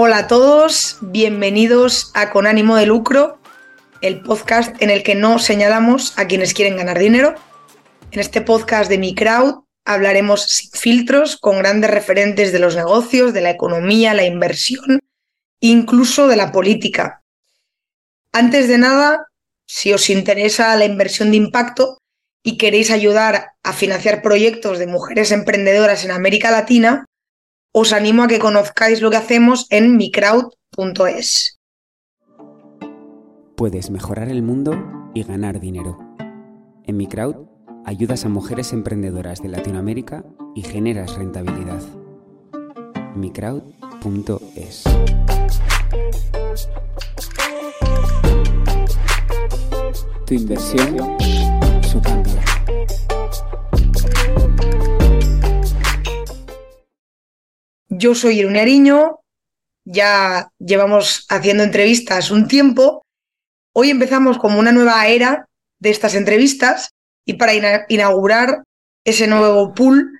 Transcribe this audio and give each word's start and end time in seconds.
Hola 0.00 0.18
a 0.18 0.26
todos, 0.28 0.96
bienvenidos 1.00 2.12
a 2.14 2.30
Con 2.30 2.46
ánimo 2.46 2.76
de 2.76 2.86
lucro, 2.86 3.40
el 4.00 4.20
podcast 4.20 4.80
en 4.80 4.90
el 4.90 5.02
que 5.02 5.16
no 5.16 5.40
señalamos 5.40 6.16
a 6.16 6.28
quienes 6.28 6.54
quieren 6.54 6.76
ganar 6.76 7.00
dinero. 7.00 7.34
En 8.12 8.20
este 8.20 8.40
podcast 8.40 8.88
de 8.88 8.96
Mi 8.96 9.16
Crowd 9.16 9.64
hablaremos 9.84 10.42
sin 10.44 10.70
filtros 10.70 11.36
con 11.36 11.58
grandes 11.58 11.90
referentes 11.90 12.52
de 12.52 12.60
los 12.60 12.76
negocios, 12.76 13.32
de 13.32 13.40
la 13.40 13.50
economía, 13.50 14.14
la 14.14 14.24
inversión, 14.24 15.00
incluso 15.58 16.28
de 16.28 16.36
la 16.36 16.52
política. 16.52 17.24
Antes 18.30 18.68
de 18.68 18.78
nada, 18.78 19.26
si 19.66 19.92
os 19.92 20.10
interesa 20.10 20.76
la 20.76 20.84
inversión 20.84 21.32
de 21.32 21.38
impacto 21.38 21.98
y 22.44 22.56
queréis 22.56 22.92
ayudar 22.92 23.54
a 23.64 23.72
financiar 23.72 24.22
proyectos 24.22 24.78
de 24.78 24.86
mujeres 24.86 25.32
emprendedoras 25.32 26.04
en 26.04 26.12
América 26.12 26.52
Latina, 26.52 27.04
os 27.72 27.92
animo 27.92 28.22
a 28.22 28.28
que 28.28 28.38
conozcáis 28.38 29.00
lo 29.00 29.10
que 29.10 29.16
hacemos 29.16 29.66
en 29.70 29.96
microwd.es. 29.96 31.58
Puedes 33.56 33.90
mejorar 33.90 34.28
el 34.28 34.42
mundo 34.42 34.76
y 35.14 35.24
ganar 35.24 35.60
dinero. 35.60 35.98
En 36.84 36.96
Microwd 36.96 37.48
ayudas 37.84 38.24
a 38.24 38.28
mujeres 38.28 38.72
emprendedoras 38.72 39.42
de 39.42 39.48
Latinoamérica 39.48 40.24
y 40.54 40.62
generas 40.62 41.16
rentabilidad. 41.16 41.82
microwd.es. 43.16 44.84
Tu 50.26 50.34
inversión, 50.34 51.16
su 51.82 52.00
cambio. 52.00 52.47
Yo 57.98 58.14
soy 58.14 58.38
Irune 58.38 58.60
Ariño, 58.60 59.18
ya 59.84 60.52
llevamos 60.60 61.26
haciendo 61.28 61.64
entrevistas 61.64 62.30
un 62.30 62.46
tiempo. 62.46 63.04
Hoy 63.74 63.90
empezamos 63.90 64.38
como 64.38 64.60
una 64.60 64.70
nueva 64.70 65.08
era 65.08 65.48
de 65.80 65.90
estas 65.90 66.14
entrevistas 66.14 66.90
y 67.26 67.34
para 67.34 67.84
inaugurar 67.88 68.62
ese 69.04 69.26
nuevo 69.26 69.74
pool 69.74 70.12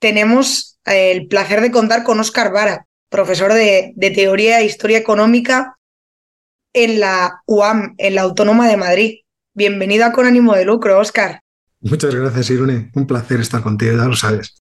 tenemos 0.00 0.80
eh, 0.86 1.12
el 1.12 1.28
placer 1.28 1.60
de 1.60 1.70
contar 1.70 2.02
con 2.02 2.18
Óscar 2.18 2.52
Vara, 2.52 2.86
profesor 3.08 3.52
de, 3.52 3.94
Teoría 3.96 4.60
e 4.60 4.64
Historia 4.64 4.98
Económica 4.98 5.76
en 6.72 6.98
la 6.98 7.42
UAM, 7.46 7.94
en 7.98 8.16
la 8.16 8.22
Autónoma 8.22 8.66
de 8.66 8.76
Madrid. 8.76 9.18
Bienvenido 9.54 10.10
Con 10.10 10.26
ánimo 10.26 10.56
de 10.56 10.64
lucro, 10.64 10.98
Óscar. 10.98 11.42
Muchas 11.80 12.12
gracias, 12.12 12.50
Irune. 12.50 12.90
Un 12.96 13.06
placer 13.06 13.38
estar 13.38 13.62
contigo, 13.62 13.96
ya 13.96 14.06
lo 14.06 14.16
sabes. 14.16 14.60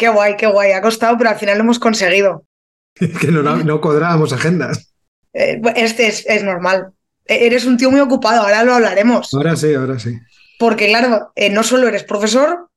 Qué 0.00 0.08
guay, 0.08 0.34
qué 0.38 0.46
guay. 0.46 0.72
Ha 0.72 0.80
costado, 0.80 1.18
pero 1.18 1.28
al 1.28 1.36
final 1.36 1.58
lo 1.58 1.64
hemos 1.64 1.78
conseguido. 1.78 2.46
que 3.20 3.26
no, 3.26 3.42
no, 3.42 3.80
cuadrábamos 3.82 4.32
agendas. 4.32 4.94
Eh, 5.34 5.60
este 5.76 6.06
es, 6.06 6.42
normal. 6.42 6.94
E, 7.26 7.44
eres 7.44 7.66
un 7.66 7.76
tío 7.76 7.90
muy 7.90 8.00
ocupado, 8.00 8.40
ahora 8.40 8.64
lo 8.64 8.72
hablaremos. 8.72 9.34
Ahora 9.34 9.54
sí, 9.56 9.74
ahora 9.74 9.98
sí. 9.98 10.18
Porque 10.58 10.86
claro, 10.86 11.32
eh, 11.36 11.50
no 11.50 11.62
solo 11.62 11.86
eres 11.86 12.04
profesor, 12.04 12.70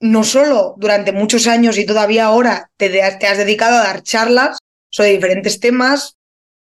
no 0.00 0.22
solo 0.22 0.74
durante 0.76 1.12
muchos 1.12 1.46
años 1.46 1.78
y 1.78 1.86
todavía 1.86 2.26
ahora 2.26 2.70
te, 2.76 2.90
te 2.90 3.26
has 3.26 3.38
dedicado 3.38 3.78
a 3.78 3.84
dar 3.84 4.02
charlas 4.02 4.58
sobre 4.90 5.12
diferentes 5.12 5.60
temas, 5.60 6.18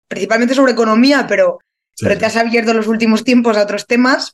principalmente 0.08 0.56
sobre 0.56 0.72
economía, 0.72 1.28
pero, 1.28 1.60
pero 2.00 2.18
te 2.18 2.26
has 2.26 2.36
abierto 2.36 2.72
en 2.72 2.78
los 2.78 2.88
últimos 2.88 3.24
tiempos 3.24 3.58
a 3.58 3.64
otros 3.64 3.86
temas. 3.86 4.34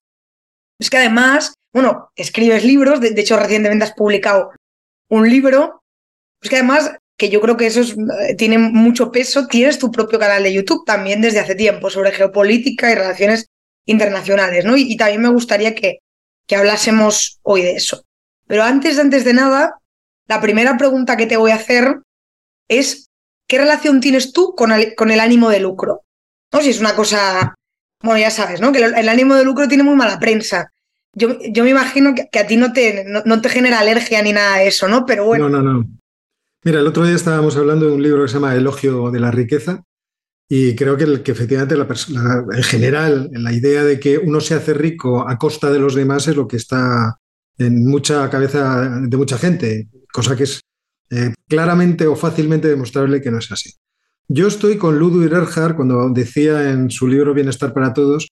Es 0.80 0.90
que 0.90 0.98
además, 0.98 1.56
bueno, 1.74 2.12
escribes 2.16 2.64
libros, 2.64 3.02
de 3.02 3.10
hecho 3.10 3.36
recientemente 3.36 3.84
has 3.84 3.94
publicado 3.94 4.52
un 5.10 5.30
libro, 5.30 5.84
pues 6.40 6.50
que 6.50 6.58
además, 6.58 6.92
que 7.18 7.30
yo 7.30 7.42
creo 7.42 7.58
que 7.58 7.68
eso 7.68 7.82
eh, 7.82 8.36
tiene 8.36 8.58
mucho 8.58 9.12
peso, 9.12 9.48
tienes 9.48 9.80
tu 9.80 9.92
propio 9.92 10.20
canal 10.20 10.44
de 10.44 10.54
YouTube 10.54 10.86
también 10.86 11.22
desde 11.22 11.40
hace 11.40 11.56
tiempo 11.56 11.90
sobre 11.90 12.12
geopolítica 12.12 12.92
y 12.92 12.96
relaciones 12.96 13.48
internacionales, 13.86 14.66
¿no? 14.66 14.78
Y, 14.78 14.96
también 14.98 15.22
me 15.22 15.30
gustaría 15.30 15.74
que, 15.74 16.00
que 16.46 16.56
hablásemos 16.56 17.40
hoy 17.42 17.62
de 17.62 17.72
eso. 17.72 18.04
Pero 18.46 18.64
antes, 18.64 19.00
antes 19.00 19.24
de 19.24 19.34
nada, 19.34 19.80
la 20.28 20.42
primera 20.42 20.78
pregunta 20.78 21.18
que 21.18 21.26
te 21.26 21.38
voy 21.38 21.52
a 21.52 21.56
hacer 21.56 22.02
es, 22.68 23.10
¿qué 23.48 23.58
relación 23.58 24.02
tienes 24.02 24.34
tú 24.34 24.54
con 24.56 24.72
el, 24.72 24.94
con 24.96 25.10
el 25.10 25.20
ánimo 25.20 25.50
de 25.50 25.60
lucro? 25.60 26.04
¿No? 26.52 26.62
Si 26.62 26.70
es 26.70 26.80
una 26.80 26.96
cosa, 26.96 27.56
bueno, 28.02 28.20
ya 28.20 28.32
sabes, 28.32 28.62
¿no? 28.62 28.72
Que 28.72 28.80
el 28.80 29.10
ánimo 29.10 29.36
de 29.36 29.44
lucro 29.44 29.68
tiene 29.68 29.84
muy 29.84 29.96
mala 29.96 30.20
prensa 30.20 30.72
yo, 31.18 31.64
me 31.64 31.70
imagino 31.72 32.14
que, 32.14 32.40
a 32.40 32.48
ti 32.48 32.58
no 32.58 32.72
te, 32.74 33.06
no, 33.26 33.42
te 33.42 33.50
genera 33.50 33.80
alergia 33.80 34.22
ni 34.22 34.34
nada 34.34 34.58
de 34.58 34.68
eso, 34.68 34.88
¿no? 34.88 35.06
Pero 35.06 35.26
bueno. 35.26 35.50
No, 35.50 35.62
no, 35.62 35.74
no. 35.74 35.90
Mira, 36.64 36.80
el 36.80 36.88
otro 36.88 37.06
día 37.06 37.16
estábamos 37.16 37.58
hablando 37.58 37.88
de 37.88 37.94
un 37.94 38.04
libro 38.04 38.24
que 38.24 38.28
se 38.28 38.36
llama 38.36 38.56
Elogio 38.56 39.10
de 39.10 39.20
la 39.20 39.32
riqueza 39.32 39.84
y 40.50 40.76
creo 40.76 40.96
que, 40.96 41.24
que 41.24 41.32
efectivamente 41.32 41.76
en 41.76 42.64
general 42.64 43.30
la 43.32 43.54
idea 43.54 43.84
de 43.84 44.00
que 44.00 44.18
uno 44.18 44.42
se 44.42 44.54
hace 44.54 44.74
rico 44.74 45.28
a 45.28 45.38
costa 45.38 45.72
de 45.72 45.80
los 45.80 45.96
demás 45.96 46.28
es 46.28 46.36
lo 46.36 46.48
que 46.48 46.58
está 46.58 47.18
en 47.58 47.86
mucha 47.86 48.30
cabeza 48.30 49.00
de 49.02 49.18
mucha 49.18 49.38
gente, 49.38 49.88
cosa 50.12 50.36
que 50.36 50.44
es 50.44 50.62
eh, 51.10 51.34
claramente 51.48 52.06
o 52.06 52.16
fácilmente 52.16 52.68
demostrable 52.68 53.22
que 53.22 53.32
no 53.32 53.40
es 53.40 53.52
así. 53.52 53.74
Yo 54.28 54.48
estoy 54.48 54.78
con 54.78 55.00
Ludwig 55.00 55.32
Erhard 55.32 55.76
cuando 55.76 56.10
decía 56.10 56.70
en 56.72 56.90
su 56.92 57.08
libro 57.08 57.34
Bienestar 57.34 57.74
para 57.74 57.94
Todos 57.94 58.28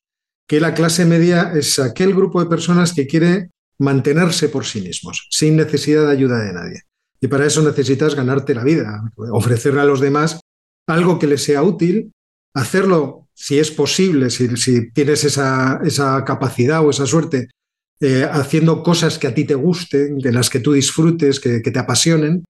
que 0.47 0.59
la 0.59 0.73
clase 0.73 1.05
media 1.05 1.51
es 1.55 1.79
aquel 1.79 2.13
grupo 2.13 2.39
de 2.39 2.49
personas 2.49 2.93
que 2.93 3.07
quiere 3.07 3.49
mantenerse 3.79 4.49
por 4.49 4.65
sí 4.65 4.81
mismos, 4.81 5.27
sin 5.31 5.57
necesidad 5.57 6.05
de 6.05 6.11
ayuda 6.11 6.43
de 6.43 6.53
nadie. 6.53 6.81
Y 7.19 7.27
para 7.27 7.45
eso 7.45 7.61
necesitas 7.61 8.15
ganarte 8.15 8.53
la 8.53 8.63
vida, 8.63 9.11
ofrecerle 9.31 9.81
a 9.81 9.85
los 9.85 9.99
demás 9.99 10.39
algo 10.87 11.17
que 11.17 11.27
les 11.27 11.43
sea 11.43 11.63
útil, 11.63 12.11
hacerlo 12.53 13.27
si 13.33 13.59
es 13.59 13.71
posible, 13.71 14.29
si, 14.29 14.91
tienes 14.91 15.23
esa, 15.23 16.23
capacidad 16.25 16.85
o 16.85 16.89
esa 16.89 17.05
suerte, 17.05 17.49
eh, 17.99 18.27
haciendo 18.29 18.83
cosas 18.83 19.17
que 19.17 19.27
a 19.27 19.33
ti 19.33 19.45
te 19.45 19.55
gusten, 19.55 20.19
de 20.19 20.31
las 20.31 20.49
que 20.49 20.59
tú 20.59 20.73
disfrutes, 20.73 21.39
que, 21.39 21.59
te 21.59 21.79
apasionen, 21.79 22.45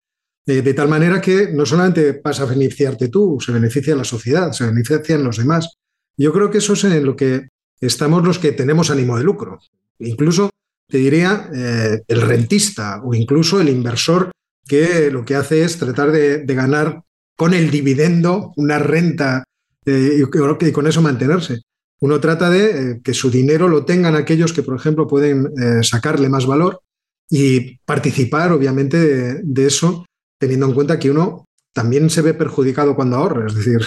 eh, 0.46 0.62
de 0.62 0.74
tal 0.74 0.90
manera 0.90 1.22
que 1.22 1.52
no 1.52 1.66
solamente 1.66 2.22
vas 2.24 2.40
a 2.40 2.46
beneficiarte 2.46 3.08
tú, 3.08 3.40
se 3.40 3.52
beneficia 3.52 3.96
la 3.96 4.04
sociedad, 4.04 4.52
se 4.52 4.66
benefician 4.66 5.24
los 5.24 5.38
demás. 5.38 5.74
Yo 6.18 6.32
creo 6.32 6.52
que 6.52 6.60
eso 6.60 6.74
es 6.74 6.84
en 6.84 7.04
lo 7.04 7.16
que 7.16 7.48
estamos 7.82 8.24
los 8.24 8.40
que 8.40 8.52
tenemos 8.52 8.90
ánimo 8.90 9.18
de 9.18 9.24
lucro. 9.24 9.60
Incluso, 10.00 10.50
te 10.88 10.98
diría, 10.98 11.50
eh, 11.54 12.02
el 12.08 12.22
rentista 12.22 13.02
o 13.04 13.14
incluso 13.14 13.60
el 13.62 13.70
inversor 13.70 14.32
que 14.68 15.12
lo 15.12 15.26
que 15.26 15.36
hace 15.36 15.64
es 15.64 15.78
tratar 15.78 16.12
de, 16.12 16.44
ganar 16.46 17.04
con 17.36 17.54
el 17.54 17.70
dividendo 17.70 18.54
una 18.56 18.80
renta 18.80 19.44
eh, 19.86 20.20
y, 20.20 20.72
con 20.72 20.88
eso 20.88 21.02
mantenerse. 21.02 21.62
Uno 22.02 22.20
trata 22.20 22.50
de 22.50 22.66
eh, 22.92 23.02
que 23.04 23.14
su 23.14 23.30
dinero 23.30 23.68
lo 23.68 23.86
tengan 23.86 24.16
aquellos 24.16 24.54
que, 24.54 24.64
por 24.64 24.76
ejemplo, 24.76 25.08
pueden 25.08 25.52
sacarle 25.84 26.30
más 26.30 26.46
valor 26.46 26.82
y 27.30 27.78
participar, 27.80 28.52
obviamente, 28.52 29.42
de, 29.44 29.66
eso, 29.66 30.06
teniendo 30.40 30.68
en 30.68 30.74
cuenta 30.74 31.00
que 31.00 31.12
uno 31.12 31.46
también 31.74 32.10
se 32.10 32.22
ve 32.22 32.34
perjudicado 32.34 32.96
cuando 32.96 33.18
ahorra. 33.18 33.48
Es 33.48 33.56
decir, 33.56 33.80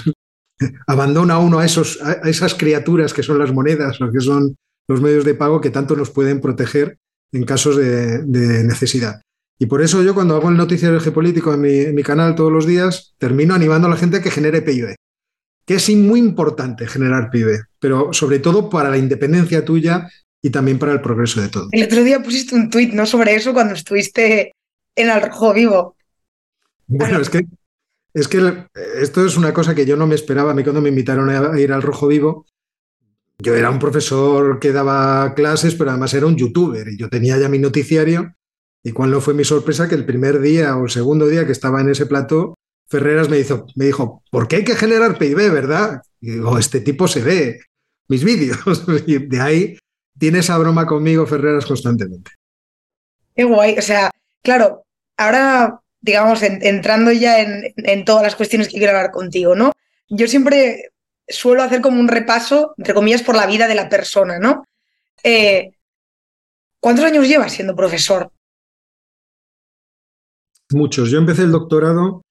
abandona 0.86 1.38
uno 1.38 1.58
a, 1.58 1.64
esos, 1.64 2.00
a 2.02 2.28
esas 2.28 2.54
criaturas 2.54 3.12
que 3.12 3.22
son 3.22 3.38
las 3.38 3.52
monedas, 3.52 4.00
lo 4.00 4.10
que 4.10 4.20
son 4.20 4.56
los 4.88 5.00
medios 5.00 5.24
de 5.24 5.34
pago 5.34 5.60
que 5.60 5.70
tanto 5.70 5.94
nos 5.96 6.10
pueden 6.10 6.40
proteger 6.40 6.98
en 7.32 7.44
casos 7.44 7.76
de, 7.76 8.24
necesidad. 8.64 9.20
Y 9.58 9.66
por 9.66 9.82
eso 9.82 10.02
yo 10.02 10.14
cuando 10.14 10.36
hago 10.36 10.48
el 10.48 10.56
noticiario 10.56 11.00
geopolítico 11.00 11.52
en 11.52 11.60
mi, 11.60 11.78
en 11.78 11.94
mi, 11.94 12.02
canal 12.02 12.34
todos 12.34 12.52
los 12.52 12.66
días, 12.66 13.14
termino 13.18 13.54
animando 13.54 13.88
a 13.88 13.90
la 13.90 13.96
gente 13.96 14.18
a 14.18 14.22
que 14.22 14.30
genere 14.30 14.62
PIB, 14.62 14.94
que 15.66 15.74
es 15.74 15.90
muy 15.90 16.20
importante 16.20 16.86
generar 16.86 17.30
PIB, 17.30 17.64
pero 17.78 18.12
sobre 18.12 18.38
todo 18.38 18.70
para 18.70 18.90
la 18.90 18.98
independencia 18.98 19.64
tuya 19.64 20.08
y 20.40 20.50
también 20.50 20.78
para 20.78 20.92
el 20.92 21.00
progreso 21.00 21.40
de 21.40 21.48
todo. 21.48 21.68
El 21.72 21.84
otro 21.84 22.04
día 22.04 22.22
pusiste 22.22 22.54
un 22.54 22.70
tuit 22.70 22.92
¿no? 22.92 23.04
sobre 23.04 23.34
eso 23.34 23.52
cuando 23.52 23.74
estuviste 23.74 24.52
en 24.94 25.10
el 25.10 25.22
Rojo 25.22 25.52
Vivo. 25.52 25.96
Bueno, 26.86 27.20
es 27.20 27.28
que 27.28 27.44
es 28.14 28.28
que 28.28 28.66
esto 28.96 29.24
es 29.24 29.36
una 29.36 29.52
cosa 29.52 29.74
que 29.74 29.86
yo 29.86 29.96
no 29.96 30.06
me 30.06 30.14
esperaba. 30.14 30.52
A 30.52 30.54
mí 30.54 30.62
cuando 30.62 30.80
me 30.80 30.88
invitaron 30.88 31.30
a 31.30 31.58
ir 31.60 31.72
al 31.72 31.82
Rojo 31.82 32.06
Vivo, 32.08 32.46
yo 33.38 33.54
era 33.54 33.70
un 33.70 33.78
profesor 33.78 34.58
que 34.58 34.72
daba 34.72 35.34
clases, 35.34 35.74
pero 35.74 35.90
además 35.90 36.12
era 36.14 36.26
un 36.26 36.36
youtuber 36.36 36.88
y 36.88 36.98
yo 36.98 37.08
tenía 37.08 37.38
ya 37.38 37.48
mi 37.48 37.58
noticiario. 37.58 38.34
Y 38.82 38.92
cuál 38.92 39.10
no 39.10 39.20
fue 39.20 39.34
mi 39.34 39.44
sorpresa 39.44 39.88
que 39.88 39.94
el 39.94 40.06
primer 40.06 40.40
día 40.40 40.76
o 40.76 40.84
el 40.84 40.90
segundo 40.90 41.26
día 41.28 41.46
que 41.46 41.52
estaba 41.52 41.80
en 41.80 41.90
ese 41.90 42.06
plató, 42.06 42.54
Ferreras 42.88 43.28
me, 43.28 43.38
hizo, 43.38 43.66
me 43.76 43.84
dijo, 43.84 44.22
¿por 44.30 44.48
qué 44.48 44.56
hay 44.56 44.64
que 44.64 44.74
generar 44.74 45.18
PIB, 45.18 45.52
verdad? 45.52 46.02
Y 46.20 46.32
digo, 46.32 46.58
este 46.58 46.80
tipo 46.80 47.06
se 47.06 47.22
ve 47.22 47.60
mis 48.08 48.24
vídeos. 48.24 48.84
Y 49.06 49.18
de 49.18 49.40
ahí 49.40 49.78
tiene 50.18 50.40
esa 50.40 50.58
broma 50.58 50.86
conmigo 50.86 51.26
Ferreras 51.26 51.66
constantemente. 51.66 52.32
Qué 53.36 53.44
guay. 53.44 53.78
O 53.78 53.82
sea, 53.82 54.10
claro, 54.42 54.82
ahora 55.16 55.80
digamos, 56.00 56.42
entrando 56.42 57.12
ya 57.12 57.40
en, 57.40 58.04
todas 58.04 58.22
las 58.22 58.36
cuestiones 58.36 58.68
que 58.68 58.78
quiero 58.78 58.96
hablar 58.96 59.10
contigo, 59.10 59.54
¿no? 59.54 59.72
Yo 60.08 60.26
siempre 60.28 60.92
suelo 61.26 61.62
hacer 61.62 61.80
como 61.80 62.00
un 62.00 62.08
repaso, 62.08 62.74
entre 62.78 62.94
comillas, 62.94 63.22
por 63.22 63.36
la 63.36 63.46
vida 63.46 63.68
de 63.68 63.74
la 63.74 63.88
persona, 63.88 64.38
¿no? 64.38 64.64
Eh, 65.22 65.72
¿Cuántos 66.80 67.04
años 67.04 67.26
llevas 67.26 67.52
siendo 67.52 67.74
profesor? 67.74 68.30
Muchos. 70.70 71.10
Yo 71.10 71.18
empecé 71.18 71.42
el 71.42 71.52
doctorado 71.52 72.22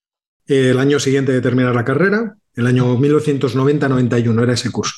el 0.47 0.79
año 0.79 0.99
siguiente 0.99 1.33
de 1.33 1.41
terminar 1.41 1.75
la 1.75 1.83
carrera, 1.83 2.37
el 2.55 2.67
año 2.67 2.97
1990-91 2.97 4.43
era 4.43 4.53
ese 4.53 4.71
curso. 4.71 4.95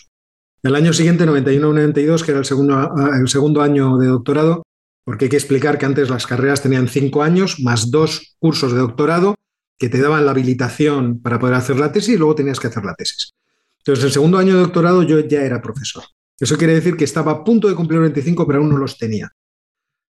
El 0.62 0.76
año 0.76 0.94
siguiente, 0.94 1.26
91-92, 1.26 2.24
que 2.24 2.32
era 2.32 2.40
el 2.40 2.46
segundo, 2.46 2.94
el 3.20 3.28
segundo 3.28 3.62
año 3.62 3.98
de 3.98 4.08
doctorado, 4.08 4.64
porque 5.10 5.26
hay 5.26 5.30
que 5.30 5.38
explicar 5.38 5.80
que 5.80 5.88
antes 5.88 6.08
las 6.08 6.28
carreras 6.28 6.62
tenían 6.62 6.88
cinco 6.88 7.24
años 7.24 7.60
más 7.62 7.90
dos 7.90 8.36
cursos 8.38 8.74
de 8.74 8.78
doctorado 8.78 9.34
que 9.80 9.90
te 9.90 10.00
daban 10.00 10.24
la 10.24 10.30
habilitación 10.30 11.20
para 11.20 11.40
poder 11.40 11.56
hacer 11.56 11.80
la 11.80 11.92
tesis 11.92 12.14
y 12.14 12.18
luego 12.18 12.36
tenías 12.36 12.60
que 12.60 12.68
hacer 12.68 12.86
la 12.86 12.94
tesis. 12.94 13.32
Entonces, 13.80 14.06
el 14.06 14.12
segundo 14.12 14.38
año 14.38 14.54
de 14.54 14.60
doctorado 14.60 15.02
yo 15.02 15.20
ya 15.22 15.42
era 15.42 15.64
profesor. 15.64 16.04
Eso 16.40 16.60
quiere 16.60 16.76
decir 16.76 16.96
que 16.96 17.06
estaba 17.06 17.32
a 17.32 17.44
punto 17.44 17.68
de 17.68 17.74
cumplir 17.74 18.02
25, 18.02 18.46
pero 18.46 18.60
aún 18.60 18.70
no 18.70 18.78
los 18.78 19.00
tenía. 19.00 19.32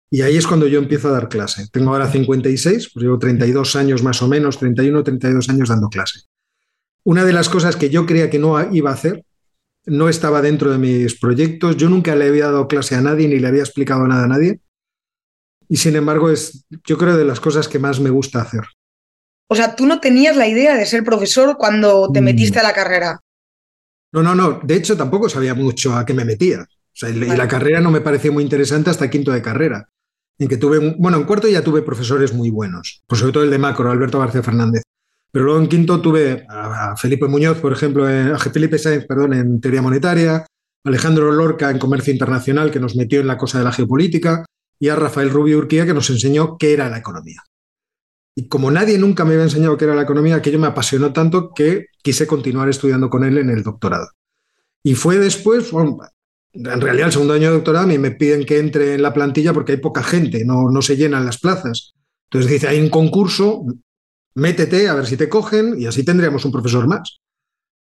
Y 0.09 0.21
ahí 0.21 0.38
es 0.38 0.47
cuando 0.47 0.65
yo 0.65 0.80
empiezo 0.80 1.09
a 1.09 1.12
dar 1.12 1.27
clase. 1.27 1.68
Tengo 1.74 1.91
ahora 1.91 2.09
56, 2.09 2.91
pues 2.94 3.03
llevo 3.03 3.19
32 3.19 3.75
años 3.75 4.01
más 4.01 4.21
o 4.21 4.30
menos, 4.30 4.57
31, 4.59 5.03
32 5.03 5.50
años 5.50 5.68
dando 5.68 5.89
clase. 5.89 6.21
Una 7.03 7.25
de 7.25 7.33
las 7.33 7.50
cosas 7.50 7.75
que 7.75 7.89
yo 7.89 8.06
creía 8.06 8.30
que 8.30 8.39
no 8.39 8.74
iba 8.74 8.91
a 8.91 8.94
hacer, 8.94 9.25
no 9.88 10.07
estaba 10.07 10.41
dentro 10.41 10.71
de 10.71 10.77
mis 10.77 11.19
proyectos, 11.19 11.75
yo 11.75 11.89
nunca 11.89 12.15
le 12.15 12.30
había 12.30 12.45
dado 12.45 12.69
clase 12.69 12.95
a 12.95 13.01
nadie 13.01 13.27
ni 13.27 13.39
le 13.39 13.48
había 13.50 13.63
explicado 13.63 14.07
nada 14.07 14.24
a 14.24 14.27
nadie. 14.30 14.62
Y 15.67 15.77
sin 15.77 15.95
embargo, 15.95 16.29
es, 16.29 16.65
yo 16.85 16.97
creo, 16.97 17.17
de 17.17 17.25
las 17.25 17.39
cosas 17.39 17.67
que 17.67 17.79
más 17.79 18.00
me 18.00 18.09
gusta 18.09 18.41
hacer. 18.41 18.63
O 19.47 19.56
sea, 19.56 19.75
tú 19.75 19.85
no 19.85 20.00
tenías 20.00 20.35
la 20.35 20.47
idea 20.47 20.75
de 20.75 20.85
ser 20.85 21.03
profesor 21.03 21.57
cuando 21.57 22.12
te 22.12 22.21
mm. 22.21 22.23
metiste 22.23 22.59
a 22.59 22.63
la 22.63 22.73
carrera. 22.73 23.19
No, 24.12 24.23
no, 24.23 24.33
no. 24.33 24.59
De 24.63 24.75
hecho, 24.75 24.95
tampoco 24.95 25.29
sabía 25.29 25.53
mucho 25.53 25.95
a 25.95 26.06
qué 26.06 26.13
me 26.13 26.25
metía. 26.25 26.65
y 27.01 27.13
la 27.13 27.47
carrera 27.47 27.81
no 27.81 27.91
me 27.91 28.01
pareció 28.01 28.31
muy 28.31 28.44
interesante 28.44 28.89
hasta 28.89 29.09
quinto 29.09 29.31
de 29.31 29.41
carrera. 29.41 29.89
En 30.38 30.47
que 30.47 30.57
tuve, 30.57 30.95
bueno, 30.97 31.17
en 31.17 31.23
cuarto 31.23 31.47
ya 31.47 31.62
tuve 31.62 31.81
profesores 31.81 32.33
muy 32.33 32.50
buenos, 32.50 33.03
pues 33.07 33.19
sobre 33.19 33.33
todo 33.33 33.44
el 33.44 33.50
de 33.50 33.57
macro, 33.57 33.89
Alberto 33.89 34.19
García 34.19 34.44
Fernández. 34.44 34.83
Pero 35.31 35.45
luego 35.45 35.59
en 35.59 35.67
quinto 35.67 36.01
tuve 36.01 36.45
a 36.50 36.95
Felipe 36.97 37.27
Muñoz, 37.27 37.59
por 37.59 37.73
ejemplo, 37.73 38.06
a 38.06 38.38
Felipe 38.39 38.77
Sáenz, 38.77 39.06
perdón, 39.06 39.33
en 39.33 39.62
teoría 39.62 39.81
monetaria, 39.81 40.45
Alejandro 40.85 41.31
Lorca 41.31 41.71
en 41.71 41.79
comercio 41.79 42.13
internacional, 42.13 42.71
que 42.71 42.79
nos 42.79 42.95
metió 42.95 43.19
en 43.19 43.27
la 43.27 43.38
cosa 43.38 43.57
de 43.57 43.65
la 43.65 43.71
geopolítica, 43.71 44.45
y 44.80 44.89
a 44.89 44.95
Rafael 44.95 45.30
Rubio 45.30 45.57
Urquía, 45.57 45.86
que 45.86 45.94
nos 45.94 46.10
enseñó 46.10 46.57
qué 46.57 46.74
era 46.74 46.89
la 46.89 46.98
economía. 46.98 47.42
Y 48.36 48.48
como 48.48 48.69
nadie 48.69 48.98
nunca 48.98 49.24
me 49.24 49.33
había 49.33 49.45
enseñado 49.45 49.77
qué 49.77 49.86
era 49.86 49.95
la 49.95 50.01
economía, 50.01 50.36
aquello 50.36 50.60
me 50.60 50.68
apasionó 50.68 51.13
tanto 51.13 51.51
que 51.54 51.88
quise 52.01 52.27
continuar 52.27 52.68
estudiando 52.68 53.10
con 53.10 53.24
él 53.24 53.38
en 53.38 53.50
el 53.50 53.63
doctorado. 53.63 54.10
Y 54.83 54.95
fue 54.95 55.18
después, 55.18 55.72
en 56.54 56.81
realidad 56.81 57.07
el 57.07 57.13
segundo 57.13 57.33
año 57.33 57.48
de 57.48 57.56
doctorado 57.56 57.88
me 57.88 58.12
piden 58.12 58.45
que 58.45 58.60
entre 58.60 58.95
en 58.95 59.01
la 59.01 59.13
plantilla 59.13 59.54
porque 59.54 59.74
hay 59.74 59.77
poca 59.77 60.04
gente, 60.04 60.44
no, 60.44 60.69
no 60.69 60.81
se 60.81 60.98
llenan 60.98 61.25
las 61.25 61.39
plazas. 61.39 61.94
Entonces 62.30 62.51
dice, 62.51 62.68
hay 62.68 62.81
un 62.81 62.89
concurso, 62.89 63.66
métete 64.36 64.89
a 64.89 64.95
ver 64.95 65.06
si 65.06 65.16
te 65.16 65.30
cogen 65.30 65.80
y 65.80 65.86
así 65.86 66.04
tendríamos 66.04 66.44
un 66.44 66.51
profesor 66.51 66.88
más. 66.88 67.19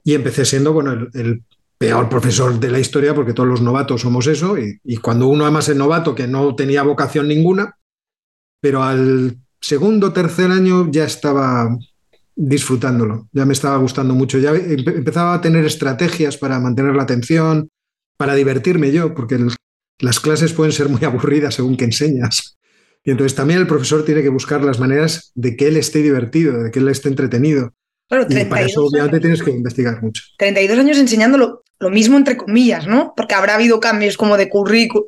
Y 0.04 0.14
empecé 0.16 0.46
siendo 0.46 0.74
bueno, 0.74 1.08
el, 1.14 1.44
peor 1.82 2.08
profesor 2.08 2.60
de 2.60 2.70
la 2.70 2.80
historia 2.80 3.16
porque 3.16 3.34
todos 3.34 3.50
los 3.50 3.62
novatos 3.62 4.02
somos 4.02 4.28
eso 4.28 4.56
y, 4.56 4.80
y 4.84 4.98
cuando 4.98 5.28
uno 5.28 5.46
además 5.46 5.68
es 5.68 5.76
novato 5.76 6.14
que 6.14 6.28
no 6.28 6.56
tenía 6.56 6.84
vocación 6.84 7.28
ninguna, 7.28 7.76
pero 8.62 8.84
al 8.84 9.38
segundo, 9.60 10.14
tercer 10.14 10.52
año 10.52 10.92
ya 10.92 11.06
estaba 11.06 11.76
disfrutándolo, 12.36 13.28
ya 13.32 13.46
me 13.46 13.54
estaba 13.54 13.78
gustando 13.78 14.14
mucho, 14.14 14.38
ya 14.38 14.52
empezaba 14.52 15.34
a 15.34 15.42
tener 15.42 15.66
estrategias 15.66 16.38
para 16.38 16.60
mantener 16.60 16.96
la 16.96 17.02
atención, 17.02 17.70
para 18.16 18.36
divertirme 18.36 18.92
yo, 18.92 19.16
porque 19.16 19.40
las 20.00 20.20
clases 20.20 20.54
pueden 20.54 20.74
ser 20.74 20.88
muy 20.88 21.04
aburridas 21.06 21.56
según 21.56 21.78
que 21.78 21.86
enseñas. 21.86 22.60
Y 23.04 23.10
entonces 23.10 23.34
también 23.34 23.60
el 23.60 23.66
profesor 23.66 24.06
tiene 24.06 24.22
que 24.22 24.30
buscar 24.30 24.64
las 24.64 24.80
maneras 24.80 25.32
de 25.34 25.56
que 25.56 25.68
él 25.68 25.78
esté 25.78 26.04
divertido, 26.04 26.62
de 26.62 26.70
que 26.70 26.78
él 26.78 26.88
esté 26.90 27.10
entretenido. 27.10 27.74
y 28.30 28.46
para 28.46 28.62
eso 28.62 28.86
obviamente 28.86 29.20
tienes 29.20 29.42
que 29.42 29.50
investigar 29.50 30.00
mucho. 30.04 30.22
32 30.38 30.78
años 30.78 31.00
enseñando 31.00 31.61
lo, 31.82 31.90
mismo 31.90 32.18
entre 32.18 32.38
comillas, 32.38 32.88
¿no? 32.88 33.14
Porque 33.16 33.36
habrá 33.36 33.56
habido 33.56 33.80
cambios 33.80 34.18
como 34.18 34.38
de 34.38 34.50
currículo. 34.50 35.08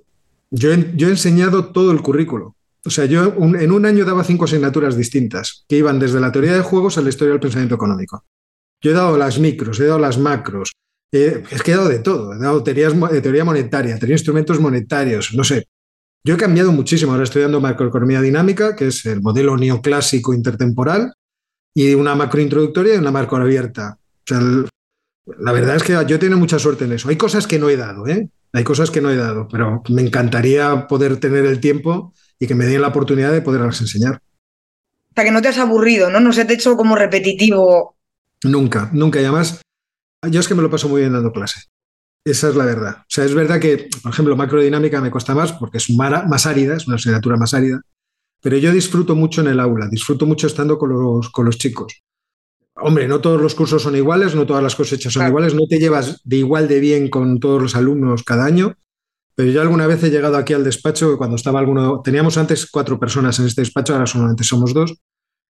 Yo, 0.51 0.71
he 0.71 1.09
enseñado 1.09 1.71
todo 1.71 1.91
el 1.91 2.01
currículo. 2.01 2.55
O 2.85 2.89
sea, 2.89 3.05
yo 3.05 3.33
en 3.37 3.71
un 3.71 3.85
año 3.85 4.03
daba 4.03 4.23
cinco 4.23 4.45
asignaturas 4.45 4.97
distintas, 4.97 5.65
que 5.67 5.77
iban 5.77 5.99
desde 5.99 6.19
la 6.19 6.31
teoría 6.31 6.53
de 6.53 6.61
juegos 6.61 6.97
a 6.97 7.01
la 7.01 7.09
historia 7.09 7.31
del 7.31 7.39
pensamiento 7.39 7.75
económico. 7.75 8.25
Yo 8.81 8.91
he 8.91 8.93
dado 8.93 9.17
las 9.17 9.39
micros, 9.39 9.79
he 9.79 9.85
dado 9.85 9.99
las 9.99 10.17
macros, 10.17 10.73
he, 11.11 11.43
dado 11.65 11.87
de 11.87 11.99
todo. 11.99 12.33
He 12.33 12.39
dado 12.39 12.61
teorías, 12.63 12.93
teoría 13.21 13.45
monetaria, 13.45 13.97
teoría 13.97 14.15
instrumentos 14.15 14.59
monetarios, 14.59 15.33
no 15.33 15.43
sé. 15.43 15.67
Yo 16.25 16.35
he 16.35 16.37
cambiado 16.37 16.71
muchísimo. 16.71 17.11
Ahora 17.11 17.23
estoy 17.23 17.41
dando 17.41 17.61
macroeconomía 17.61 18.21
dinámica, 18.21 18.75
que 18.75 18.87
es 18.87 19.05
el 19.05 19.21
modelo 19.21 19.57
neoclásico 19.57 20.33
intertemporal, 20.33 21.13
y 21.73 21.93
una 21.93 22.15
macrointroductoria 22.15 22.95
y 22.95 22.97
una 22.97 23.11
macro 23.11 23.37
abierta. 23.37 23.97
O 23.97 24.23
sea, 24.25 24.39
la 25.25 25.51
verdad 25.51 25.77
es 25.77 25.83
que 25.83 25.97
yo 26.07 26.19
tengo 26.19 26.37
mucha 26.37 26.59
suerte 26.59 26.85
en 26.85 26.93
eso. 26.93 27.09
Hay 27.09 27.17
cosas 27.17 27.47
que 27.47 27.59
no 27.59 27.69
he 27.69 27.77
dado, 27.77 28.07
¿eh? 28.07 28.29
Hay 28.51 28.63
cosas 28.63 28.91
que 28.91 29.01
no 29.01 29.09
he 29.09 29.15
dado, 29.15 29.47
pero 29.47 29.81
me 29.89 30.01
encantaría 30.01 30.87
poder 30.87 31.17
tener 31.17 31.45
el 31.45 31.59
tiempo 31.59 32.13
y 32.39 32.47
que 32.47 32.55
me 32.55 32.65
den 32.65 32.81
la 32.81 32.89
oportunidad 32.89 33.31
de 33.31 33.41
poderlas 33.41 33.81
enseñar. 33.81 34.15
O 34.15 35.13
sea, 35.15 35.23
que 35.23 35.31
no 35.31 35.41
te 35.41 35.47
has 35.47 35.57
aburrido, 35.57 36.09
¿no? 36.09 36.19
No 36.19 36.33
se 36.33 36.45
te 36.45 36.53
ha 36.53 36.55
hecho 36.55 36.75
como 36.75 36.95
repetitivo. 36.95 37.95
Nunca, 38.43 38.89
nunca. 38.93 39.21
Y 39.21 39.23
además, 39.23 39.61
yo 40.29 40.39
es 40.39 40.47
que 40.47 40.55
me 40.55 40.61
lo 40.61 40.69
paso 40.69 40.89
muy 40.89 41.01
bien 41.01 41.13
dando 41.13 41.31
clase. 41.31 41.61
Esa 42.25 42.49
es 42.49 42.55
la 42.55 42.65
verdad. 42.65 42.97
O 42.99 43.05
sea, 43.07 43.25
es 43.25 43.33
verdad 43.33 43.59
que, 43.59 43.89
por 44.01 44.11
ejemplo, 44.11 44.35
macrodinámica 44.35 45.01
me 45.01 45.11
cuesta 45.11 45.35
más 45.35 45.51
porque 45.53 45.77
es 45.77 45.89
más 45.89 46.45
árida, 46.45 46.75
es 46.75 46.87
una 46.87 46.95
asignatura 46.95 47.37
más 47.37 47.53
árida, 47.53 47.81
pero 48.41 48.57
yo 48.57 48.71
disfruto 48.71 49.15
mucho 49.15 49.41
en 49.41 49.47
el 49.47 49.59
aula, 49.59 49.87
disfruto 49.89 50.25
mucho 50.25 50.47
estando 50.47 50.77
con 50.77 50.89
los, 50.89 51.29
con 51.29 51.45
los 51.45 51.57
chicos. 51.57 52.03
Hombre, 52.85 53.07
no 53.07 53.21
todos 53.21 53.41
los 53.41 53.55
cursos 53.55 53.81
son 53.81 53.95
iguales, 53.95 54.35
no 54.35 54.45
todas 54.45 54.61
las 54.61 54.75
cosechas 54.75 55.13
son 55.13 55.25
iguales, 55.25 55.53
no 55.53 55.67
te 55.67 55.79
llevas 55.79 56.19
de 56.25 56.35
igual 56.35 56.67
de 56.67 56.81
bien 56.81 57.09
con 57.09 57.39
todos 57.39 57.61
los 57.61 57.75
alumnos 57.75 58.23
cada 58.23 58.43
año, 58.43 58.75
pero 59.35 59.49
yo 59.49 59.61
alguna 59.61 59.87
vez 59.87 60.03
he 60.03 60.09
llegado 60.09 60.35
aquí 60.35 60.53
al 60.53 60.65
despacho, 60.65 61.17
cuando 61.17 61.37
estaba 61.37 61.59
alguno, 61.59 62.01
teníamos 62.01 62.37
antes 62.37 62.69
cuatro 62.69 62.99
personas 62.99 63.39
en 63.39 63.47
este 63.47 63.61
despacho, 63.61 63.93
ahora 63.93 64.05
solamente 64.05 64.43
somos 64.43 64.73
dos, 64.73 64.93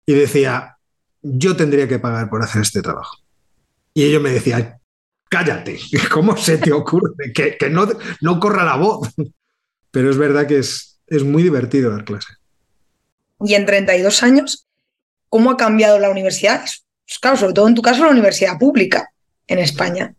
y 0.06 0.14
decía, 0.14 0.78
yo 1.24 1.56
tendría 1.56 1.88
que 1.88 2.00
pagar 2.00 2.30
por 2.30 2.44
hacer 2.44 2.62
este 2.62 2.82
trabajo. 2.82 3.18
Y 3.96 4.04
ellos 4.04 4.22
me 4.22 4.32
decían, 4.32 4.80
cállate, 5.28 5.80
¿cómo 6.12 6.38
se 6.38 6.60
te 6.60 6.72
ocurre? 6.72 7.34
Que, 7.34 7.58
no, 7.72 7.88
no 8.22 8.40
corra 8.40 8.64
la 8.64 8.76
voz. 8.76 9.10
Pero 9.92 10.10
es 10.10 10.18
verdad 10.18 10.48
que 10.48 10.60
es, 10.60 11.02
es 11.08 11.24
muy 11.24 11.44
divertido 11.44 11.92
dar 11.92 12.06
clase. 12.06 12.34
Y 13.42 13.56
en 13.56 13.66
32 13.66 14.24
años, 14.24 14.68
¿cómo 15.30 15.52
ha 15.52 15.58
cambiado 15.58 16.00
la 16.00 16.10
universidad? 16.10 16.64
Pues 17.08 17.20
claro, 17.20 17.38
sobre 17.38 17.54
todo 17.54 17.68
en 17.68 17.76
tu 17.76 17.82
caso, 17.82 18.06
la 18.06 18.12
universidad 18.12 18.58
pública 18.58 19.10
en 19.48 19.60
España 19.60 20.16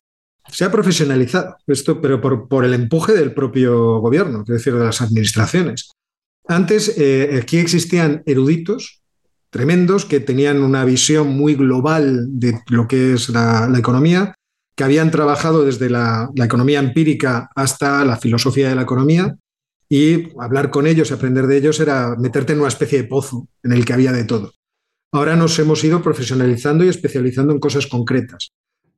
se 0.50 0.64
ha 0.64 0.70
profesionalizado 0.70 1.56
esto, 1.66 2.00
pero 2.00 2.20
por, 2.20 2.64
el 2.64 2.74
empuje 2.74 3.12
del 3.12 3.32
propio 3.32 3.98
gobierno, 4.00 4.42
es 4.42 4.46
decir, 4.46 4.74
de 4.74 4.84
las 4.84 5.00
administraciones. 5.00 5.90
Antes 6.46 6.94
eh, 6.98 7.40
aquí 7.42 7.58
existían 7.58 8.22
eruditos 8.26 9.00
tremendos 9.50 10.04
que 10.04 10.20
tenían 10.20 10.62
una 10.62 10.84
visión 10.84 11.28
muy 11.28 11.54
global 11.54 12.26
de 12.28 12.60
lo 12.68 12.88
que 12.88 13.14
es 13.14 13.28
la, 13.30 13.72
economía, 13.76 14.34
que 14.76 14.84
habían 14.84 15.10
trabajado 15.10 15.64
desde 15.64 15.88
la, 15.88 16.28
economía 16.36 16.80
empírica 16.80 17.50
hasta 17.54 18.04
la 18.04 18.16
filosofía 18.16 18.68
de 18.68 18.74
la 18.74 18.82
economía, 18.82 19.36
y 19.88 20.30
hablar 20.40 20.70
con 20.70 20.86
ellos 20.86 21.10
y 21.10 21.14
aprender 21.14 21.46
de 21.46 21.58
ellos 21.58 21.78
era 21.78 22.16
meterte 22.18 22.52
en 22.52 22.60
una 22.60 22.68
especie 22.68 23.02
de 23.02 23.08
pozo 23.08 23.46
en 23.62 23.72
el 23.72 23.84
que 23.84 23.92
había 23.92 24.12
de 24.12 24.24
todo. 24.24 24.52
Ahora 25.14 25.37
nos 25.37 25.59
hemos 25.59 25.83
ido 25.85 26.02
profesionalizando 26.02 26.85
y 26.85 26.88
especializando 26.88 27.52
en 27.52 27.61
cosas 27.61 27.87
concretas 27.87 28.52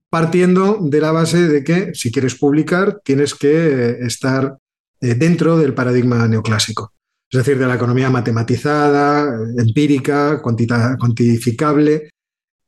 partiendo 0.08 0.78
de 0.80 1.00
la 1.00 1.12
base 1.12 1.48
de 1.48 1.64
que 1.64 1.94
si 1.94 2.12
quieres 2.12 2.36
publicar 2.36 3.00
tienes 3.04 3.34
que 3.34 3.50
eh, 3.50 3.98
estar 4.00 4.56
eh, 5.00 5.14
dentro 5.14 5.58
del 5.58 5.74
paradigma 5.74 6.26
neoclásico, 6.28 6.92
es 7.30 7.38
decir, 7.38 7.58
de 7.58 7.66
la 7.66 7.74
economía 7.74 8.08
matematizada, 8.08 9.28
empírica, 9.58 10.40
cuantificable, 10.40 12.10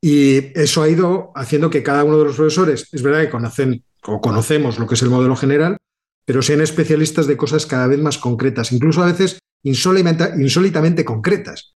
y 0.01 0.59
eso 0.59 0.83
ha 0.83 0.89
ido 0.89 1.33
haciendo 1.35 1.71
que 1.71 1.83
cada 1.83 2.05
uno 2.05 2.19
de 2.19 2.25
los 2.25 2.37
profesores, 2.37 2.89
es 2.93 3.03
verdad 3.03 3.23
que 3.23 3.31
conocen 3.31 3.83
o 4.05 4.21
conocemos 4.21 4.79
lo 4.79 4.87
que 4.87 4.95
es 4.95 5.03
el 5.03 5.11
modelo 5.11 5.37
general, 5.37 5.77
pero 6.25 6.43
sean 6.43 6.61
especialistas 6.61 7.27
de 7.27 7.37
cosas 7.37 7.67
cada 7.67 7.87
vez 7.87 7.99
más 7.99 8.19
concretas, 8.19 8.73
incluso 8.73 9.03
a 9.03 9.07
veces 9.07 9.39
insólitamente 9.63 11.05
concretas 11.05 11.75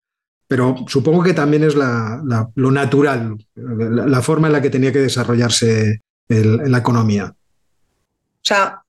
pero 0.53 0.77
supongo 0.87 1.23
que 1.23 1.33
también 1.33 1.65
es 1.65 1.75
lo 1.75 2.71
natural, 2.71 3.39
la, 3.55 4.21
forma 4.21 4.49
en 4.49 4.53
la 4.53 4.61
que 4.61 4.69
tenía 4.69 4.93
que 4.93 4.99
desarrollarse 4.99 6.03
la 6.29 6.77
economía. 6.77 7.33
O 7.35 8.43
sea, 8.43 8.83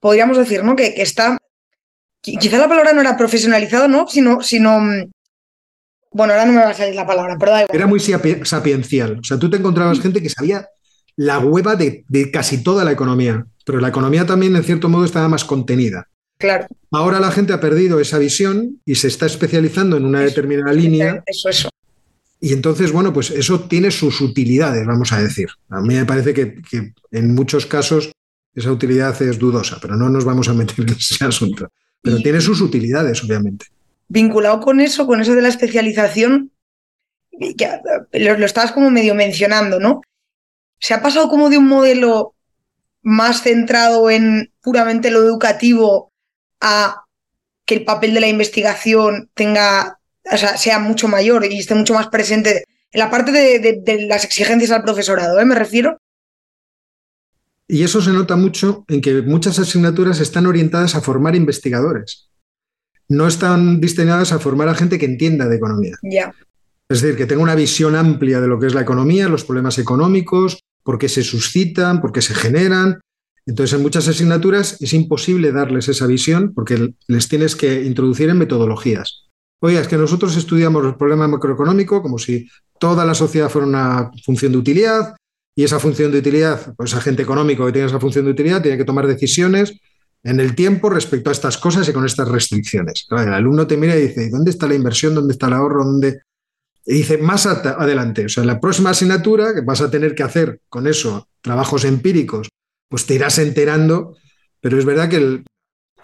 podríamos 0.00 0.36
decir, 0.36 0.64
¿no? 0.64 0.74
Que, 0.74 0.92
está, 0.96 1.38
quizá 2.20 2.58
la 2.58 2.68
palabra 2.68 2.92
no 2.92 3.00
era 3.00 3.16
profesionalizado, 3.16 3.86
¿no? 3.86 4.08
Sino, 4.08 4.40
sino, 4.40 4.80
mm, 4.80 5.12
bueno, 6.10 6.32
ahora 6.32 6.46
no 6.46 6.52
me 6.52 6.64
va 6.64 6.70
a 6.70 6.74
salir 6.74 6.96
la 6.96 7.06
palabra, 7.06 7.36
pero 7.38 7.52
Era 7.72 7.86
muy 7.86 8.00
sapiencial, 8.00 9.20
o 9.20 9.22
sea, 9.22 9.38
tú 9.38 9.48
te 9.48 9.58
encontrabas 9.58 10.00
gente 10.00 10.20
que 10.20 10.30
sabía 10.30 10.66
la 11.14 11.38
hueva 11.38 11.76
de 11.76 12.30
casi 12.32 12.64
toda 12.64 12.82
la 12.82 12.90
economía, 12.90 13.46
pero 13.64 13.78
la 13.78 13.90
economía 13.90 14.26
también, 14.26 14.56
en 14.56 14.64
cierto 14.64 14.88
modo, 14.88 15.04
estaba 15.04 15.28
más 15.28 15.44
contenida. 15.44 16.08
Claro. 16.38 16.66
Ahora 16.90 17.20
la 17.20 17.30
gente 17.30 17.52
ha 17.52 17.60
perdido 17.60 18.00
esa 18.00 18.18
visión 18.18 18.80
y 18.84 18.96
se 18.96 19.08
está 19.08 19.26
especializando 19.26 19.96
en 19.96 20.04
una 20.04 20.20
determinada 20.20 20.72
línea. 20.72 21.22
Eso, 21.26 21.48
eso. 21.48 21.68
Y 22.44 22.52
entonces, 22.52 22.92
bueno, 22.92 23.10
pues 23.10 23.30
eso 23.30 23.60
tiene 23.60 23.90
sus 23.90 24.20
utilidades, 24.20 24.86
vamos 24.86 25.12
a 25.12 25.22
decir. 25.22 25.48
A 25.70 25.80
mí 25.80 25.94
me 25.94 26.04
parece 26.04 26.34
que, 26.34 26.92
en 27.10 27.34
muchos 27.34 27.64
casos 27.64 28.12
esa 28.54 28.70
utilidad 28.70 29.20
es 29.22 29.38
dudosa, 29.38 29.78
pero 29.80 29.96
no 29.96 30.10
nos 30.10 30.26
vamos 30.26 30.48
a 30.50 30.52
meter 30.52 30.80
en 30.80 30.90
ese 30.90 31.24
asunto. 31.24 31.68
Pero 32.02 32.18
tiene 32.18 32.42
sus 32.42 32.60
utilidades, 32.60 33.24
obviamente. 33.24 33.66
Vinculado 34.08 34.60
con 34.60 34.80
eso, 34.80 35.06
con 35.06 35.22
eso 35.22 35.34
de 35.34 35.40
la 35.40 35.48
especialización, 35.48 36.52
lo, 38.12 38.38
lo 38.38 38.44
estabas 38.44 38.72
como 38.72 38.90
medio 38.90 39.14
mencionando, 39.14 39.80
¿no? 39.80 40.02
Se 40.78 40.92
ha 40.92 41.00
pasado 41.00 41.30
como 41.30 41.48
de 41.48 41.56
un 41.56 41.66
modelo 41.66 42.34
más 43.02 43.42
centrado 43.42 44.10
en 44.10 44.52
puramente 44.60 45.10
lo 45.10 45.20
educativo 45.20 46.12
a 46.60 47.04
que 47.64 47.74
el 47.74 47.84
papel 47.84 48.14
de 48.14 48.20
la 48.20 48.28
investigación 48.28 49.30
tenga, 49.34 49.98
o 50.30 50.36
sea, 50.36 50.56
sea 50.56 50.78
mucho 50.78 51.08
mayor 51.08 51.44
y 51.44 51.58
esté 51.58 51.74
mucho 51.74 51.94
más 51.94 52.08
presente 52.08 52.64
en 52.92 53.00
la 53.00 53.10
parte 53.10 53.32
de, 53.32 54.06
las 54.06 54.24
exigencias 54.24 54.70
al 54.70 54.84
profesorado, 54.84 55.40
¿eh? 55.40 55.44
me 55.44 55.56
refiero. 55.56 55.98
Y 57.66 57.82
eso 57.82 58.00
se 58.00 58.12
nota 58.12 58.36
mucho 58.36 58.84
en 58.88 59.00
que 59.00 59.22
muchas 59.22 59.58
asignaturas 59.58 60.20
están 60.20 60.46
orientadas 60.46 60.94
a 60.94 61.00
formar 61.00 61.34
investigadores. 61.34 62.30
No 63.08 63.26
están 63.26 63.80
diseñadas 63.80 64.32
a 64.32 64.38
formar 64.38 64.68
a 64.68 64.74
gente 64.74 64.98
que 64.98 65.06
entienda 65.06 65.48
de 65.48 65.56
economía. 65.56 65.96
Es 66.88 67.00
decir, 67.00 67.16
que 67.16 67.26
tenga 67.26 67.42
una 67.42 67.54
visión 67.54 67.96
amplia 67.96 68.40
de 68.40 68.46
lo 68.46 68.60
que 68.60 68.66
es 68.66 68.74
la 68.74 68.82
economía, 68.82 69.28
los 69.28 69.44
problemas 69.44 69.78
económicos, 69.78 70.60
por 70.84 70.98
qué 70.98 71.08
se 71.08 71.24
suscitan, 71.24 72.00
por 72.00 72.12
qué 72.12 72.22
se 72.22 72.34
generan, 72.34 73.00
entonces, 73.46 73.74
en 73.74 73.82
muchas 73.82 74.08
asignaturas 74.08 74.80
es 74.80 74.92
imposible 74.94 75.52
darles 75.52 75.88
esa 75.88 76.06
visión 76.06 76.54
porque 76.54 76.94
les 77.08 77.28
tienes 77.28 77.54
que 77.54 77.84
introducir 77.84 78.30
en 78.30 78.38
metodologías. 78.38 79.28
Oiga, 79.60 79.80
es 79.80 79.88
que 79.88 79.96
nosotros 79.96 80.36
estudiamos 80.36 80.84
el 80.84 80.96
problema 80.96 81.28
macroeconómico 81.28 82.02
como 82.02 82.18
si 82.18 82.48
toda 82.78 83.04
la 83.04 83.14
sociedad 83.14 83.50
fuera 83.50 83.66
una 83.66 84.10
función 84.24 84.52
de 84.52 84.58
utilidad 84.58 85.14
y 85.54 85.64
esa 85.64 85.78
función 85.78 86.10
de 86.10 86.18
utilidad, 86.18 86.74
pues 86.74 86.94
agente 86.94 87.22
económico 87.22 87.64
que 87.66 87.72
tiene 87.72 87.88
esa 87.88 88.00
función 88.00 88.24
de 88.24 88.32
utilidad 88.32 88.62
tiene 88.62 88.78
que 88.78 88.84
tomar 88.84 89.06
decisiones 89.06 89.74
en 90.22 90.40
el 90.40 90.54
tiempo 90.54 90.88
respecto 90.88 91.28
a 91.28 91.32
estas 91.32 91.58
cosas 91.58 91.88
y 91.88 91.92
con 91.92 92.06
estas 92.06 92.28
restricciones. 92.28 93.06
el 93.10 93.32
alumno 93.32 93.66
te 93.66 93.76
mira 93.76 93.96
y 93.96 94.08
dice, 94.08 94.30
¿dónde 94.30 94.50
está 94.50 94.66
la 94.66 94.74
inversión? 94.74 95.14
¿Dónde 95.14 95.32
está 95.32 95.48
el 95.48 95.52
ahorro? 95.52 95.84
¿Dónde? 95.84 96.22
Y 96.86 96.94
dice, 96.94 97.18
más 97.18 97.46
adelante, 97.46 98.24
o 98.26 98.28
sea, 98.28 98.42
en 98.42 98.48
la 98.48 98.60
próxima 98.60 98.90
asignatura 98.90 99.54
que 99.54 99.60
vas 99.60 99.80
a 99.80 99.90
tener 99.90 100.14
que 100.14 100.22
hacer 100.22 100.60
con 100.68 100.86
eso 100.86 101.28
trabajos 101.40 101.84
empíricos 101.84 102.48
pues 102.94 103.06
te 103.06 103.14
irás 103.16 103.40
enterando, 103.40 104.16
pero 104.60 104.78
es 104.78 104.84
verdad 104.84 105.08
que 105.08 105.42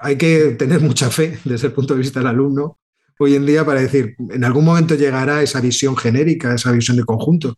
hay 0.01 0.17
que 0.17 0.57
tener 0.59 0.81
mucha 0.81 1.09
fe 1.09 1.39
desde 1.45 1.69
el 1.69 1.73
punto 1.73 1.95
de 1.95 2.01
vista 2.01 2.19
del 2.19 2.27
alumno 2.27 2.79
hoy 3.21 3.37
en 3.37 3.47
día 3.47 3.65
para 3.65 3.81
decir, 3.81 4.17
en 4.19 4.43
algún 4.43 4.65
momento 4.65 4.97
llegará 4.97 5.41
esa 5.41 5.61
visión 5.61 5.97
genérica, 5.97 6.53
esa 6.53 6.73
visión 6.73 6.97
de 6.97 7.05
conjunto. 7.05 7.55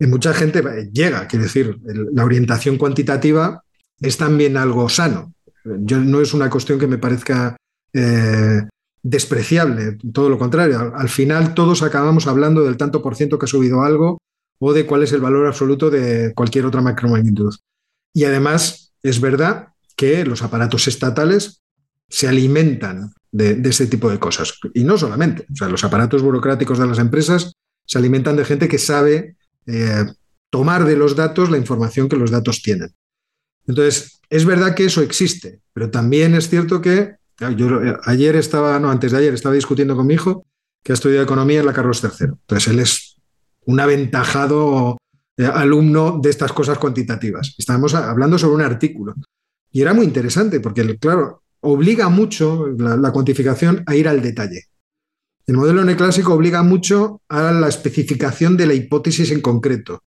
Y 0.00 0.08
mucha 0.08 0.34
gente 0.34 0.64
llega, 0.92 1.28
quiere 1.28 1.44
decir, 1.44 1.78
la 2.12 2.24
orientación 2.24 2.76
cuantitativa 2.76 3.62
es 4.00 4.16
también 4.16 4.56
algo 4.56 4.88
sano. 4.88 5.32
Yo, 5.64 6.00
no 6.00 6.20
es 6.20 6.34
una 6.34 6.50
cuestión 6.50 6.80
que 6.80 6.88
me 6.88 6.98
parezca 6.98 7.56
eh, 7.92 8.62
despreciable, 9.00 9.96
todo 10.12 10.28
lo 10.28 10.40
contrario. 10.40 10.92
Al, 10.92 11.08
final 11.08 11.54
todos 11.54 11.84
acabamos 11.84 12.26
hablando 12.26 12.64
del 12.64 12.76
tanto 12.76 13.00
por 13.00 13.14
ciento 13.14 13.38
que 13.38 13.44
ha 13.44 13.48
subido 13.48 13.82
algo 13.82 14.18
o 14.58 14.72
de 14.72 14.86
cuál 14.86 15.04
es 15.04 15.12
el 15.12 15.20
valor 15.20 15.46
absoluto 15.46 15.88
de 15.88 16.32
cualquier 16.34 16.66
otra 16.66 16.80
macromagnitud. 16.80 17.54
Y 18.12 18.24
además 18.24 18.92
es 19.02 19.20
verdad 19.20 19.68
que 19.96 20.24
los 20.24 20.42
aparatos 20.42 20.88
estatales 20.88 21.62
se 22.08 22.28
alimentan 22.28 23.12
de, 23.30 23.60
ese 23.64 23.86
tipo 23.86 24.10
de 24.10 24.18
cosas. 24.18 24.58
Y 24.74 24.84
no 24.84 24.98
solamente, 24.98 25.46
o 25.52 25.56
sea, 25.56 25.68
los 25.68 25.84
aparatos 25.84 26.22
burocráticos 26.22 26.78
de 26.78 26.86
las 26.86 26.98
empresas 26.98 27.52
se 27.86 27.98
alimentan 27.98 28.36
de 28.36 28.44
gente 28.44 28.68
que 28.68 28.78
sabe 28.78 29.36
eh, 29.66 30.04
tomar 30.50 30.84
de 30.84 30.96
los 30.96 31.16
datos 31.16 31.50
la 31.50 31.58
información 31.58 32.08
que 32.08 32.16
los 32.16 32.30
datos 32.30 32.62
tienen. 32.62 32.94
Entonces, 33.66 34.20
es 34.28 34.44
verdad 34.44 34.74
que 34.74 34.86
eso 34.86 35.02
existe, 35.02 35.60
pero 35.72 35.90
también 35.90 36.34
es 36.34 36.48
cierto 36.48 36.80
que 36.80 37.14
yo 37.56 37.80
ayer 38.04 38.36
estaba, 38.36 38.78
no, 38.78 38.90
antes 38.90 39.12
de 39.12 39.18
ayer 39.18 39.34
estaba 39.34 39.54
discutiendo 39.54 39.96
con 39.96 40.06
mi 40.06 40.14
hijo 40.14 40.44
que 40.82 40.92
ha 40.92 40.94
estudiado 40.94 41.22
economía 41.22 41.60
en 41.60 41.66
la 41.66 41.72
Carlos 41.72 42.02
III. 42.02 42.26
Entonces, 42.26 42.68
él 42.68 42.80
es 42.80 43.16
un 43.64 43.80
aventajado 43.80 44.98
alumno 45.46 46.18
de 46.22 46.30
estas 46.30 46.52
cosas 46.52 46.78
cuantitativas. 46.78 47.54
Estábamos 47.56 47.94
hablando 47.94 48.38
sobre 48.38 48.56
un 48.56 48.62
artículo. 48.62 49.14
Y 49.72 49.82
era 49.82 49.94
muy 49.94 50.04
interesante 50.04 50.60
porque, 50.60 50.98
claro, 50.98 51.42
obliga 51.60 52.08
mucho 52.08 52.66
la, 52.66 53.12
cuantificación 53.12 53.82
a 53.86 53.94
ir 53.94 54.08
al 54.08 54.22
detalle. 54.22 54.64
El 55.46 55.56
modelo 55.56 55.84
neoclásico 55.84 56.34
obliga 56.34 56.62
mucho 56.62 57.22
a 57.28 57.52
la 57.52 57.68
especificación 57.68 58.56
de 58.56 58.66
la 58.66 58.74
hipótesis 58.74 59.30
en 59.30 59.40
concreto. 59.40 60.02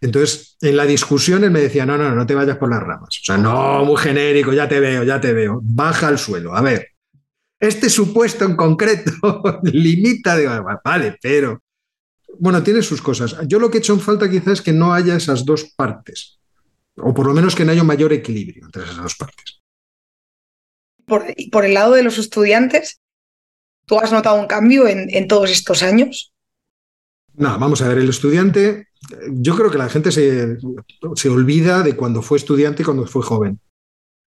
Entonces, 0.00 0.56
en 0.60 0.76
la 0.76 0.84
discusión 0.84 1.44
él 1.44 1.50
me 1.50 1.60
decía, 1.60 1.86
no, 1.86 1.96
no, 1.96 2.14
no 2.14 2.26
te 2.26 2.34
vayas 2.34 2.58
por 2.58 2.70
las 2.70 2.82
ramas. 2.82 3.18
O 3.20 3.24
sea, 3.24 3.38
no, 3.38 3.84
muy 3.84 3.96
genérico, 3.96 4.52
ya 4.52 4.68
te 4.68 4.80
veo, 4.80 5.02
ya 5.04 5.20
te 5.20 5.32
veo. 5.32 5.60
Baja 5.62 6.08
al 6.08 6.18
suelo. 6.18 6.54
A 6.54 6.60
ver, 6.60 6.88
este 7.58 7.88
supuesto 7.88 8.44
en 8.44 8.56
concreto 8.56 9.12
limita, 9.62 10.36
de, 10.36 10.46
vale, 10.84 11.18
pero 11.22 11.62
bueno, 12.38 12.62
tiene 12.62 12.82
sus 12.82 13.02
cosas. 13.02 13.36
Yo 13.46 13.58
lo 13.58 13.70
que 13.70 13.78
he 13.78 13.80
hecho 13.80 13.92
en 13.92 14.00
falta 14.00 14.30
quizás 14.30 14.54
es 14.54 14.62
que 14.62 14.72
no 14.72 14.92
haya 14.92 15.16
esas 15.16 15.44
dos 15.44 15.72
partes, 15.76 16.38
o 16.96 17.12
por 17.14 17.26
lo 17.26 17.34
menos 17.34 17.54
que 17.54 17.64
no 17.64 17.72
haya 17.72 17.82
un 17.82 17.86
mayor 17.86 18.12
equilibrio 18.12 18.64
entre 18.64 18.84
esas 18.84 18.96
dos 18.96 19.14
partes. 19.16 19.60
Por, 21.04 21.24
por 21.52 21.64
el 21.64 21.74
lado 21.74 21.94
de 21.94 22.02
los 22.02 22.18
estudiantes, 22.18 23.00
¿tú 23.86 23.98
has 23.98 24.12
notado 24.12 24.40
un 24.40 24.46
cambio 24.46 24.88
en, 24.88 25.28
todos 25.28 25.50
estos 25.50 25.82
años? 25.82 26.32
No, 27.34 27.58
vamos 27.58 27.82
a 27.82 27.88
ver, 27.88 27.98
el 27.98 28.08
estudiante, 28.08 28.88
yo 29.30 29.54
creo 29.54 29.70
que 29.70 29.78
la 29.78 29.88
gente 29.88 30.10
se, 30.10 30.56
se 31.14 31.28
olvida 31.28 31.82
de 31.82 31.94
cuando 31.94 32.22
fue 32.22 32.38
estudiante 32.38 32.82
y 32.82 32.84
cuando 32.84 33.06
fue 33.06 33.22
joven. 33.22 33.60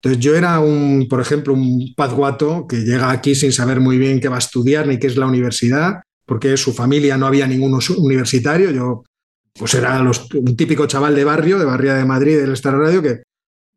Entonces 0.02 0.22
yo 0.22 0.34
era 0.34 0.58
un, 0.60 1.06
por 1.08 1.20
ejemplo, 1.20 1.54
un 1.54 1.94
pazguato 1.96 2.66
que 2.66 2.76
llega 2.78 3.10
aquí 3.10 3.34
sin 3.34 3.52
saber 3.52 3.80
muy 3.80 3.98
bien 3.98 4.20
qué 4.20 4.28
va 4.28 4.36
a 4.36 4.40
estudiar 4.40 4.86
ni 4.86 4.98
qué 4.98 5.06
es 5.06 5.16
la 5.16 5.26
universidad 5.26 6.02
porque 6.26 6.56
su 6.56 6.72
familia 6.72 7.16
no 7.16 7.26
había 7.26 7.46
ningún 7.46 7.78
universitario. 7.98 8.70
Yo 8.70 9.04
pues 9.52 9.74
era 9.74 10.02
un 10.02 10.56
típico 10.56 10.86
chaval 10.86 11.14
de 11.14 11.24
barrio, 11.24 11.58
de 11.58 11.64
Barria 11.64 11.94
de 11.94 12.04
Madrid, 12.04 12.38
del 12.38 12.52
Star 12.52 12.76
Radio, 12.76 13.02
que 13.02 13.22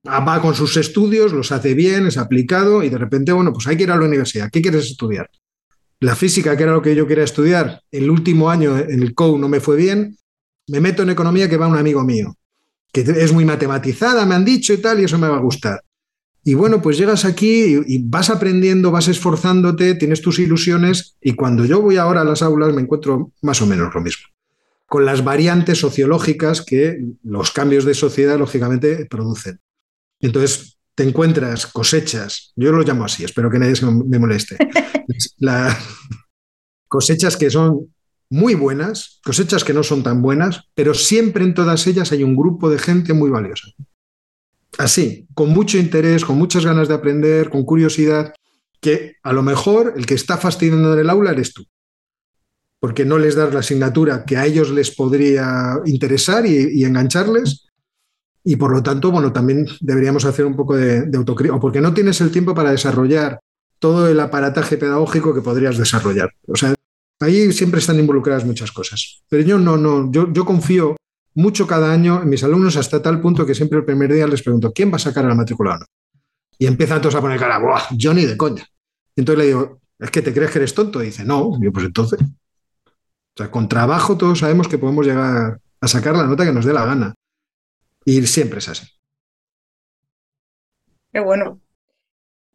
va 0.05 0.41
con 0.41 0.55
sus 0.55 0.75
estudios, 0.77 1.33
los 1.33 1.51
hace 1.51 1.73
bien, 1.73 2.07
es 2.07 2.17
aplicado 2.17 2.83
y 2.83 2.89
de 2.89 2.97
repente, 2.97 3.31
bueno, 3.31 3.53
pues 3.53 3.67
hay 3.67 3.77
que 3.77 3.83
ir 3.83 3.91
a 3.91 3.97
la 3.97 4.05
universidad. 4.05 4.49
¿Qué 4.51 4.61
quieres 4.61 4.85
estudiar? 4.85 5.29
La 5.99 6.15
física, 6.15 6.55
que 6.55 6.63
era 6.63 6.73
lo 6.73 6.81
que 6.81 6.95
yo 6.95 7.07
quería 7.07 7.23
estudiar, 7.23 7.81
el 7.91 8.09
último 8.09 8.49
año 8.49 8.77
en 8.77 9.01
el 9.01 9.13
COU 9.13 9.37
no 9.37 9.49
me 9.49 9.59
fue 9.59 9.75
bien, 9.75 10.17
me 10.67 10.79
meto 10.79 11.03
en 11.03 11.09
economía 11.09 11.49
que 11.49 11.57
va 11.57 11.67
un 11.67 11.77
amigo 11.77 12.03
mío, 12.03 12.35
que 12.91 13.01
es 13.01 13.33
muy 13.33 13.45
matematizada, 13.45 14.25
me 14.25 14.35
han 14.35 14.45
dicho 14.45 14.73
y 14.73 14.77
tal, 14.77 14.99
y 14.99 15.05
eso 15.05 15.17
me 15.17 15.27
va 15.27 15.37
a 15.37 15.41
gustar. 15.41 15.81
Y 16.47 16.53
bueno, 16.53 16.81
pues 16.81 16.97
llegas 16.97 17.25
aquí 17.25 17.77
y, 17.85 18.03
vas 18.03 18.29
aprendiendo, 18.29 18.89
vas 18.89 19.09
esforzándote, 19.09 19.95
tienes 19.95 20.21
tus 20.21 20.39
ilusiones 20.39 21.17
y 21.19 21.33
cuando 21.33 21.65
yo 21.65 21.81
voy 21.81 21.97
ahora 21.97 22.21
a 22.21 22.23
las 22.23 22.41
aulas 22.41 22.73
me 22.73 22.81
encuentro 22.81 23.33
más 23.41 23.61
o 23.61 23.65
menos 23.65 23.93
lo 23.93 23.99
mismo, 23.99 24.27
con 24.85 25.03
las 25.03 25.25
variantes 25.25 25.77
sociológicas 25.77 26.61
que 26.61 27.03
los 27.21 27.51
cambios 27.51 27.83
de 27.83 27.93
sociedad 27.93 28.39
lógicamente 28.39 29.05
producen. 29.07 29.59
Entonces 30.21 30.77
te 30.95 31.03
encuentras 31.03 31.67
cosechas, 31.67 32.53
yo 32.55 32.71
lo 32.71 32.81
llamo 32.81 33.03
así, 33.03 33.25
espero 33.25 33.51
que 33.51 33.59
nadie 33.59 33.75
se 33.75 33.85
me 33.85 34.17
moleste, 34.17 34.55
las 35.39 35.77
cosechas 36.87 37.35
que 37.35 37.49
son 37.49 37.93
muy 38.29 38.55
buenas, 38.55 39.19
cosechas 39.21 39.65
que 39.65 39.73
no 39.73 39.83
son 39.83 40.01
tan 40.01 40.21
buenas, 40.21 40.61
pero 40.75 40.93
siempre 40.93 41.43
en 41.43 41.53
todas 41.53 41.85
ellas 41.87 42.13
hay 42.13 42.23
un 42.23 42.37
grupo 42.37 42.69
de 42.69 42.79
gente 42.79 43.11
muy 43.11 43.29
valiosa 43.29 43.67
así, 44.77 45.27
con 45.33 45.49
mucho 45.49 45.77
interés, 45.77 46.25
con 46.25 46.37
muchas 46.37 46.65
ganas 46.65 46.87
de 46.87 46.93
aprender, 46.93 47.49
con 47.49 47.63
curiosidad, 47.63 48.33
que 48.79 49.15
a 49.23 49.33
lo 49.33 49.43
mejor 49.43 49.93
el 49.95 50.05
que 50.05 50.13
está 50.13 50.37
fastidiando 50.37 50.93
en 50.93 50.99
el 50.99 51.09
aula 51.09 51.31
eres 51.31 51.53
tú, 51.53 51.65
porque 52.79 53.05
no 53.05 53.17
les 53.17 53.35
das 53.35 53.53
la 53.53 53.59
asignatura 53.59 54.23
que 54.25 54.37
a 54.37 54.45
ellos 54.45 54.69
les 54.69 54.95
podría 54.95 55.79
interesar 55.85 56.45
y, 56.45 56.83
engancharles. 56.83 57.65
Y 58.43 58.55
por 58.55 58.71
lo 58.71 58.81
tanto, 58.81 59.11
bueno, 59.11 59.33
también 59.33 59.65
deberíamos 59.81 60.23
hacer 60.23 60.45
un 60.45 60.55
poco 60.55 60.75
de, 60.77 61.01
de 61.01 61.17
autocrítica, 61.17 61.59
porque 61.59 61.81
no 61.81 61.93
tienes 61.93 62.21
el 62.21 62.31
tiempo 62.31 62.55
para 62.55 62.71
desarrollar 62.71 63.39
todo 63.79 64.07
el 64.07 64.19
aparataje 64.19 64.77
pedagógico 64.77 65.33
que 65.33 65.41
podrías 65.41 65.77
desarrollar. 65.77 66.29
O 66.47 66.55
sea, 66.55 66.73
ahí 67.19 67.51
siempre 67.51 67.79
están 67.79 67.99
involucradas 67.99 68.45
muchas 68.45 68.71
cosas. 68.71 69.21
Pero 69.27 69.43
yo 69.43 69.59
no, 69.59 69.75
no, 69.75 70.11
yo, 70.11 70.31
yo 70.31 70.45
confío 70.45 70.95
mucho 71.37 71.67
cada 71.67 71.91
año 71.91 72.23
en 72.23 72.29
mis 72.29 72.43
alumnos 72.43 72.77
hasta 72.77 72.99
tal 72.99 73.21
punto 73.21 73.45
que 73.45 73.53
siempre 73.53 73.77
el 73.77 73.85
primer 73.85 74.11
día 74.11 74.25
les 74.25 74.41
pregunto, 74.41 74.73
¿quién 74.73 74.91
va 74.91 74.95
a 74.95 74.99
sacar 74.99 75.23
a 75.23 75.27
la 75.27 75.35
matrícula 75.35 75.79
Y 76.57 76.65
empiezan 76.65 76.99
todos 76.99 77.13
a 77.13 77.21
poner 77.21 77.39
cara, 77.39 77.59
¡buah! 77.59 77.83
Yo 77.91 78.11
ni 78.11 78.25
de 78.25 78.35
coña. 78.35 78.65
entonces 79.15 79.39
le 79.39 79.45
digo, 79.45 79.79
¿es 79.99 80.09
que 80.09 80.23
te 80.23 80.33
crees 80.33 80.49
que 80.49 80.57
eres 80.57 80.73
tonto? 80.73 81.01
Y 81.03 81.07
dice, 81.07 81.23
no, 81.23 81.51
yo 81.61 81.71
pues 81.71 81.85
entonces. 81.85 82.19
O 82.21 83.37
sea, 83.37 83.51
con 83.51 83.69
trabajo 83.69 84.17
todos 84.17 84.39
sabemos 84.39 84.67
que 84.67 84.79
podemos 84.79 85.05
llegar 85.05 85.59
a 85.79 85.87
sacar 85.87 86.15
la 86.15 86.25
nota 86.25 86.43
que 86.43 86.51
nos 86.51 86.65
dé 86.65 86.73
la 86.73 86.85
gana. 86.85 87.13
Y 88.03 88.25
siempre 88.25 88.57
es 88.57 88.69
así. 88.69 88.87
Qué 91.13 91.19
bueno. 91.19 91.61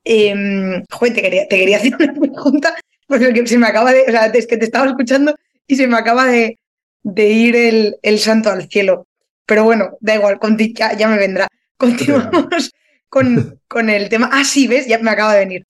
Eh, 0.05 0.83
te 0.89 1.23
quería, 1.23 1.47
te 1.47 1.57
quería 1.57 1.77
hacer 1.77 1.95
una 1.95 2.13
pregunta, 2.13 2.75
porque 3.07 3.47
se 3.47 3.59
me 3.59 3.69
acaba 3.69 3.93
de. 3.93 4.03
O 4.09 4.11
sea, 4.11 4.27
es 4.27 4.47
que 4.49 4.57
te 4.57 4.65
estaba 4.65 4.87
escuchando 4.87 5.37
y 5.69 5.77
se 5.77 5.87
me 5.87 5.97
acaba 5.97 6.27
de, 6.27 6.59
ir 7.05 7.57
el, 8.03 8.19
santo 8.19 8.51
al 8.51 8.69
cielo. 8.69 9.07
Pero 9.47 9.65
bueno, 9.65 9.97
da 10.01 10.15
igual, 10.15 10.39
ya, 10.75 10.97
ya 10.97 11.09
me 11.09 11.19
vendrá. 11.19 11.49
Continuamos 11.77 12.71
con, 13.09 13.61
con, 13.69 13.91
el 13.91 14.09
tema. 14.09 14.31
Ah, 14.33 14.45
sí, 14.45 14.69
ves, 14.69 14.87
ya 14.87 14.99
me 14.99 15.11
acaba 15.11 15.35
de 15.35 15.41
venir. 15.41 15.67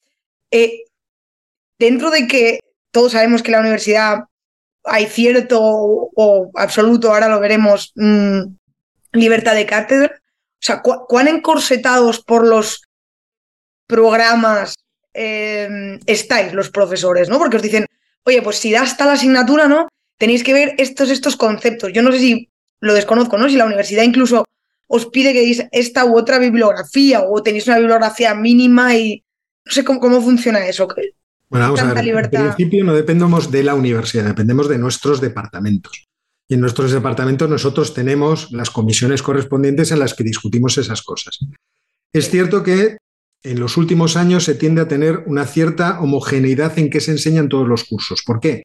Eh, 0.51 0.85
dentro 1.79 2.11
de 2.11 2.27
que 2.27 2.61
todos 2.91 3.13
sabemos 3.13 3.43
que 3.43 3.51
la 3.51 3.61
universidad 3.61 4.25
hay 4.85 5.07
cierto 5.07 5.61
o, 5.63 6.51
absoluto, 6.55 7.13
ahora 7.13 7.29
lo 7.29 7.41
veremos, 7.41 7.93
mm, 7.95 8.43
libertad 9.13 9.55
de 9.55 9.67
cátedra. 9.67 10.13
O 10.17 10.65
sea, 10.65 10.83
¿cuán 10.83 11.29
encorsetados 11.29 12.23
por 12.23 12.47
los 12.47 12.83
programas 13.87 14.75
em, 15.15 16.01
estáis 16.07 16.55
los 16.55 16.71
profesores, 16.71 17.29
¿no? 17.29 17.39
Porque 17.39 17.57
os 17.57 17.63
dicen, 17.63 17.87
oye, 18.25 18.41
pues 18.43 18.57
si 18.59 18.73
das 18.73 18.97
tal 18.97 19.11
asignatura, 19.11 19.69
¿no? 19.69 19.89
Tenéis 20.23 20.45
que 20.45 20.53
ver 20.53 20.77
estos, 20.79 21.11
estos 21.11 21.35
conceptos. 21.35 21.93
Yo 21.93 22.01
no 22.01 22.13
sé 22.13 22.21
si 22.21 22.49
lo 22.81 22.95
desconozco, 22.95 23.37
¿no? 23.39 23.49
Si 23.49 23.57
la 23.57 23.65
universidad 23.65 24.05
incluso 24.05 24.45
os 24.87 25.07
pide 25.07 25.33
que 25.33 25.41
deis 25.41 25.67
esta 25.73 26.05
u 26.05 26.17
otra 26.17 26.39
bibliografía 26.39 27.25
o 27.25 27.43
tenéis 27.43 27.67
una 27.67 27.79
bibliografía 27.79 28.33
mínima 28.33 28.95
y 28.95 29.25
no 29.67 29.73
sé 29.73 29.83
cómo, 29.83 29.99
cómo 29.99 30.23
funciona 30.23 30.65
eso. 30.65 30.87
Bueno, 31.49 31.67
vamos 31.67 31.81
a 31.81 31.93
ver. 31.93 32.07
En 32.07 32.55
principio 32.55 32.85
no 32.85 32.95
dependemos 32.95 33.51
de 33.51 33.65
la 33.65 33.75
universidad, 33.75 34.23
dependemos 34.23 34.69
de 34.69 34.79
nuestros 34.79 35.21
departamentos. 35.21 36.07
Y 36.47 36.55
en 36.55 36.61
nuestros 36.61 36.93
departamentos 36.93 37.51
nosotros 37.51 37.93
tenemos 37.93 38.53
las 38.53 38.71
comisiones 38.71 39.25
correspondientes 39.25 39.91
en 39.91 39.99
las 39.99 40.15
que 40.15 40.23
discutimos 40.23 40.79
esas 40.79 41.03
cosas. 41.03 41.41
Es 42.13 42.31
cierto 42.31 42.63
que 42.63 42.97
en 43.43 43.59
los 43.59 43.77
últimos 43.77 44.17
años 44.17 44.45
se 44.45 44.55
tiende 44.55 44.83
a 44.83 44.87
tener 44.87 45.25
una 45.27 45.47
cierta 45.47 45.99
homogeneidad 45.99 46.79
en 46.79 46.91
qué 46.91 47.01
se 47.01 47.11
enseñan 47.11 47.49
todos 47.49 47.67
los 47.67 47.83
cursos. 47.83 48.23
¿Por 48.25 48.39
qué? 48.39 48.63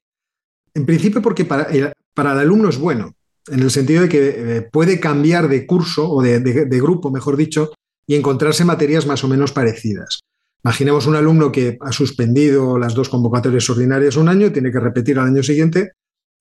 En 0.73 0.85
principio 0.85 1.21
porque 1.21 1.45
para 1.45 1.63
el, 1.63 1.93
alumno 2.15 2.69
es 2.69 2.77
bueno, 2.77 3.13
en 3.47 3.61
el 3.61 3.71
sentido 3.71 4.03
de 4.03 4.09
que 4.09 4.27
eh, 4.27 4.61
puede 4.61 4.99
cambiar 4.99 5.47
de 5.47 5.65
curso 5.65 6.09
o 6.09 6.21
de, 6.21 6.39
grupo, 6.79 7.11
mejor 7.11 7.37
dicho, 7.37 7.73
y 8.07 8.15
encontrarse 8.15 8.65
materias 8.65 9.05
más 9.05 9.23
o 9.23 9.27
menos 9.27 9.51
parecidas. 9.51 10.19
Imaginemos 10.63 11.07
un 11.07 11.15
alumno 11.15 11.51
que 11.51 11.77
ha 11.79 11.91
suspendido 11.91 12.77
las 12.77 12.93
dos 12.93 13.09
convocatorias 13.09 13.69
ordinarias 13.69 14.17
un 14.17 14.29
año, 14.29 14.51
tiene 14.51 14.71
que 14.71 14.79
repetir 14.79 15.19
al 15.19 15.27
año 15.27 15.43
siguiente 15.43 15.91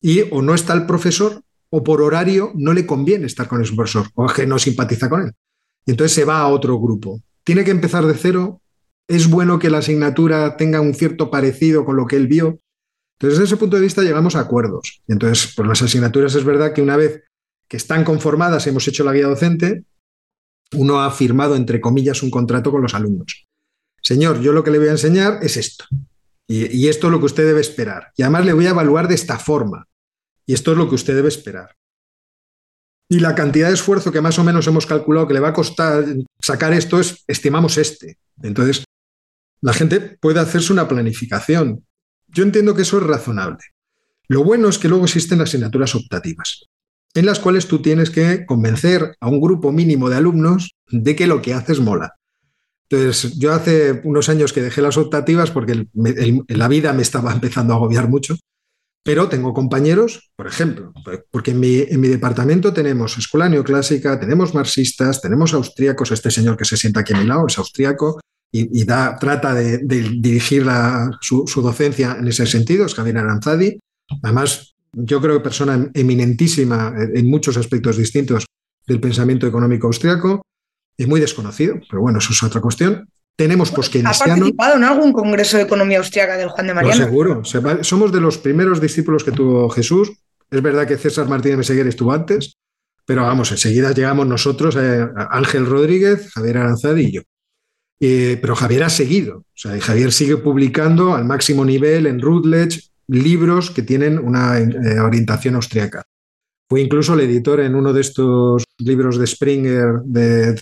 y 0.00 0.23
o 0.30 0.42
no 0.42 0.54
está 0.54 0.75
el 0.75 0.87
profesor 0.87 1.42
o 1.71 1.83
por 1.83 2.02
horario 2.02 2.52
no 2.54 2.73
le 2.73 2.87
conviene 2.87 3.26
estar 3.26 3.49
con 3.49 3.62
ese 3.62 3.75
profesor 3.75 4.06
o 4.14 4.26
es 4.26 4.33
que 4.33 4.47
no 4.47 4.59
simpatiza 4.59 5.09
con 5.09 5.23
él. 5.23 5.33
Y 5.85 5.92
entonces 5.92 6.14
se 6.14 6.25
va 6.25 6.40
a 6.40 6.49
otro 6.49 6.78
grupo. 6.80 7.21
Tiene 7.45 7.64
que 7.64 7.71
empezar 7.71 8.04
de 8.06 8.14
cero. 8.14 8.61
Es 9.09 9.30
bueno 9.30 9.59
que 9.59 9.71
la 9.71 9.78
asignatura 9.78 10.56
tenga 10.56 10.80
un 10.80 10.95
cierto 10.95 11.30
parecido 11.30 11.85
con 11.85 11.97
lo 11.97 12.06
que 12.06 12.16
él 12.16 12.26
vio. 12.26 12.59
Entonces, 13.18 13.38
desde 13.38 13.44
ese 13.44 13.56
punto 13.56 13.76
de 13.76 13.82
vista 13.82 14.02
llegamos 14.02 14.37
a 14.37 14.40
acuerdos. 14.40 15.02
Y 15.08 15.12
entonces, 15.12 15.54
por 15.54 15.66
las 15.66 15.80
asignaturas 15.80 16.35
es 16.35 16.44
verdad 16.44 16.73
que 16.73 16.82
una 16.82 16.96
vez 16.96 17.25
que 17.68 17.76
están 17.76 18.04
conformadas, 18.04 18.66
hemos 18.66 18.87
hecho 18.88 19.04
la 19.04 19.12
guía 19.12 19.26
docente, 19.26 19.85
uno 20.73 21.00
ha 21.00 21.11
firmado, 21.11 21.56
entre 21.56 21.80
comillas, 21.80 22.23
un 22.23 22.30
contrato 22.30 22.70
con 22.70 22.82
los 22.82 22.94
alumnos. 22.94 23.46
Señor, 24.02 24.40
yo 24.40 24.52
lo 24.52 24.62
que 24.62 24.70
le 24.70 24.78
voy 24.78 24.88
a 24.88 24.92
enseñar 24.92 25.38
es 25.42 25.56
esto. 25.56 25.85
Y, 26.49 26.87
esto 26.87 27.08
es 27.08 27.11
lo 27.11 27.18
que 27.18 27.26
usted 27.26 27.44
debe 27.44 27.61
esperar. 27.61 28.12
Y 28.16 28.23
además 28.23 28.44
le 28.44 28.52
voy 28.52 28.66
a 28.66 28.70
evaluar 28.70 29.08
de 29.08 29.14
esta 29.14 29.38
forma. 29.38 29.88
Y 30.44 30.54
esto 30.54 30.73
es 30.73 30.78
lo 30.78 30.88
que 30.88 30.94
usted 30.94 31.16
debe 31.16 31.28
esperar. 31.28 31.75
Y 33.08 33.20
la 33.20 33.35
cantidad 33.35 33.68
de 33.68 33.75
esfuerzo 33.75 34.12
que 34.12 34.20
más 34.20 34.38
o 34.38 34.44
menos 34.44 34.66
hemos 34.66 34.87
calculado 34.87 35.26
que 35.26 35.35
le 35.35 35.40
va 35.40 35.49
a 35.49 35.52
costar 35.52 36.04
sacar 36.40 36.73
esto 36.73 37.00
es, 37.00 37.25
estimamos 37.26 37.78
este. 37.78 38.18
Entonces, 38.42 38.85
la 39.61 39.73
gente 39.73 40.00
puede 40.00 40.40
hacerse 40.40 40.73
una 40.73 40.87
planificación. 40.87 41.86
Yo 42.37 42.42
entiendo 42.44 42.75
que 42.75 42.83
eso 42.83 42.99
es 42.99 43.05
razonable. 43.05 43.64
Lo 44.29 44.44
bueno 44.44 44.68
es 44.68 44.79
que 44.79 44.88
luego 44.88 45.07
existen 45.07 45.40
asignaturas 45.40 45.94
optativas, 45.94 46.66
en 47.14 47.25
las 47.25 47.40
cuales 47.40 47.66
tú 47.66 47.81
tienes 47.81 48.11
que 48.11 48.44
convencer 48.44 49.16
a 49.20 49.29
un 49.29 49.40
grupo 49.40 49.72
mínimo 49.72 50.11
de 50.11 50.16
alumnos 50.16 50.75
de 50.90 51.16
que 51.16 51.27
lo 51.27 51.40
que 51.40 51.55
haces 51.55 51.81
mola. 51.81 52.12
Entonces, 52.90 53.38
yo 53.38 53.55
hace 53.55 54.03
unos 54.05 54.29
años 54.29 54.53
que 54.53 54.61
dejé 54.61 54.83
las 54.83 54.99
optativas 54.99 55.51
porque 55.51 55.87
la 55.94 56.68
vida 56.68 56.92
me 56.92 57.01
estaba 57.01 57.33
empezando 57.33 57.72
a 57.72 57.77
agobiar 57.77 58.07
mucho, 58.07 58.37
pero 59.03 59.31
tengo 59.31 59.55
compañeros, 59.55 60.31
por 60.37 60.46
ejemplo, 60.46 60.92
porque 61.31 61.53
en 61.53 61.61
mi, 61.61 62.09
departamento 62.09 62.75
tenemos 62.75 63.16
escuela 63.16 63.49
neoclásica, 63.49 64.20
tenemos 64.20 64.53
marxistas, 64.53 65.22
tenemos 65.22 65.55
austríacos, 65.55 66.11
este 66.11 66.31
señor 66.31 66.59
que 66.59 66.66
se 66.66 66.77
sienta 66.77 67.01
aquí 67.01 67.14
a 67.14 67.18
mi 67.18 67.25
lado 67.25 67.46
es 67.46 67.57
austríaco 67.57 68.20
y, 68.52 68.85
da, 68.85 69.16
trata 69.18 69.54
de, 69.54 69.78
dirigir 69.78 70.64
su, 71.20 71.44
docencia 71.56 72.16
en 72.18 72.28
ese 72.28 72.46
sentido, 72.46 72.87
es 72.87 72.94
Javier 72.94 73.18
Aranzadi. 73.18 73.78
Además, 74.22 74.74
yo 74.92 75.20
creo 75.20 75.35
que 75.35 75.40
persona 75.40 75.90
eminentísima 75.92 76.94
en 76.96 77.28
muchos 77.28 77.56
aspectos 77.56 77.98
distintos 77.98 78.46
del 78.87 79.00
pensamiento 79.00 79.46
económico 79.46 79.88
austriaco 79.88 80.42
es 80.96 81.06
muy 81.06 81.20
desconocido, 81.20 81.78
pero 81.90 82.00
bueno, 82.00 82.18
eso 82.18 82.32
es 82.32 82.42
otra 82.42 82.61
cuestión. 82.61 83.09
Tenemos 83.37 83.70
¿Ha 83.70 83.74
participado 83.74 84.76
en 84.76 84.85
algún 84.85 85.12
congreso 85.12 85.59
de 85.59 85.64
economía 85.64 85.98
austriaca 85.98 86.38
del 86.38 86.48
Juan 86.48 86.68
de 86.68 86.74
Mariano? 86.74 87.04
seguro. 87.04 87.42
Somos 87.82 88.11
de 88.11 88.20
los 88.20 88.38
primeros 88.38 88.80
discípulos 88.80 89.24
que 89.24 89.32
tuvo 89.32 89.68
Jesús. 89.68 90.12
Es 90.50 90.62
verdad 90.62 90.87
que 90.87 90.96
César 90.96 91.28
Martínez 91.28 91.59
Meseguer 91.59 91.87
estuvo 91.87 92.12
antes, 92.12 92.54
pero 93.04 93.22
vamos, 93.22 93.50
enseguida 93.52 93.92
llegamos 93.92 94.26
nosotros, 94.26 94.76
eh, 94.76 95.06
Ángel 95.30 95.66
Rodríguez, 95.66 96.32
Javier 96.32 96.59
Aranzadi 96.59 97.02
y 97.02 97.12
yo. 97.12 97.22
Pero 97.98 98.54
Javier 98.54 98.85
ha 98.85 98.90
seguido, 98.90 99.38
o 99.38 99.44
sea, 99.54 99.80
Javier 99.80 100.12
sigue 100.12 100.37
publicando 100.37 101.14
al 101.14 101.24
máximo 101.24 101.64
nivel 101.64 102.06
en 102.06 102.20
Routledge 102.20 102.90
libros 103.09 103.70
que 103.70 103.82
tienen 103.82 104.18
una 104.18 104.59
eh, 104.59 105.00
orientación 105.00 105.54
austriaca. 105.54 106.04
Fue 106.68 106.80
incluso 106.80 107.14
el 107.14 107.20
editor 107.20 107.61
en 107.61 107.74
uno 107.74 107.92
de 107.92 108.00
estos 108.00 108.64
libros 108.78 109.18
de 109.18 109.26
Springer 109.26 110.00
de 110.04 110.61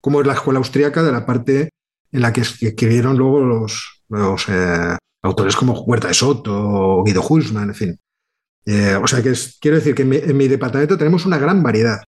cómo 0.00 0.20
es 0.20 0.26
la 0.26 0.34
escuela 0.34 0.58
austríaca 0.58 1.02
de 1.02 1.12
la 1.12 1.24
parte 1.24 1.70
en 2.12 2.20
la 2.20 2.32
que 2.32 2.42
escribieron 2.42 3.16
luego 3.16 3.40
los, 3.40 4.02
eh, 4.48 4.96
autores 5.22 5.56
como 5.56 5.80
Huerta 5.80 6.08
de 6.08 6.14
Soto 6.14 6.52
o 6.54 7.04
Guido 7.04 7.22
Hulsmann, 7.26 7.70
en 7.70 7.74
fin. 7.74 8.00
Eh, 8.66 8.94
o 8.96 9.06
sea 9.06 9.22
que 9.22 9.32
quiero 9.60 9.78
decir 9.78 9.94
que 9.94 10.02
en 10.02 10.36
mi, 10.36 10.48
departamento 10.48 10.98
tenemos 10.98 11.24
una 11.24 11.38
gran 11.38 11.62
variedad 11.62 12.02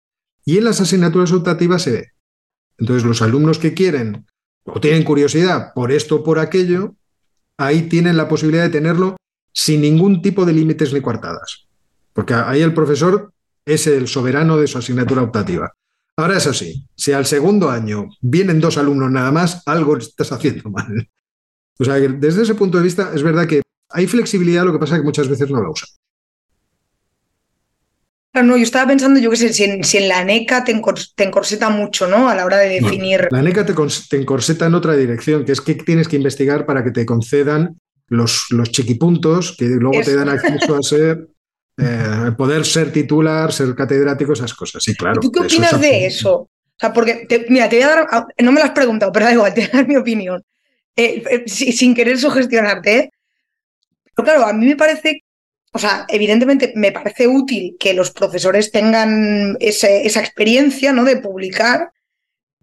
y 0.44 0.56
en 0.56 0.64
las 0.64 0.80
asignaturas 0.80 1.32
optativas 1.32 1.82
se 1.82 1.92
ve. 1.92 2.06
Entonces 2.78 3.04
los 3.04 3.20
alumnos 3.20 3.58
que 3.58 3.74
quieren 3.74 4.24
o 4.68 4.80
tienen 4.80 5.04
curiosidad 5.04 5.72
por 5.74 5.92
esto 5.92 6.16
o 6.16 6.24
por 6.24 6.38
aquello, 6.38 6.94
ahí 7.56 7.82
tienen 7.82 8.16
la 8.16 8.28
posibilidad 8.28 8.64
de 8.64 8.70
tenerlo 8.70 9.16
sin 9.52 9.80
ningún 9.80 10.22
tipo 10.22 10.44
de 10.44 10.52
límites 10.52 10.92
ni 10.92 11.00
coartadas. 11.00 11.66
Porque 12.12 12.34
ahí 12.34 12.62
el 12.62 12.74
profesor 12.74 13.32
es 13.64 13.86
el 13.86 14.08
soberano 14.08 14.56
de 14.56 14.66
su 14.66 14.78
asignatura 14.78 15.22
optativa. 15.22 15.72
Ahora 16.16 16.36
es 16.36 16.46
así, 16.46 16.84
si 16.96 17.12
al 17.12 17.26
segundo 17.26 17.70
año 17.70 18.08
vienen 18.20 18.60
dos 18.60 18.76
alumnos 18.76 19.10
nada 19.10 19.30
más, 19.30 19.62
algo 19.66 19.96
estás 19.96 20.32
haciendo 20.32 20.70
mal. 20.70 21.08
O 21.78 21.84
sea, 21.84 21.94
desde 21.94 22.42
ese 22.42 22.54
punto 22.54 22.78
de 22.78 22.84
vista 22.84 23.12
es 23.14 23.22
verdad 23.22 23.46
que 23.46 23.62
hay 23.90 24.06
flexibilidad, 24.06 24.64
lo 24.64 24.72
que 24.72 24.78
pasa 24.78 24.96
es 24.96 25.00
que 25.00 25.06
muchas 25.06 25.28
veces 25.28 25.50
no 25.50 25.62
la 25.62 25.70
usan. 25.70 25.88
No, 28.34 28.56
yo 28.56 28.62
estaba 28.62 28.88
pensando, 28.88 29.18
yo 29.18 29.30
qué 29.30 29.36
sé, 29.36 29.52
si 29.52 29.64
en, 29.98 30.08
la 30.08 30.24
NECA 30.24 30.64
te, 30.64 30.72
encorseta 30.72 31.70
mucho, 31.70 32.06
¿no? 32.06 32.28
A 32.28 32.34
la 32.34 32.44
hora 32.44 32.58
de 32.58 32.80
definir. 32.80 33.28
la 33.30 33.42
NECA 33.42 33.66
te, 33.66 33.74
encorseta 34.16 34.66
en 34.66 34.74
otra 34.74 34.94
dirección, 34.94 35.44
que 35.44 35.52
es 35.52 35.60
que 35.60 35.74
tienes 35.74 36.08
que 36.08 36.16
investigar 36.16 36.66
para 36.66 36.84
que 36.84 36.90
te 36.90 37.06
concedan 37.06 37.78
los, 38.06 38.46
los 38.50 38.70
chiquipuntos 38.70 39.56
que 39.56 39.66
luego 39.66 40.02
te 40.02 40.14
dan 40.14 40.28
acceso 40.28 40.76
a 40.76 40.82
ser 40.82 41.28
eh, 41.78 42.32
poder 42.36 42.64
ser 42.64 42.92
titular, 42.92 43.52
ser 43.52 43.74
catedrático, 43.74 44.32
esas 44.32 44.54
cosas. 44.54 44.82
Sí, 44.82 44.94
claro. 44.94 45.20
¿Tú 45.20 45.30
qué 45.30 45.40
opinas 45.40 45.80
de 45.80 46.06
eso? 46.06 46.34
O 46.34 46.80
sea, 46.80 46.92
porque, 46.92 47.26
mira, 47.48 47.68
te 47.68 47.76
voy 47.76 47.84
a 47.84 47.88
dar, 47.88 48.06
ah, 48.10 48.26
no 48.38 48.52
me 48.52 48.60
lo 48.60 48.66
has 48.66 48.72
preguntado, 48.72 49.10
pero 49.10 49.24
da 49.24 49.32
igual, 49.32 49.52
te 49.54 49.62
voy 49.62 49.70
a 49.72 49.76
dar 49.76 49.88
mi 49.88 49.96
opinión. 49.96 50.42
Eh, 50.94 51.22
eh, 51.30 51.44
sin 51.48 51.94
querer 51.94 52.18
sugestionarte. 52.18 53.10
Pero 54.14 54.24
claro, 54.24 54.46
a 54.46 54.52
mí 54.52 54.66
me 54.66 54.76
parece, 54.76 55.22
o 55.72 55.78
sea, 55.78 56.06
evidentemente 56.08 56.72
me 56.76 56.92
parece 56.92 57.26
útil 57.26 57.76
que 57.78 57.94
los 57.94 58.10
profesores 58.10 58.70
tengan 58.70 59.56
esa 59.60 60.20
experiencia, 60.20 60.92
¿no? 60.92 61.04
De 61.04 61.18
publicar, 61.18 61.92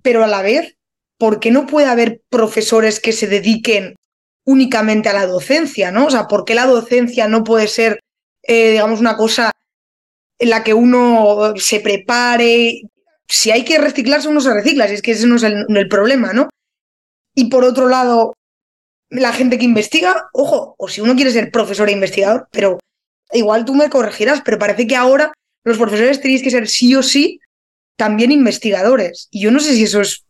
pero 0.02 0.24
a 0.24 0.28
la 0.28 0.42
vez, 0.42 0.76
¿por 1.18 1.40
qué 1.40 1.52
no 1.52 1.68
puede 1.68 1.88
haber 1.88 2.22
profesores 2.30 3.00
que 3.00 3.14
se 3.14 3.28
dediquen 3.28 3.96
únicamente 4.46 5.10
a 5.10 5.14
la 5.14 5.26
docencia, 5.26 5.92
¿no? 5.92 6.08
O 6.08 6.12
sea, 6.12 6.28
¿por 6.28 6.46
qué 6.46 6.56
la 6.56 6.66
docencia 6.66 7.28
no 7.28 7.44
puede 7.44 7.68
ser 7.68 8.00
eh, 8.48 8.72
digamos, 8.72 9.00
una 9.00 9.18
cosa 9.18 9.52
en 10.40 10.50
la 10.50 10.64
que 10.64 10.74
uno 10.74 11.56
se 11.58 11.80
prepare. 11.80 12.82
Si 13.28 13.52
hay 13.52 13.66
que 13.66 13.80
reciclarse, 13.80 14.28
uno 14.28 14.42
se 14.42 14.54
recicla, 14.54 14.88
si 14.88 14.96
es 14.96 15.02
que 15.02 15.12
ese 15.12 15.28
no 15.28 15.38
es 15.38 15.44
el, 15.44 15.88
problema, 15.90 16.34
¿no? 16.34 16.50
Y 17.34 17.50
por 17.50 17.64
otro 17.64 17.88
lado, 17.90 18.34
la 19.10 19.34
gente 19.34 19.58
que 19.58 19.66
investiga, 19.66 20.30
ojo, 20.34 20.76
o 20.78 20.88
si 20.88 21.02
uno 21.02 21.16
quiere 21.16 21.32
ser 21.32 21.52
profesor 21.52 21.90
e 21.90 21.94
investigador, 21.94 22.48
pero 22.52 22.78
igual 23.34 23.66
tú 23.66 23.76
me 23.76 23.90
corregirás, 23.90 24.42
pero 24.44 24.60
parece 24.60 24.88
que 24.88 24.96
ahora 24.96 25.34
los 25.64 25.78
profesores 25.78 26.22
tenéis 26.22 26.44
que 26.44 26.52
ser 26.52 26.68
sí 26.68 26.96
o 26.96 27.04
sí 27.04 27.40
también 27.98 28.32
investigadores. 28.32 29.28
Y 29.32 29.42
yo 29.42 29.52
no 29.52 29.60
sé 29.60 29.74
si 29.74 29.84
eso 29.84 30.02
es. 30.02 30.26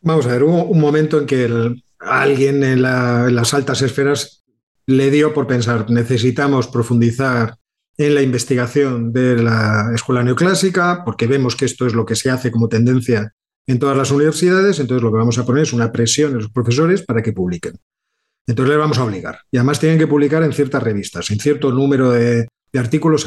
Vamos 0.00 0.26
a 0.26 0.32
ver, 0.32 0.42
hubo 0.42 0.64
un 0.64 0.80
momento 0.80 1.18
en 1.18 1.26
que 1.26 1.74
alguien 1.98 2.62
en, 2.62 2.82
las 2.82 3.54
altas 3.54 3.82
esferas 3.82 4.44
le 4.86 5.10
dio 5.10 5.34
por 5.34 5.46
pensar, 5.46 5.90
necesitamos 5.90 6.68
profundizar 6.68 7.56
en 7.98 8.14
la 8.14 8.22
investigación 8.22 9.12
de 9.12 9.42
la 9.42 9.90
escuela 9.94 10.22
neoclásica, 10.22 11.02
porque 11.04 11.26
vemos 11.26 11.56
que 11.56 11.64
esto 11.64 11.86
es 11.86 11.94
lo 11.94 12.06
que 12.06 12.14
se 12.14 12.30
hace 12.30 12.50
como 12.50 12.68
tendencia 12.68 13.34
en 13.66 13.78
todas 13.78 13.96
las 13.96 14.10
universidades, 14.10 14.78
entonces 14.78 15.02
lo 15.02 15.10
que 15.10 15.18
vamos 15.18 15.36
a 15.38 15.44
poner 15.44 15.64
es 15.64 15.72
una 15.72 15.92
presión 15.92 16.32
en 16.32 16.38
los 16.38 16.50
profesores 16.50 17.02
para 17.02 17.22
que 17.22 17.32
publiquen. 17.32 17.74
Entonces 18.48 18.70
les 18.70 18.78
vamos 18.78 18.98
a 18.98 19.04
obligar. 19.04 19.40
Y 19.52 19.58
además 19.58 19.78
tienen 19.78 19.98
que 19.98 20.06
publicar 20.06 20.42
en 20.42 20.54
ciertas 20.54 20.82
revistas, 20.82 21.30
en 21.30 21.38
cierto 21.38 21.70
número 21.70 22.10
de, 22.10 22.48
artículos 22.74 23.26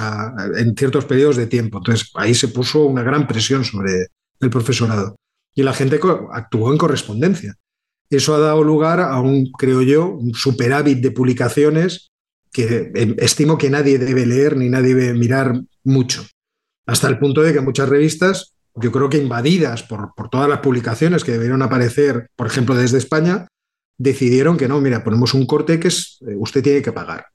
en 0.58 0.76
ciertos 0.76 1.06
periodos 1.06 1.36
de 1.36 1.46
tiempo. 1.46 1.78
Entonces 1.78 2.10
ahí 2.16 2.34
se 2.34 2.48
puso 2.48 2.86
una 2.86 3.04
gran 3.04 3.28
presión 3.28 3.64
sobre 3.64 4.08
el 4.40 4.50
profesorado. 4.50 5.16
Y 5.54 5.62
la 5.62 5.74
gente 5.74 6.00
actuó 6.32 6.72
en 6.72 6.78
correspondencia. 6.78 7.56
Eso 8.10 8.34
ha 8.34 8.40
dado 8.40 8.64
lugar 8.64 9.00
a 9.00 9.20
un, 9.22 9.52
creo 9.52 9.82
yo, 9.84 10.10
un 10.10 10.34
superávit 10.34 11.00
de 11.00 11.12
publicaciones 11.12 12.12
que 12.52 12.92
em, 12.96 13.16
estimo 13.20 13.58
que 13.58 13.70
nadie 13.70 14.00
debe 14.00 14.26
leer 14.26 14.58
ni 14.58 14.70
nadie 14.70 14.96
debe 14.96 15.14
mirar 15.14 15.62
mucho. 15.84 16.26
Hasta 16.88 17.08
el 17.08 17.20
punto 17.20 17.42
de 17.42 17.54
que 17.54 17.62
muchas 17.62 17.88
revistas, 17.88 18.56
yo 18.76 18.92
creo 18.92 19.10
que 19.10 19.18
invadidas 19.18 19.84
por, 19.84 20.14
por 20.16 20.30
todas 20.30 20.50
las 20.50 20.60
publicaciones 20.60 21.24
que 21.24 21.34
debieron 21.34 21.62
aparecer, 21.62 22.30
por 22.36 22.48
ejemplo, 22.48 22.76
desde 22.76 22.98
España, 22.98 23.48
decidieron 23.98 24.58
que 24.58 24.68
no, 24.68 24.82
mira, 24.82 25.04
ponemos 25.04 25.34
un 25.34 25.46
corte 25.46 25.80
que 25.80 25.90
es, 25.90 26.18
eh, 26.22 26.36
usted 26.38 26.64
tiene 26.64 26.82
que 26.82 26.92
pagar. 26.92 27.28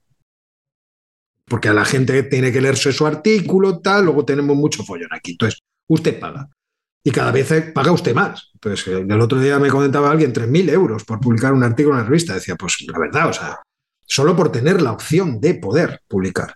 Porque 1.45 1.69
a 1.69 1.73
la 1.73 1.85
gente 1.85 2.23
tiene 2.23 2.51
que 2.51 2.61
leerse 2.61 2.91
su 2.91 3.05
artículo, 3.05 3.79
tal, 3.79 4.05
luego 4.05 4.25
tenemos 4.25 4.55
mucho 4.57 4.83
follón 4.83 5.09
aquí. 5.11 5.31
Entonces, 5.31 5.61
usted 5.87 6.19
paga. 6.19 6.49
Y 7.03 7.11
cada 7.11 7.31
vez 7.31 7.71
paga 7.73 7.91
usted 7.91 8.13
más. 8.13 8.51
Entonces, 8.53 8.87
eh, 8.87 9.05
el 9.07 9.21
otro 9.21 9.39
día 9.39 9.57
me 9.59 9.69
comentaba 9.69 10.11
alguien 10.11 10.33
3.000 10.33 10.69
euros 10.69 11.05
por 11.05 11.21
publicar 11.21 11.53
un 11.53 11.63
artículo 11.63 11.95
en 11.95 12.01
la 12.01 12.07
revista. 12.07 12.33
Decía, 12.33 12.55
pues 12.55 12.75
la 12.85 12.99
verdad, 12.99 13.29
o 13.29 13.33
sea, 13.33 13.59
solo 14.05 14.35
por 14.35 14.51
tener 14.51 14.81
la 14.81 14.91
opción 14.91 15.39
de 15.39 15.55
poder 15.55 16.01
publicar. 16.07 16.55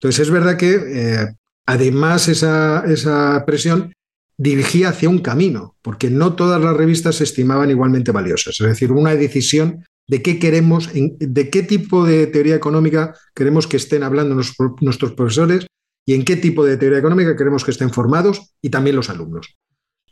Entonces, 0.00 0.20
es 0.20 0.30
verdad 0.30 0.56
que 0.56 0.74
eh, 0.74 1.28
además 1.66 2.28
esa, 2.28 2.84
esa 2.86 3.44
presión 3.46 3.92
dirigía 4.36 4.88
hacia 4.90 5.08
un 5.08 5.18
camino, 5.18 5.76
porque 5.82 6.10
no 6.10 6.34
todas 6.34 6.60
las 6.60 6.76
revistas 6.76 7.16
se 7.16 7.24
estimaban 7.24 7.70
igualmente 7.70 8.12
valiosas. 8.12 8.60
Es 8.60 8.66
decir, 8.66 8.92
una 8.92 9.14
decisión 9.14 9.84
de 10.06 10.22
qué 10.22 10.38
queremos, 10.38 10.90
de 10.92 11.50
qué 11.50 11.62
tipo 11.62 12.04
de 12.04 12.26
teoría 12.26 12.56
económica 12.56 13.14
queremos 13.34 13.66
que 13.66 13.76
estén 13.76 14.02
hablando 14.02 14.34
nuestros 14.34 15.12
profesores 15.12 15.66
y 16.06 16.14
en 16.14 16.24
qué 16.24 16.36
tipo 16.36 16.64
de 16.64 16.76
teoría 16.76 16.98
económica 16.98 17.36
queremos 17.36 17.64
que 17.64 17.70
estén 17.70 17.90
formados 17.90 18.54
y 18.60 18.70
también 18.70 18.96
los 18.96 19.08
alumnos. 19.08 19.56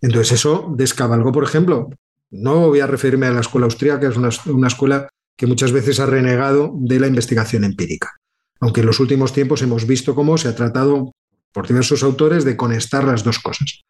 Entonces 0.01 0.33
eso 0.33 0.73
descabalgó, 0.77 1.33
por 1.33 1.45
ejemplo, 1.45 1.91
no 2.31 2.69
voy 2.69 2.81
a 2.81 2.87
referirme 2.87 3.27
a 3.27 3.33
la 3.33 3.41
escuela 3.41 3.67
austríaca, 3.67 4.01
que 4.01 4.07
es 4.07 4.17
una, 4.17 4.31
una 4.47 4.69
escuela 4.69 5.09
que 5.37 5.47
muchas 5.47 5.73
veces 5.73 6.01
ha 6.01 6.07
renegado 6.07 6.73
de 6.79 6.99
la 6.99 7.07
investigación 7.07 7.65
empírica, 7.65 8.13
aunque 8.61 8.81
en 8.81 8.87
los 8.87 9.01
últimos 9.01 9.33
tiempos 9.33 9.63
hemos 9.63 9.87
visto 9.87 10.15
cómo 10.15 10.39
se 10.39 10.49
ha 10.49 10.55
tratado 10.55 11.13
por 11.53 11.69
diversos 11.69 12.03
autores 12.03 12.45
de 12.45 12.57
conectar 12.57 13.05
las 13.05 13.23
dos 13.23 13.39
cosas. 13.39 13.83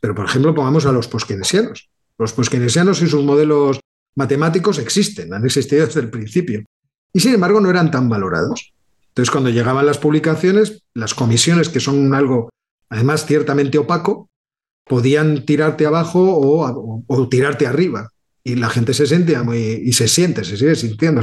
Pero, 0.00 0.14
por 0.14 0.26
ejemplo, 0.26 0.54
pongamos 0.54 0.86
a 0.86 0.92
los 0.92 1.08
posquenesianos. 1.08 1.88
Los 2.18 2.32
posquenesianos 2.32 3.02
y 3.02 3.08
sus 3.08 3.22
modelos 3.22 3.80
matemáticos 4.16 4.78
existen, 4.78 5.32
han 5.32 5.44
existido 5.44 5.86
desde 5.86 6.00
el 6.00 6.10
principio. 6.10 6.64
Y 7.12 7.20
sin 7.20 7.34
embargo 7.34 7.60
no 7.60 7.70
eran 7.70 7.90
tan 7.90 8.08
valorados. 8.08 8.72
Entonces, 9.08 9.30
cuando 9.30 9.50
llegaban 9.50 9.86
las 9.86 9.98
publicaciones, 9.98 10.82
las 10.94 11.14
comisiones, 11.14 11.68
que 11.68 11.80
son 11.80 12.14
algo 12.14 12.50
además 12.90 13.26
ciertamente 13.26 13.78
opaco, 13.78 14.28
podían 14.84 15.44
tirarte 15.44 15.86
abajo 15.86 16.20
o, 16.20 17.28
tirarte 17.28 17.66
arriba. 17.66 18.10
Y 18.42 18.56
la 18.56 18.70
gente 18.70 18.94
se 18.94 19.06
sentía 19.06 19.42
muy, 19.42 19.58
y 19.58 19.92
se 19.92 20.08
siente, 20.08 20.44
se 20.44 20.56
sigue 20.56 20.74
sintiendo. 20.74 21.20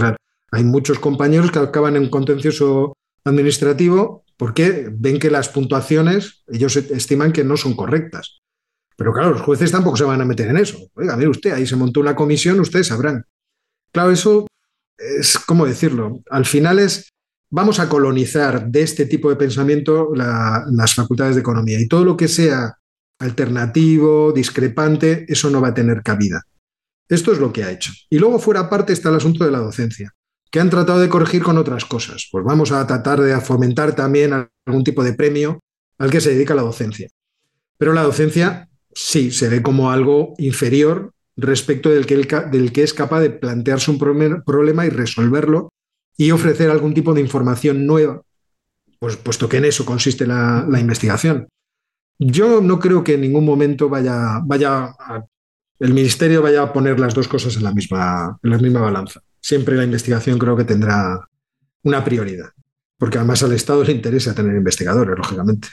Hay 0.51 0.63
muchos 0.63 0.99
compañeros 0.99 1.51
que 1.51 1.59
acaban 1.59 1.95
en 1.95 2.09
contencioso 2.09 2.93
administrativo 3.23 4.23
porque 4.37 4.89
ven 4.91 5.19
que 5.19 5.31
las 5.31 5.49
puntuaciones, 5.49 6.43
ellos 6.47 6.75
estiman 6.75 7.31
que 7.31 7.43
no 7.43 7.57
son 7.57 7.75
correctas. 7.75 8.41
Pero 8.95 9.13
claro, 9.13 9.31
los 9.31 9.41
jueces 9.41 9.71
tampoco 9.71 9.97
se 9.97 10.03
van 10.03 10.21
a 10.21 10.25
meter 10.25 10.47
en 10.47 10.57
eso. 10.57 10.77
Oiga, 10.93 11.15
mire 11.17 11.29
usted, 11.29 11.51
ahí 11.51 11.67
se 11.67 11.75
montó 11.75 11.99
una 11.99 12.15
comisión, 12.15 12.59
ustedes 12.59 12.87
sabrán. 12.87 13.25
Claro, 13.91 14.11
eso 14.11 14.47
es, 14.97 15.37
¿cómo 15.39 15.65
decirlo? 15.65 16.21
Al 16.29 16.45
final 16.45 16.79
es, 16.79 17.09
vamos 17.49 17.79
a 17.79 17.89
colonizar 17.89 18.67
de 18.67 18.81
este 18.81 19.05
tipo 19.05 19.29
de 19.29 19.35
pensamiento 19.35 20.13
las 20.15 20.93
facultades 20.93 21.35
de 21.35 21.41
economía 21.41 21.79
y 21.79 21.87
todo 21.87 22.05
lo 22.05 22.15
que 22.15 22.27
sea 22.27 22.77
alternativo, 23.19 24.31
discrepante, 24.31 25.25
eso 25.27 25.49
no 25.49 25.61
va 25.61 25.69
a 25.69 25.73
tener 25.73 26.01
cabida. 26.03 26.41
Esto 27.07 27.31
es 27.31 27.39
lo 27.39 27.53
que 27.53 27.63
ha 27.63 27.71
hecho. 27.71 27.91
Y 28.09 28.19
luego 28.19 28.39
fuera 28.39 28.69
parte 28.69 28.93
está 28.93 29.09
el 29.09 29.15
asunto 29.15 29.45
de 29.45 29.51
la 29.51 29.59
docencia, 29.59 30.13
que 30.49 30.59
han 30.59 30.69
tratado 30.69 30.99
de 30.99 31.09
corregir 31.09 31.43
con 31.43 31.57
otras 31.57 31.85
cosas. 31.85 32.27
Pues 32.31 32.43
vamos 32.43 32.71
a 32.71 32.85
tratar 32.87 33.21
de 33.21 33.39
fomentar 33.41 33.95
también 33.95 34.33
algún 34.65 34.83
tipo 34.83 35.03
de 35.03 35.13
premio 35.13 35.59
al 35.97 36.09
que 36.09 36.21
se 36.21 36.31
dedica 36.31 36.55
la 36.55 36.63
docencia. 36.63 37.07
Pero 37.77 37.93
la 37.93 38.03
docencia 38.03 38.69
sí, 38.95 39.31
se 39.31 39.49
ve 39.49 39.61
como 39.61 39.91
algo 39.91 40.33
inferior 40.39 41.11
respecto 41.35 41.89
del 41.89 42.05
que, 42.05 42.15
del 42.51 42.71
que 42.71 42.83
es 42.83 42.93
capaz 42.93 43.19
de 43.19 43.29
plantearse 43.29 43.91
un 43.91 43.99
problema 43.99 44.85
y 44.85 44.89
resolverlo 44.89 45.69
y 46.17 46.31
ofrecer 46.31 46.69
algún 46.71 46.93
tipo 46.93 47.13
de 47.13 47.21
información 47.21 47.85
nueva, 47.85 48.21
pues, 48.99 49.17
puesto 49.17 49.49
que 49.49 49.57
en 49.57 49.65
eso 49.65 49.85
consiste 49.85 50.25
la, 50.25 50.65
investigación. 50.79 51.47
Yo 52.17 52.61
no 52.61 52.79
creo 52.79 53.03
que 53.03 53.15
en 53.15 53.21
ningún 53.21 53.43
momento 53.43 53.89
vaya, 53.89 54.39
vaya 54.45 54.95
el 55.79 55.93
ministerio 55.93 56.41
vaya 56.41 56.63
a 56.63 56.71
poner 56.71 56.97
las 56.97 57.13
dos 57.13 57.27
cosas 57.27 57.57
en 57.57 57.63
la, 57.63 57.73
misma, 57.73 58.39
en 58.41 58.49
la 58.49 58.57
misma 58.57 58.79
balanza. 58.79 59.21
Siempre 59.41 59.75
la 59.75 59.83
investigación 59.83 60.39
creo 60.39 60.55
que 60.55 60.63
tendrá 60.63 61.19
una 61.83 62.03
prioridad, 62.05 62.49
porque 62.97 63.17
además 63.17 63.43
al 63.43 63.51
Estado 63.51 63.83
le 63.83 63.91
interesa 63.91 64.33
tener 64.33 64.55
investigadores, 64.55 65.17
lógicamente. 65.17 65.67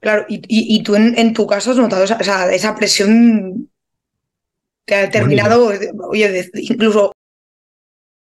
Claro, 0.00 0.26
y, 0.28 0.82
tú 0.84 0.94
en, 0.94 1.32
tu 1.34 1.46
caso 1.46 1.72
has 1.72 1.76
notado 1.76 2.04
esa, 2.04 2.52
esa 2.52 2.74
presión 2.76 3.68
que 4.86 4.94
ha 4.94 5.00
determinado, 5.02 5.72
oye, 6.08 6.50
incluso 6.54 7.12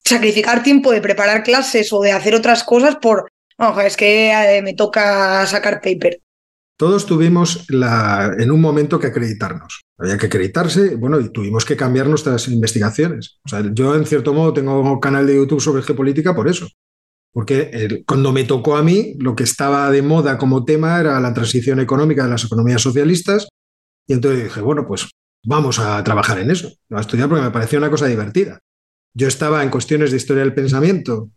sacrificar 0.04 0.62
tiempo 0.62 0.92
de 0.92 1.02
preparar 1.02 1.44
clases 1.44 1.92
o 1.92 2.02
de 2.02 2.12
hacer 2.12 2.36
otras 2.36 2.64
cosas 2.64 2.98
por, 2.98 3.32
no, 3.58 3.80
es 3.82 3.98
que 3.98 4.32
eh, 4.32 4.62
me 4.62 4.74
toca 4.74 5.46
sacar 5.46 5.82
paper. 5.82 6.20
Todos 6.78 7.06
tuvimos 7.06 7.66
la, 7.70 8.36
en 8.38 8.52
un 8.52 8.60
momento 8.60 9.00
que 9.00 9.08
acreditarnos. 9.08 9.84
Había 9.98 10.18
que 10.18 10.26
acreditarse, 10.26 10.96
bueno, 10.96 11.20
y 11.20 11.30
tuvimos 11.30 11.66
que 11.66 11.78
cambiar 11.78 12.08
nuestras 12.08 12.48
investigaciones. 12.48 13.40
O 13.46 13.50
sea, 13.50 13.64
yo 13.74 13.96
en 13.96 14.06
cierto 14.06 14.34
modo 14.34 14.54
tengo 14.54 14.80
un 14.80 15.00
canal 15.00 15.28
de 15.28 15.36
YouTube 15.36 15.62
sobre 15.62 15.84
geopolítica 15.84 16.36
por 16.36 16.48
eso. 16.48 16.68
Porque 17.34 18.04
cuando 18.08 18.32
me 18.32 18.44
tocó 18.44 18.78
a 18.78 18.84
mí, 18.84 19.16
lo 19.20 19.36
que 19.36 19.44
estaba 19.44 19.90
de 19.90 20.04
moda 20.04 20.38
como 20.38 20.64
tema 20.66 21.00
era 21.00 21.20
la 21.20 21.34
transición 21.34 21.80
económica 21.80 22.24
de 22.24 22.30
las 22.30 22.46
economías 22.46 22.82
socialistas. 22.82 23.48
Y 24.08 24.14
entonces 24.14 24.44
dije, 24.44 24.62
bueno, 24.62 24.86
pues 24.86 25.10
vamos 25.44 25.80
a 25.80 26.04
trabajar 26.04 26.40
en 26.40 26.52
eso, 26.52 26.72
a 26.92 27.02
estudiar 27.02 27.28
porque 27.28 27.44
me 27.44 27.52
parecía 27.52 27.80
una 27.80 27.90
cosa 27.90 28.06
divertida. 28.06 28.60
Yo 29.16 29.28
estaba 29.28 29.64
en 29.64 29.70
cuestiones 29.70 30.12
de 30.12 30.18
historia 30.18 30.44
del 30.44 30.54
pensamiento 30.54 31.32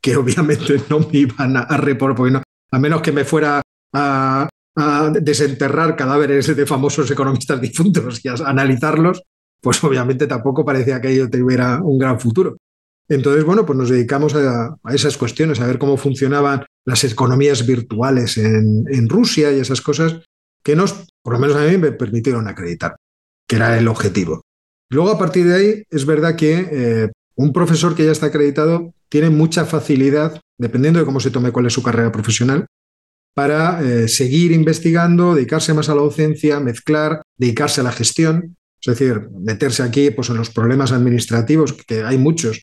que 0.00 0.16
obviamente 0.16 0.80
no 0.88 1.00
me 1.00 1.18
iban 1.18 1.56
a, 1.56 1.76
reportar, 1.76 2.16
porque 2.16 2.40
a 2.72 2.78
menos 2.78 3.02
que 3.02 3.12
me 3.12 3.24
fuera 3.24 3.60
a, 3.92 4.48
a, 4.76 5.10
desenterrar 5.20 5.96
cadáveres 5.96 6.54
de 6.54 6.66
famosos 6.66 7.10
economistas 7.10 7.60
difuntos 7.60 8.24
y 8.24 8.28
a 8.28 8.34
analizarlos, 8.46 9.22
pues 9.60 9.82
obviamente 9.84 10.26
tampoco 10.26 10.64
parecía 10.64 11.00
que 11.00 11.10
ello 11.10 11.28
tuviera 11.28 11.80
un 11.82 11.98
gran 11.98 12.18
futuro. 12.18 12.56
Entonces, 13.08 13.44
bueno, 13.44 13.64
pues 13.64 13.78
nos 13.78 13.88
dedicamos 13.88 14.34
a, 14.34 14.76
esas 14.90 15.16
cuestiones, 15.16 15.60
a 15.60 15.66
ver 15.66 15.78
cómo 15.78 15.96
funcionaban 15.96 16.64
las 16.84 17.04
economías 17.04 17.66
virtuales 17.66 18.36
en, 18.36 19.08
Rusia 19.08 19.52
y 19.52 19.60
esas 19.60 19.80
cosas 19.80 20.22
que 20.62 20.74
nos, 20.74 21.06
por 21.22 21.34
lo 21.34 21.38
menos 21.38 21.56
a 21.56 21.64
mí, 21.64 21.76
me 21.78 21.92
permitieron 21.92 22.48
acreditar, 22.48 22.96
que 23.48 23.56
era 23.56 23.78
el 23.78 23.86
objetivo. 23.86 24.42
Luego, 24.90 25.10
a 25.10 25.18
partir 25.18 25.46
de 25.46 25.54
ahí, 25.54 25.82
es 25.90 26.04
verdad 26.04 26.36
que 26.36 26.68
eh, 26.70 27.10
un 27.36 27.52
profesor 27.52 27.94
que 27.94 28.04
ya 28.04 28.12
está 28.12 28.26
acreditado 28.26 28.92
tiene 29.08 29.30
mucha 29.30 29.64
facilidad, 29.64 30.40
dependiendo 30.58 30.98
de 30.98 31.06
cómo 31.06 31.20
se 31.20 31.30
tome 31.30 31.52
cuál 31.52 31.66
es 31.66 31.72
su 31.72 31.82
carrera 31.82 32.10
profesional, 32.10 32.66
para 33.34 33.82
eh, 33.82 34.08
seguir 34.08 34.50
investigando, 34.52 35.34
dedicarse 35.34 35.74
más 35.74 35.88
a 35.88 35.94
la 35.94 36.00
docencia, 36.02 36.58
mezclar, 36.58 37.22
dedicarse 37.36 37.82
a 37.82 37.84
la 37.84 37.92
gestión, 37.92 38.56
es 38.80 38.98
decir, 38.98 39.28
meterse 39.38 39.82
aquí 39.82 40.10
pues, 40.10 40.30
en 40.30 40.38
los 40.38 40.50
problemas 40.50 40.90
administrativos, 40.90 41.72
que 41.72 42.02
hay 42.02 42.18
muchos, 42.18 42.62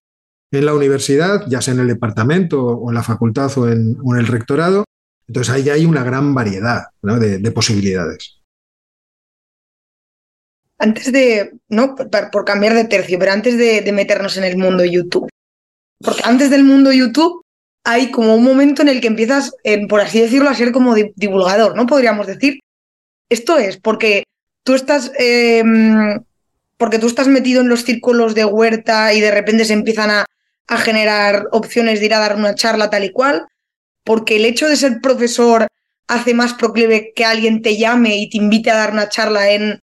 en 0.60 0.66
la 0.66 0.74
universidad, 0.74 1.46
ya 1.48 1.62
sea 1.62 1.74
en 1.74 1.80
el 1.82 1.88
departamento 1.88 2.64
o 2.64 2.90
en 2.90 2.96
la 2.96 3.04
facultad 3.04 3.52
o 3.58 3.68
en, 3.68 3.98
el 4.18 4.28
rectorado. 4.28 4.86
Entonces 5.28 5.54
ahí 5.54 5.70
hay 5.70 5.86
una 5.86 6.04
gran 6.04 6.34
variedad 6.34 6.84
de, 7.02 7.52
posibilidades. 7.52 8.40
Antes 10.78 11.12
de, 11.12 11.54
no, 11.70 11.96
por, 11.96 12.46
cambiar 12.46 12.76
de 12.76 12.86
tercio, 12.86 13.18
pero 13.18 13.32
antes 13.32 13.58
de, 13.58 13.90
meternos 13.92 14.38
en 14.38 14.44
el 14.44 14.58
mundo 14.58 14.86
YouTube, 14.86 15.30
porque 16.00 16.22
antes 16.26 16.50
del 16.50 16.64
mundo 16.64 16.92
YouTube 16.92 17.42
hay 17.86 18.12
como 18.12 18.36
un 18.36 18.44
momento 18.44 18.82
en 18.82 18.90
el 18.90 19.02
que 19.02 19.08
empiezas, 19.08 19.56
por 19.90 20.02
así 20.02 20.22
decirlo, 20.22 20.50
a 20.50 20.56
ser 20.56 20.72
como 20.72 20.94
divulgador, 20.94 21.76
¿no? 21.76 21.88
Podríamos 21.88 22.28
decir. 22.28 22.60
Esto 23.30 23.58
es 23.58 23.78
porque 23.78 24.24
tú 24.64 24.76
estás, 24.76 25.12
em, 25.18 26.20
porque 26.78 27.00
tú 27.00 27.08
estás 27.08 27.28
metido 27.28 27.62
en 27.62 27.70
los 27.70 27.84
círculos 27.84 28.36
de 28.36 28.46
huerta 28.46 29.14
y 29.14 29.22
de 29.22 29.32
repente 29.32 29.66
se 29.66 29.74
empiezan 29.74 30.12
a, 30.12 30.26
a 30.68 30.78
generar 30.78 31.48
opciones 31.52 32.00
de 32.00 32.06
ir 32.06 32.14
a 32.14 32.20
dar 32.20 32.36
una 32.36 32.56
charla 32.56 32.90
tal 32.90 33.04
y 33.04 33.12
cual, 33.12 33.46
porque 34.04 34.38
el 34.38 34.46
hecho 34.46 34.68
de 34.68 34.76
ser 34.76 35.02
profesor 35.02 35.68
hace 36.08 36.34
más 36.34 36.54
proclive 36.54 37.14
que 37.16 37.26
alguien 37.26 37.62
te 37.62 37.78
llame 37.78 38.18
y 38.18 38.30
te 38.30 38.38
invite 38.38 38.72
a 38.72 38.78
dar 38.78 38.92
una 38.92 39.10
charla 39.10 39.52
en 39.52 39.80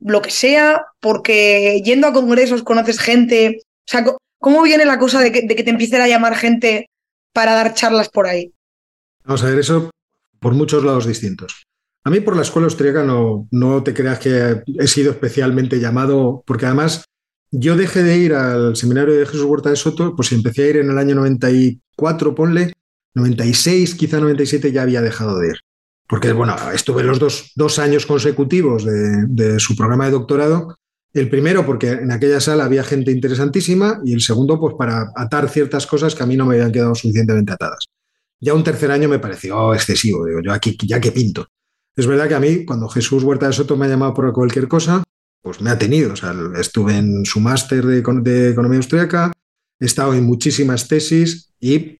lo 0.00 0.22
que 0.22 0.30
sea, 0.30 0.86
porque 1.00 1.80
yendo 1.84 2.06
a 2.06 2.12
congresos 2.12 2.62
conoces 2.62 3.00
gente. 3.00 3.60
O 3.62 3.90
sea, 3.90 4.04
¿cómo 4.38 4.62
viene 4.62 4.84
la 4.84 4.98
cosa 4.98 5.20
de 5.20 5.32
que, 5.32 5.42
te 5.42 5.70
empiecen 5.70 6.00
a 6.00 6.08
llamar 6.08 6.36
gente 6.36 6.86
para 7.32 7.54
dar 7.54 7.74
charlas 7.74 8.08
por 8.08 8.26
ahí? 8.26 8.52
Vamos 9.24 9.42
a 9.42 9.46
ver, 9.46 9.58
eso 9.58 9.90
por 10.38 10.54
muchos 10.54 10.82
lados 10.82 11.06
distintos. 11.06 11.64
A 12.04 12.10
mí 12.10 12.20
por 12.20 12.34
la 12.34 12.42
escuela 12.42 12.66
austríaca 12.66 13.02
no, 13.02 13.46
no 13.50 13.82
te 13.82 13.92
creas 13.92 14.18
que 14.18 14.62
he 14.78 14.86
sido 14.86 15.10
especialmente 15.10 15.80
llamado, 15.80 16.42
porque 16.46 16.64
además 16.64 17.04
yo 17.50 17.76
dejé 17.76 18.02
de 18.02 18.18
ir 18.18 18.34
al 18.34 18.76
seminario 18.76 19.14
de 19.14 19.26
Jesús 19.26 19.44
Huerta 19.44 19.70
de 19.70 19.76
Soto, 19.76 20.14
pues 20.14 20.32
empecé 20.32 20.64
a 20.64 20.68
ir 20.68 20.76
en 20.78 20.90
el 20.90 20.98
año 20.98 21.14
94, 21.16 22.34
ponle, 22.34 22.72
96, 23.14 23.94
quizá 23.94 24.20
97 24.20 24.72
ya 24.72 24.82
había 24.82 25.02
dejado 25.02 25.38
de 25.38 25.48
ir. 25.48 25.56
Porque, 26.08 26.32
bueno, 26.32 26.56
estuve 26.74 27.04
los 27.04 27.18
dos, 27.18 27.52
dos 27.54 27.78
años 27.78 28.04
consecutivos 28.06 28.84
de, 28.84 29.60
su 29.60 29.76
programa 29.76 30.06
de 30.06 30.12
doctorado. 30.12 30.76
El 31.12 31.28
primero, 31.28 31.64
porque 31.66 31.90
en 31.90 32.10
aquella 32.10 32.40
sala 32.40 32.64
había 32.64 32.84
gente 32.84 33.10
interesantísima, 33.10 34.00
y 34.04 34.12
el 34.12 34.20
segundo, 34.20 34.58
pues 34.58 34.74
para 34.76 35.12
atar 35.14 35.48
ciertas 35.48 35.86
cosas 35.86 36.14
que 36.14 36.22
a 36.22 36.26
mí 36.26 36.36
no 36.36 36.46
me 36.46 36.54
habían 36.54 36.72
quedado 36.72 36.94
suficientemente 36.94 37.52
atadas. 37.52 37.86
Ya 38.40 38.54
un 38.54 38.64
tercer 38.64 38.90
año 38.90 39.08
me 39.08 39.18
pareció 39.18 39.74
excesivo, 39.74 40.24
digo, 40.24 40.40
yo 40.42 40.52
aquí 40.52 40.76
ya 40.82 41.00
que 41.00 41.12
pinto. 41.12 41.46
Es 41.94 42.06
verdad 42.06 42.28
que 42.28 42.34
a 42.34 42.40
mí, 42.40 42.64
cuando 42.64 42.88
Jesús 42.88 43.22
Huerta 43.22 43.46
de 43.46 43.52
Soto 43.52 43.76
me 43.76 43.86
ha 43.86 43.90
llamado 43.90 44.14
por 44.14 44.32
cualquier 44.32 44.66
cosa, 44.66 45.02
pues 45.42 45.60
me 45.60 45.70
ha 45.70 45.78
tenido. 45.78 46.12
O 46.12 46.16
sea, 46.16 46.34
estuve 46.58 46.96
en 46.96 47.24
su 47.24 47.40
máster 47.40 47.84
de, 47.84 47.98
Economía 47.98 48.78
Austriaca, 48.78 49.32
he 49.78 49.86
estado 49.86 50.14
en 50.14 50.24
muchísimas 50.24 50.88
tesis 50.88 51.52
y 51.58 51.98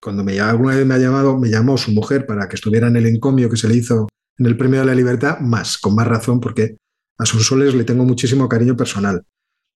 cuando 0.00 0.24
me, 0.24 0.38
alguna 0.40 0.76
vez 0.76 0.86
me 0.86 0.94
ha 0.94 0.98
llamado, 0.98 1.38
me 1.38 1.48
llamó 1.48 1.78
su 1.78 1.92
mujer 1.92 2.26
para 2.26 2.48
que 2.48 2.56
estuviera 2.56 2.88
en 2.88 2.96
el 2.96 3.06
encomio 3.06 3.48
que 3.48 3.56
se 3.56 3.68
le 3.68 3.76
hizo 3.76 4.08
en 4.38 4.46
el 4.46 4.56
Premio 4.56 4.80
de 4.80 4.86
la 4.86 4.94
Libertad, 4.94 5.38
más, 5.40 5.78
con 5.78 5.94
más 5.94 6.08
razón, 6.08 6.40
porque 6.40 6.76
a 7.18 7.26
sus 7.26 7.46
soles 7.46 7.74
le 7.74 7.84
tengo 7.84 8.04
muchísimo 8.04 8.48
cariño 8.48 8.76
personal. 8.76 9.24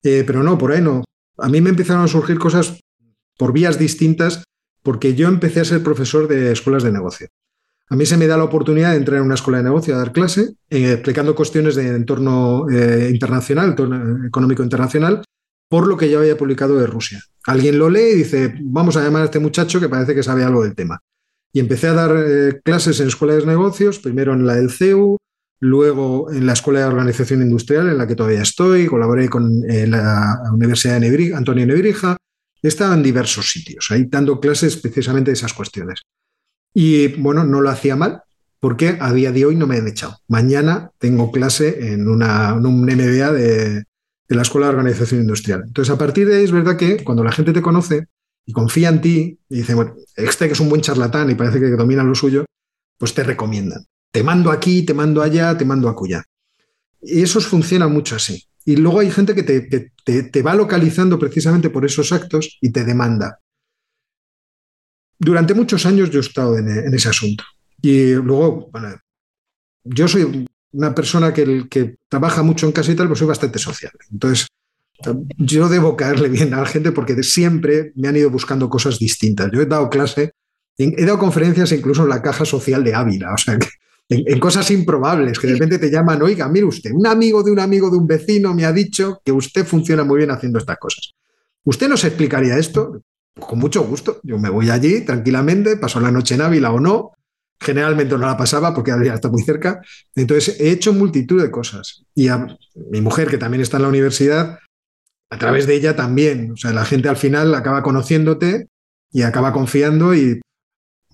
Eh, 0.03 0.23
pero 0.27 0.43
no, 0.43 0.59
por 0.59 0.73
ahí 0.73 0.81
no. 0.81 1.03
A 1.39 1.49
mí 1.49 1.61
me 1.61 1.71
empezaron 1.71 2.05
a 2.05 2.09
surgir 2.09 2.39
cosas 2.39 2.79
por 3.37 3.53
vías 3.53 3.79
distintas, 3.79 4.45
porque 4.83 5.15
yo 5.15 5.29
empecé 5.29 5.61
a 5.61 5.65
ser 5.65 5.83
profesor 5.83 6.29
de 6.29 6.53
escuelas 6.53 6.83
de 6.83 6.93
negocio. 6.93 7.29
A 7.89 7.97
mí 7.97 8.07
se 8.07 8.17
me 8.17 8.27
da 8.27 8.37
la 8.37 8.45
oportunidad 8.45 8.93
de 8.93 8.97
entrar 8.97 9.19
en 9.19 9.27
una 9.27 9.35
escuela 9.35 9.59
de 9.59 9.65
negocio 9.65 9.95
a 9.95 9.99
dar 9.99 10.13
clase, 10.13 10.55
eh, 10.71 10.93
explicando 10.93 11.35
cuestiones 11.35 11.75
de 11.75 11.89
entorno 11.89 12.67
eh, 12.71 13.11
internacional, 13.11 13.71
entorno 13.71 14.27
económico 14.27 14.63
internacional, 14.63 15.23
por 15.69 15.87
lo 15.87 15.97
que 15.97 16.11
yo 16.11 16.21
había 16.21 16.39
publicado 16.39 16.79
de 16.79 16.87
Rusia. 16.87 17.23
Alguien 17.45 17.79
lo 17.79 17.91
lee 17.91 18.13
y 18.13 18.17
dice, 18.17 18.55
vamos 18.63 18.97
a 18.97 19.03
llamar 19.03 19.23
a 19.23 19.25
este 19.27 19.39
muchacho 19.39 19.81
que 19.81 19.89
parece 19.89 20.15
que 20.15 20.23
sabe 20.23 20.45
algo 20.45 20.63
del 20.63 20.75
tema. 20.75 21.01
Y 21.53 21.61
empecé 21.61 21.89
a 21.89 21.93
dar 21.93 22.17
eh, 22.17 22.61
clases 22.65 22.99
en 23.01 23.09
escuelas 23.09 23.39
de 23.39 23.47
negocios, 23.47 23.99
primero 23.99 24.33
en 24.33 24.47
la 24.47 24.55
del 24.55 24.71
CEU, 24.71 25.19
luego 25.61 26.33
en 26.33 26.47
la 26.47 26.55
Escuela 26.55 26.81
de 26.81 26.87
Organización 26.87 27.43
Industrial, 27.43 27.89
en 27.89 27.99
la 27.99 28.07
que 28.07 28.17
todavía 28.17 28.43
estoy, 28.43 28.87
colaboré 28.87 29.29
con 29.29 29.61
la 29.61 30.41
Universidad 30.53 30.95
de 30.95 31.01
Nebrija, 31.01 31.37
Antonio 31.37 31.67
Nebrija, 31.67 32.17
he 32.63 32.69
estado 32.69 32.95
en 32.95 33.03
diversos 33.03 33.51
sitios, 33.51 33.87
ahí 33.91 34.07
dando 34.09 34.41
clases 34.41 34.77
precisamente 34.77 35.31
de 35.31 35.35
esas 35.35 35.53
cuestiones. 35.53 36.03
Y 36.75 37.09
bueno, 37.09 37.45
no 37.45 37.61
lo 37.61 37.71
hacía 37.71 37.97
mal, 37.97 38.23
porque 38.63 38.97
a 39.01 39.13
día 39.13 39.33
de 39.33 39.45
hoy 39.45 39.57
no 39.57 39.67
me 39.67 39.77
han 39.77 39.89
echado. 39.89 40.19
Mañana 40.29 40.93
tengo 40.99 41.33
clase 41.33 41.93
en, 41.93 42.09
una, 42.09 42.55
un 42.55 42.83
MBA 42.83 43.33
de, 43.33 43.85
la 44.29 44.43
Escuela 44.43 44.69
de 44.69 44.75
Organización 44.75 45.21
Industrial. 45.21 45.65
Entonces, 45.67 45.93
a 45.93 45.99
partir 45.99 46.29
de 46.29 46.37
ahí 46.37 46.45
es 46.45 46.53
verdad 46.53 46.77
que 46.77 47.03
cuando 47.05 47.25
la 47.25 47.33
gente 47.33 47.53
te 47.53 47.61
conoce 47.61 48.07
y 48.47 48.53
confía 48.53 48.89
en 48.89 49.01
ti 49.01 49.39
y 49.49 49.57
dice, 49.57 49.75
bueno, 49.75 49.95
este 50.17 50.47
que 50.47 50.53
es 50.53 50.61
un 50.61 50.69
buen 50.69 50.81
charlatán 50.81 51.29
y 51.29 51.35
parece 51.35 51.61
que 51.61 51.71
domina 51.71 52.05
lo 52.05 52.15
suyo, 52.15 52.45
pues 52.99 53.13
te 53.15 53.25
recomiendan. 53.25 53.85
Te 54.11 54.23
mando 54.23 54.51
aquí, 54.51 54.85
te 54.85 54.95
mando 54.95 55.23
allá, 55.23 55.59
te 55.59 55.65
mando 55.65 55.89
acullá. 55.89 56.25
Y 57.01 57.23
eso 57.23 57.41
funciona 57.41 57.89
mucho 57.89 58.17
así. 58.17 58.45
Y 58.65 58.77
luego 58.77 59.01
hay 59.01 59.11
gente 59.11 59.35
que 59.35 59.43
te, 59.43 60.23
te 60.23 60.43
va 60.43 60.55
localizando 60.55 61.19
precisamente 61.19 61.69
por 61.69 61.85
esos 61.85 62.13
actos 62.13 62.59
y 62.61 62.71
te 62.71 62.85
demanda 62.85 63.41
durante 65.23 65.55
muchos 65.55 65.87
años 65.87 66.11
yo 66.11 66.19
he 66.19 66.23
estado 66.23 66.59
en, 66.59 66.69
ese 66.93 67.09
asunto. 67.09 67.45
Y 67.81 68.15
luego, 68.15 68.69
bueno, 68.73 68.97
yo 69.85 70.09
soy 70.09 70.47
una 70.73 70.95
persona 70.95 71.33
que, 71.33 71.69
que, 71.69 71.97
trabaja 72.09 72.43
mucho 72.43 72.67
en 72.67 72.73
casa 72.73 72.91
y 72.91 72.97
tal, 72.97 73.07
pero 73.07 73.17
soy 73.17 73.29
bastante 73.29 73.59
social. 73.59 73.93
Entonces, 74.11 74.49
yo 75.39 75.69
debo 75.69 75.97
caerle 75.97 76.29
bien 76.29 76.53
a 76.55 76.61
la 76.61 76.67
gente 76.67 76.93
porque 76.93 77.21
siempre 77.23 77.93
me 77.95 78.09
han 78.09 78.17
ido 78.17 78.31
buscando 78.31 78.69
cosas 78.69 78.99
distintas. 78.99 79.51
Yo 79.53 79.63
he 79.63 79.67
dado 79.67 79.89
clase, 79.89 80.33
he 80.77 81.05
dado 81.05 81.19
conferencias 81.19 81.71
incluso 81.73 82.03
en 82.03 82.09
la 82.09 82.23
caja 82.23 82.45
social 82.45 82.83
de 82.83 82.95
Ávila, 82.95 83.33
o 83.33 83.39
sea, 83.39 83.55
en, 83.55 83.61
en, 84.27 84.41
cosas 84.41 84.71
improbables, 84.71 85.39
que 85.39 85.47
de 85.47 85.53
repente 85.55 85.79
te 85.79 85.91
llaman, 85.91 86.21
oiga, 86.23 86.49
mire 86.49 86.67
usted, 86.67 86.91
un 86.93 87.07
amigo 87.07 87.43
de 87.43 87.53
un 87.53 87.61
amigo 87.61 87.91
de 87.91 87.97
un 87.97 88.07
vecino 88.07 88.55
me 88.55 88.65
ha 88.65 88.73
dicho 88.73 89.21
que 89.25 89.33
usted 89.33 89.65
funciona 89.65 90.05
muy 90.05 90.19
bien 90.19 90.31
haciendo 90.31 90.59
estas 90.59 90.79
cosas. 90.79 91.15
¿Usted 91.65 91.89
nos 91.89 92.05
explicaría 92.05 92.59
esto? 92.59 93.03
Con 93.39 93.59
mucho 93.59 93.83
gusto. 93.85 94.21
Yo 94.23 94.39
me 94.39 94.51
voy 94.51 94.71
allí 94.71 95.05
tranquilamente, 95.05 95.77
paso 95.77 96.01
la 96.01 96.11
noche 96.11 96.35
en 96.35 96.43
Ávila 96.43 96.73
o 96.73 96.81
no. 96.81 97.13
Generalmente 97.61 98.19
no 98.19 98.27
la 98.27 98.37
pasaba 98.37 98.75
porque 98.75 98.93
Ávila 98.93 99.15
está 99.15 99.29
muy 99.29 99.43
cerca. 99.43 99.81
Entonces 100.15 100.61
he 100.61 100.71
hecho 100.71 100.93
multitud 100.93 101.41
de 101.41 101.51
cosas. 101.51 102.05
Y 102.15 102.29
a 102.29 102.47
mi 102.91 103.01
mujer, 103.01 103.29
que 103.29 103.39
también 103.39 103.63
está 103.63 103.77
en 103.77 103.85
la 103.85 103.89
universidad, 103.89 104.59
a 105.31 105.39
través 105.39 105.67
de 105.67 105.75
ella 105.75 105.97
también. 105.97 106.53
O 106.53 106.57
sea, 106.57 106.73
la 106.73 106.85
gente 106.85 107.09
al 107.09 107.17
final 107.17 107.55
acaba 107.55 107.83
conociéndote 107.83 108.69
y 109.11 109.23
acaba 109.23 109.53
confiando. 109.53 110.15
Y 110.15 110.41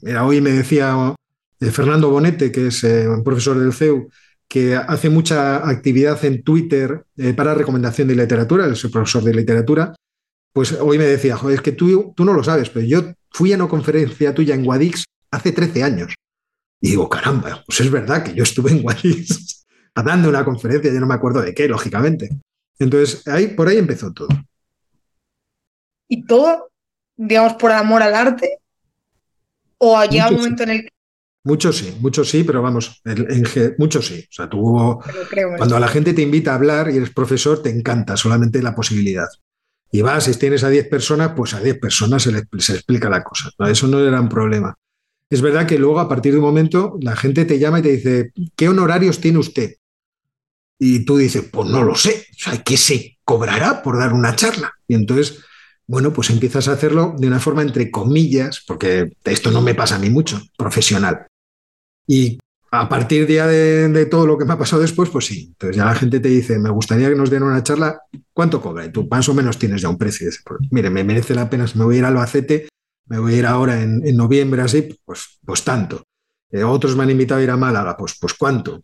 mira, 0.02 0.24
hoy 0.24 0.40
me 0.40 0.50
decía 0.50 1.14
eh, 1.60 1.70
Fernando 1.70 2.10
Bonete, 2.10 2.50
que 2.50 2.68
es 2.68 2.82
eh, 2.84 3.08
un 3.08 3.22
profesor 3.22 3.58
del 3.58 3.72
CEU, 3.72 4.08
que 4.48 4.74
hace 4.74 5.10
mucha 5.10 5.68
actividad 5.68 6.24
en 6.24 6.42
Twitter 6.42 7.04
eh, 7.16 7.34
para 7.34 7.54
recomendación 7.54 8.08
de 8.08 8.16
literatura, 8.16 8.66
es 8.66 8.80
profesor 8.86 9.22
de 9.22 9.34
literatura, 9.34 9.94
pues 10.52 10.72
hoy 10.72 10.98
me 10.98 11.04
decía, 11.04 11.36
joder, 11.36 11.56
es 11.56 11.62
que 11.62 11.72
tú, 11.72 12.12
tú 12.16 12.24
no 12.24 12.32
lo 12.32 12.42
sabes, 12.42 12.70
pero 12.70 12.86
yo 12.86 13.12
fui 13.30 13.52
a 13.52 13.56
una 13.56 13.68
conferencia 13.68 14.34
tuya 14.34 14.54
en 14.54 14.64
Guadix 14.64 15.04
hace 15.30 15.52
13 15.52 15.82
años. 15.82 16.14
Y 16.80 16.90
digo, 16.90 17.08
caramba, 17.08 17.62
pues 17.66 17.80
es 17.80 17.90
verdad 17.90 18.22
que 18.22 18.34
yo 18.34 18.42
estuve 18.42 18.70
en 18.70 18.82
Guadix 18.82 19.66
dando 19.94 20.28
una 20.28 20.44
conferencia, 20.44 20.92
yo 20.92 21.00
no 21.00 21.06
me 21.06 21.14
acuerdo 21.14 21.40
de 21.42 21.54
qué, 21.54 21.68
lógicamente. 21.68 22.30
Entonces, 22.78 23.26
ahí, 23.26 23.48
por 23.48 23.68
ahí 23.68 23.78
empezó 23.78 24.12
todo. 24.12 24.28
¿Y 26.08 26.24
todo, 26.24 26.70
digamos, 27.16 27.54
por 27.54 27.72
amor 27.72 28.02
al 28.02 28.14
arte? 28.14 28.58
¿O 29.78 30.02
llega 30.04 30.28
un 30.28 30.36
momento 30.36 30.62
en 30.62 30.70
el 30.70 30.82
que 30.82 30.88
Muchos 31.44 31.78
sí, 31.78 31.96
muchos 32.00 32.28
sí, 32.28 32.44
pero 32.44 32.60
vamos, 32.60 33.00
muchos 33.78 34.06
sí. 34.06 34.22
O 34.28 34.32
sea, 34.32 34.50
tú, 34.50 35.00
cuando 35.56 35.76
a 35.76 35.80
la 35.80 35.88
gente 35.88 36.12
te 36.12 36.20
invita 36.20 36.52
a 36.52 36.56
hablar 36.56 36.90
y 36.90 36.96
eres 36.96 37.10
profesor, 37.10 37.62
te 37.62 37.70
encanta 37.70 38.18
solamente 38.18 38.60
la 38.60 38.74
posibilidad 38.74 39.28
y 39.90 40.02
vas, 40.02 40.24
si 40.24 40.34
tienes 40.34 40.64
a 40.64 40.68
10 40.68 40.88
personas, 40.88 41.32
pues 41.34 41.54
a 41.54 41.60
10 41.60 41.78
personas 41.78 42.22
se 42.22 42.32
les, 42.32 42.70
explica 42.70 43.08
la 43.08 43.22
cosa. 43.22 43.50
Eso 43.68 43.86
no 43.86 44.00
era 44.00 44.20
un 44.20 44.28
problema. 44.28 44.74
Es 45.30 45.40
verdad 45.40 45.66
que 45.66 45.78
luego, 45.78 46.00
a 46.00 46.08
partir 46.08 46.32
de 46.32 46.38
un 46.38 46.44
momento, 46.44 46.98
la 47.00 47.16
gente 47.16 47.44
te 47.44 47.58
llama 47.58 47.80
y 47.80 47.82
te 47.82 47.92
dice, 47.92 48.32
¿qué 48.56 48.68
honorarios 48.68 49.20
tiene 49.20 49.38
usted? 49.38 49.76
Y 50.78 51.04
tú 51.04 51.16
dices, 51.16 51.44
pues 51.50 51.68
no 51.68 51.82
lo 51.82 51.94
sé. 51.94 52.26
O 52.32 52.38
sea, 52.38 52.62
¿qué 52.62 52.76
se 52.76 53.18
cobrará 53.24 53.82
por 53.82 53.98
dar 53.98 54.12
una 54.12 54.36
charla? 54.36 54.72
Y 54.86 54.94
entonces, 54.94 55.40
bueno, 55.86 56.12
pues 56.12 56.30
empiezas 56.30 56.68
a 56.68 56.72
hacerlo 56.72 57.14
de 57.18 57.26
una 57.26 57.40
forma 57.40 57.62
entre 57.62 57.90
comillas, 57.90 58.62
porque 58.66 59.12
esto 59.24 59.50
no 59.50 59.62
me 59.62 59.74
pasa 59.74 59.96
a 59.96 59.98
mí 59.98 60.10
mucho, 60.10 60.40
profesional. 60.56 61.26
Y 62.06 62.38
a 62.70 62.88
partir 62.88 63.26
de, 63.26 64.06
todo 64.06 64.26
lo 64.26 64.36
que 64.36 64.44
me 64.44 64.52
ha 64.52 64.58
pasado 64.58 64.82
después, 64.82 65.08
pues 65.08 65.26
sí. 65.26 65.46
Entonces 65.48 65.76
ya 65.76 65.86
la 65.86 65.94
gente 65.94 66.20
te 66.20 66.28
dice, 66.28 66.58
me 66.58 66.70
gustaría 66.70 67.08
que 67.08 67.14
nos 67.14 67.30
den 67.30 67.42
una 67.42 67.62
charla, 67.62 68.00
¿cuánto 68.32 68.60
cobra? 68.60 68.84
Y 68.84 68.92
tú 68.92 69.08
más 69.10 69.28
o 69.28 69.34
menos 69.34 69.58
tienes 69.58 69.80
ya 69.80 69.88
un 69.88 69.96
precio. 69.96 70.30
Pues, 70.44 70.60
mire, 70.70 70.90
me 70.90 71.04
merece 71.04 71.34
la 71.34 71.48
pena, 71.48 71.66
me 71.74 71.84
voy 71.84 71.96
a 71.96 71.98
ir 71.98 72.04
a 72.04 72.08
Albacete, 72.08 72.68
me 73.06 73.18
voy 73.18 73.34
a 73.34 73.36
ir 73.38 73.46
ahora 73.46 73.80
en, 73.80 74.02
noviembre 74.16 74.62
así, 74.62 74.98
pues, 75.04 75.38
pues 75.44 75.64
tanto. 75.64 76.04
Eh, 76.50 76.62
otros 76.62 76.96
me 76.96 77.04
han 77.04 77.10
invitado 77.10 77.40
a 77.40 77.44
ir 77.44 77.50
a 77.50 77.56
Málaga, 77.56 77.96
pues, 77.96 78.16
pues 78.20 78.34
cuánto. 78.34 78.82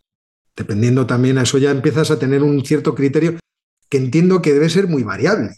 Dependiendo 0.55 1.05
también 1.05 1.37
a 1.37 1.43
eso 1.43 1.57
ya 1.57 1.69
empiezas 1.69 2.09
a 2.09 2.17
tener 2.17 2.41
un 2.41 2.65
cierto 2.65 2.95
criterio 2.95 3.37
que 3.89 3.97
entiendo 3.97 4.41
que 4.41 4.53
debe 4.53 4.69
ser 4.69 4.87
muy 4.87 5.03
variable. 5.03 5.51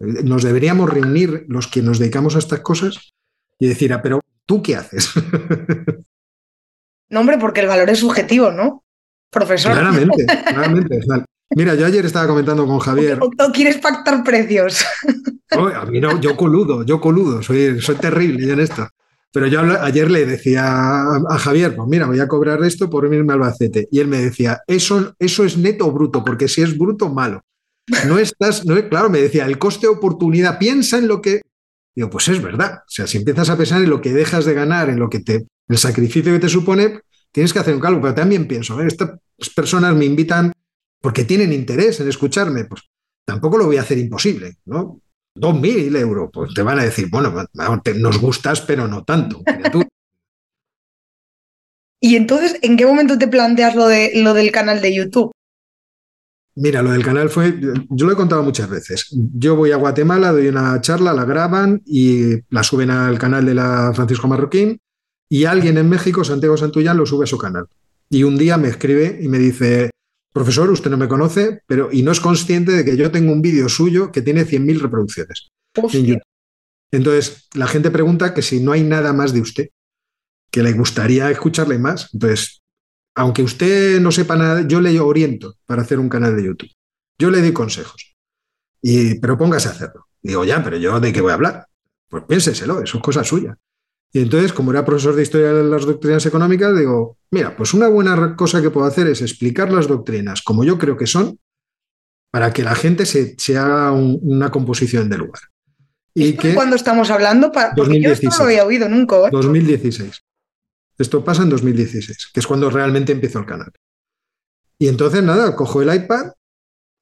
Nos 0.00 0.42
deberíamos 0.42 0.90
reunir 0.90 1.44
los 1.48 1.66
que 1.68 1.82
nos 1.82 1.98
dedicamos 1.98 2.34
a 2.34 2.38
estas 2.38 2.60
cosas 2.60 3.12
y 3.58 3.68
decir, 3.68 3.92
ah, 3.92 4.00
pero 4.02 4.20
¿tú 4.46 4.62
qué 4.62 4.76
haces? 4.76 5.10
No, 7.10 7.20
hombre, 7.20 7.38
porque 7.38 7.60
el 7.60 7.68
valor 7.68 7.88
es 7.90 7.98
subjetivo, 7.98 8.50
¿no? 8.50 8.84
Profesor. 9.30 9.72
Claramente, 9.72 10.26
claramente. 10.48 11.00
Mira, 11.50 11.74
yo 11.74 11.86
ayer 11.86 12.04
estaba 12.04 12.26
comentando 12.26 12.66
con 12.66 12.78
Javier. 12.78 13.18
¿O, 13.20 13.52
quieres 13.52 13.78
pactar 13.78 14.22
precios? 14.22 14.84
a 15.50 15.84
mí 15.86 16.00
no, 16.00 16.20
yo 16.20 16.36
coludo, 16.36 16.84
yo 16.84 17.00
coludo, 17.00 17.42
soy, 17.42 17.80
soy 17.80 17.96
terrible 17.96 18.52
en 18.52 18.60
esto. 18.60 18.88
Pero 19.32 19.46
yo 19.46 19.60
ayer 19.82 20.10
le 20.10 20.24
decía 20.24 20.64
a, 20.66 21.38
Javier, 21.38 21.76
pues 21.76 21.88
mira, 21.88 22.06
voy 22.06 22.20
a 22.20 22.28
cobrar 22.28 22.62
esto 22.64 22.88
por 22.88 23.04
irme 23.12 23.32
al 23.32 23.42
Albacete. 23.42 23.88
Y 23.90 24.00
él 24.00 24.08
me 24.08 24.18
decía, 24.18 24.60
eso, 24.66 25.14
eso 25.18 25.44
es 25.44 25.56
neto 25.56 25.86
o 25.86 25.92
bruto, 25.92 26.24
porque 26.24 26.48
si 26.48 26.62
es 26.62 26.76
bruto, 26.76 27.08
malo. 27.08 27.42
No 28.06 28.18
estás, 28.18 28.66
no, 28.66 28.76
claro, 28.88 29.08
me 29.08 29.20
decía, 29.20 29.46
el 29.46 29.58
coste 29.58 29.86
oportunidad, 29.86 30.58
piensa 30.58 30.98
en 30.98 31.08
lo 31.08 31.22
que, 31.22 31.40
Digo, 31.98 32.10
pues 32.10 32.28
es 32.28 32.40
verdad. 32.40 32.82
O 32.86 32.90
sea, 32.90 33.08
si 33.08 33.18
empiezas 33.18 33.50
a 33.50 33.56
pensar 33.56 33.82
en 33.82 33.90
lo 33.90 34.00
que 34.00 34.12
dejas 34.12 34.44
de 34.44 34.54
ganar, 34.54 34.88
en 34.88 35.00
lo 35.00 35.10
que 35.10 35.18
te, 35.18 35.48
el 35.68 35.78
sacrificio 35.78 36.32
que 36.32 36.38
te 36.38 36.48
supone, 36.48 37.00
tienes 37.30 37.52
que 37.52 37.58
hacer 37.58 37.74
un 37.74 37.80
cálculo. 37.80 38.02
Pero 38.02 38.14
también 38.14 38.48
pienso, 38.48 38.80
estas 38.80 39.18
personas 39.54 39.94
me 39.94 40.06
invitan 40.06 40.52
porque 41.00 41.24
tienen 41.24 41.52
interés 41.52 42.00
en 42.00 42.08
escucharme. 42.08 42.64
Pues 42.64 42.82
tampoco 43.24 43.58
lo 43.58 43.66
voy 43.66 43.76
a 43.76 43.82
hacer 43.82 43.98
imposible, 43.98 44.56
¿no? 44.64 45.00
Dos 45.34 45.60
mil 45.60 45.94
euros, 45.94 46.30
pues 46.32 46.52
te 46.52 46.62
van 46.62 46.80
a 46.80 46.84
decir, 46.84 47.08
bueno, 47.10 47.32
nos 47.96 48.18
gustas, 48.18 48.60
pero 48.62 48.88
no 48.88 49.04
tanto. 49.04 49.42
y 52.00 52.16
entonces, 52.16 52.58
¿en 52.62 52.76
qué 52.76 52.86
momento 52.86 53.18
te 53.18 53.28
planteas 53.28 53.76
lo, 53.76 53.86
de, 53.86 54.12
lo 54.16 54.34
del 54.34 54.50
canal 54.50 54.80
de 54.80 54.94
YouTube? 54.94 55.30
Mira, 56.56 56.82
lo 56.82 56.90
del 56.90 57.04
canal 57.04 57.30
fue, 57.30 57.56
yo 57.88 58.06
lo 58.06 58.12
he 58.12 58.16
contado 58.16 58.42
muchas 58.42 58.68
veces. 58.68 59.14
Yo 59.32 59.54
voy 59.54 59.70
a 59.70 59.76
Guatemala, 59.76 60.32
doy 60.32 60.48
una 60.48 60.80
charla, 60.80 61.12
la 61.12 61.24
graban 61.24 61.82
y 61.86 62.40
la 62.50 62.64
suben 62.64 62.90
al 62.90 63.16
canal 63.16 63.46
de 63.46 63.54
la 63.54 63.92
Francisco 63.94 64.26
Marroquín 64.26 64.80
y 65.28 65.44
alguien 65.44 65.76
en 65.78 65.88
México, 65.88 66.24
Santiago 66.24 66.56
Santullán, 66.56 66.96
lo 66.96 67.06
sube 67.06 67.24
a 67.24 67.26
su 67.26 67.38
canal. 67.38 67.66
Y 68.10 68.22
un 68.22 68.38
día 68.38 68.56
me 68.56 68.68
escribe 68.68 69.18
y 69.20 69.28
me 69.28 69.38
dice, 69.38 69.90
profesor, 70.32 70.70
usted 70.70 70.90
no 70.90 70.96
me 70.96 71.08
conoce, 71.08 71.60
pero 71.66 71.90
y 71.92 72.02
no 72.02 72.12
es 72.12 72.20
consciente 72.20 72.72
de 72.72 72.84
que 72.84 72.96
yo 72.96 73.10
tengo 73.10 73.32
un 73.32 73.42
vídeo 73.42 73.68
suyo 73.68 74.10
que 74.10 74.22
tiene 74.22 74.46
100.000 74.46 74.80
reproducciones 74.80 75.48
Entonces, 76.90 77.48
la 77.54 77.66
gente 77.66 77.90
pregunta 77.90 78.32
que 78.32 78.42
si 78.42 78.60
no 78.60 78.72
hay 78.72 78.82
nada 78.82 79.12
más 79.12 79.32
de 79.32 79.40
usted, 79.40 79.68
que 80.50 80.62
le 80.62 80.72
gustaría 80.72 81.30
escucharle 81.30 81.78
más. 81.78 82.08
Entonces, 82.14 82.62
aunque 83.14 83.42
usted 83.42 84.00
no 84.00 84.10
sepa 84.10 84.36
nada, 84.36 84.66
yo 84.66 84.80
le 84.80 84.98
oriento 84.98 85.56
para 85.66 85.82
hacer 85.82 85.98
un 85.98 86.08
canal 86.08 86.36
de 86.36 86.44
YouTube. 86.44 86.70
Yo 87.18 87.30
le 87.30 87.40
doy 87.40 87.52
consejos. 87.52 88.14
Y, 88.80 89.18
pero 89.18 89.36
póngase 89.36 89.68
a 89.68 89.72
hacerlo. 89.72 90.06
Digo, 90.22 90.44
ya, 90.44 90.62
pero 90.62 90.76
yo 90.76 90.98
de 91.00 91.12
qué 91.12 91.20
voy 91.20 91.32
a 91.32 91.34
hablar. 91.34 91.66
Pues 92.08 92.24
piénseselo, 92.24 92.82
eso 92.82 92.98
es 92.98 93.02
cosa 93.02 93.24
suya. 93.24 93.58
Y 94.12 94.20
entonces, 94.20 94.52
como 94.52 94.70
era 94.70 94.84
profesor 94.84 95.14
de 95.14 95.22
historia 95.22 95.52
de 95.52 95.64
las 95.64 95.84
doctrinas 95.84 96.24
económicas, 96.24 96.76
digo, 96.76 97.18
mira, 97.30 97.56
pues 97.56 97.74
una 97.74 97.88
buena 97.88 98.36
cosa 98.36 98.62
que 98.62 98.70
puedo 98.70 98.86
hacer 98.86 99.06
es 99.06 99.20
explicar 99.20 99.70
las 99.70 99.86
doctrinas 99.86 100.42
como 100.42 100.64
yo 100.64 100.78
creo 100.78 100.96
que 100.96 101.06
son, 101.06 101.38
para 102.30 102.52
que 102.52 102.62
la 102.62 102.74
gente 102.74 103.06
se, 103.06 103.36
haga 103.56 103.92
una 103.92 104.50
composición 104.50 105.08
de 105.08 105.18
lugar. 105.18 105.42
Y 106.14 106.34
que, 106.34 106.54
¿Cuándo 106.54 106.76
estamos 106.76 107.10
hablando? 107.10 107.52
Porque 107.76 108.00
yo 108.00 108.10
esto 108.10 108.28
no 108.30 108.36
lo 108.38 108.44
había 108.44 108.64
oído 108.64 108.88
nunca. 108.88 109.16
2016. 109.30 110.22
Esto 110.98 111.22
pasa 111.22 111.42
en 111.42 111.50
2016, 111.50 112.30
que 112.32 112.40
es 112.40 112.46
cuando 112.46 112.70
realmente 112.70 113.12
empiezo 113.12 113.38
el 113.38 113.46
canal. 113.46 113.70
Y 114.78 114.88
entonces, 114.88 115.22
nada, 115.22 115.54
cojo 115.54 115.82
el 115.82 115.94
iPad 115.94 116.32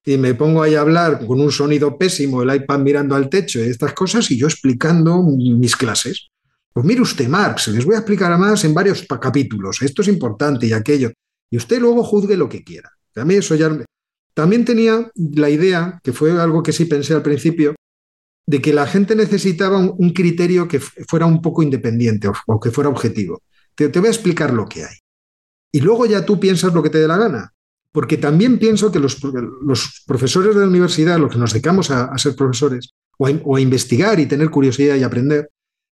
y 0.04 0.18
me 0.18 0.34
pongo 0.34 0.62
ahí 0.62 0.74
a 0.74 0.82
hablar 0.82 1.26
con 1.26 1.40
un 1.40 1.50
sonido 1.50 1.98
pésimo, 1.98 2.42
el 2.42 2.54
iPad 2.54 2.78
mirando 2.78 3.14
al 3.14 3.28
techo 3.28 3.58
y 3.58 3.68
estas 3.68 3.92
cosas, 3.92 4.30
y 4.30 4.38
yo 4.38 4.46
explicando 4.46 5.22
mis 5.22 5.76
clases. 5.76 6.28
Pues 6.76 6.84
mire 6.84 7.00
usted, 7.00 7.26
Marx, 7.26 7.68
les 7.68 7.86
voy 7.86 7.94
a 7.94 8.00
explicar 8.00 8.30
a 8.30 8.36
más 8.36 8.62
en 8.66 8.74
varios 8.74 9.06
capítulos. 9.18 9.80
Esto 9.80 10.02
es 10.02 10.08
importante 10.08 10.66
y 10.66 10.74
aquello. 10.74 11.10
Y 11.50 11.56
usted 11.56 11.80
luego 11.80 12.04
juzgue 12.04 12.36
lo 12.36 12.50
que 12.50 12.62
quiera. 12.62 12.90
También 13.14 13.40
eso 13.40 13.54
ya... 13.54 13.74
También 14.34 14.66
tenía 14.66 15.10
la 15.14 15.48
idea, 15.48 15.98
que 16.04 16.12
fue 16.12 16.38
algo 16.38 16.62
que 16.62 16.74
sí 16.74 16.84
pensé 16.84 17.14
al 17.14 17.22
principio, 17.22 17.74
de 18.46 18.60
que 18.60 18.74
la 18.74 18.86
gente 18.86 19.16
necesitaba 19.16 19.78
un, 19.78 20.10
criterio 20.10 20.68
que 20.68 20.78
fuera 20.78 21.24
un 21.24 21.40
poco 21.40 21.62
independiente 21.62 22.28
o, 22.46 22.60
que 22.60 22.70
fuera 22.70 22.90
objetivo. 22.90 23.40
Te, 23.74 23.88
voy 23.88 24.08
a 24.08 24.10
explicar 24.10 24.52
lo 24.52 24.66
que 24.66 24.84
hay. 24.84 24.96
Y 25.72 25.80
luego 25.80 26.04
ya 26.04 26.26
tú 26.26 26.38
piensas 26.38 26.74
lo 26.74 26.82
que 26.82 26.90
te 26.90 26.98
dé 26.98 27.08
la 27.08 27.16
gana. 27.16 27.54
Porque 27.90 28.18
también 28.18 28.58
pienso 28.58 28.92
que 28.92 28.98
los, 28.98 29.16
profesores 30.06 30.54
de 30.54 30.60
la 30.60 30.68
universidad, 30.68 31.18
los 31.18 31.32
que 31.32 31.38
nos 31.38 31.54
dedicamos 31.54 31.90
a, 31.90 32.18
ser 32.18 32.36
profesores, 32.36 32.90
o 33.16 33.56
a 33.56 33.60
investigar 33.62 34.20
y 34.20 34.26
tener 34.26 34.50
curiosidad 34.50 34.96
y 34.96 35.04
aprender, 35.04 35.48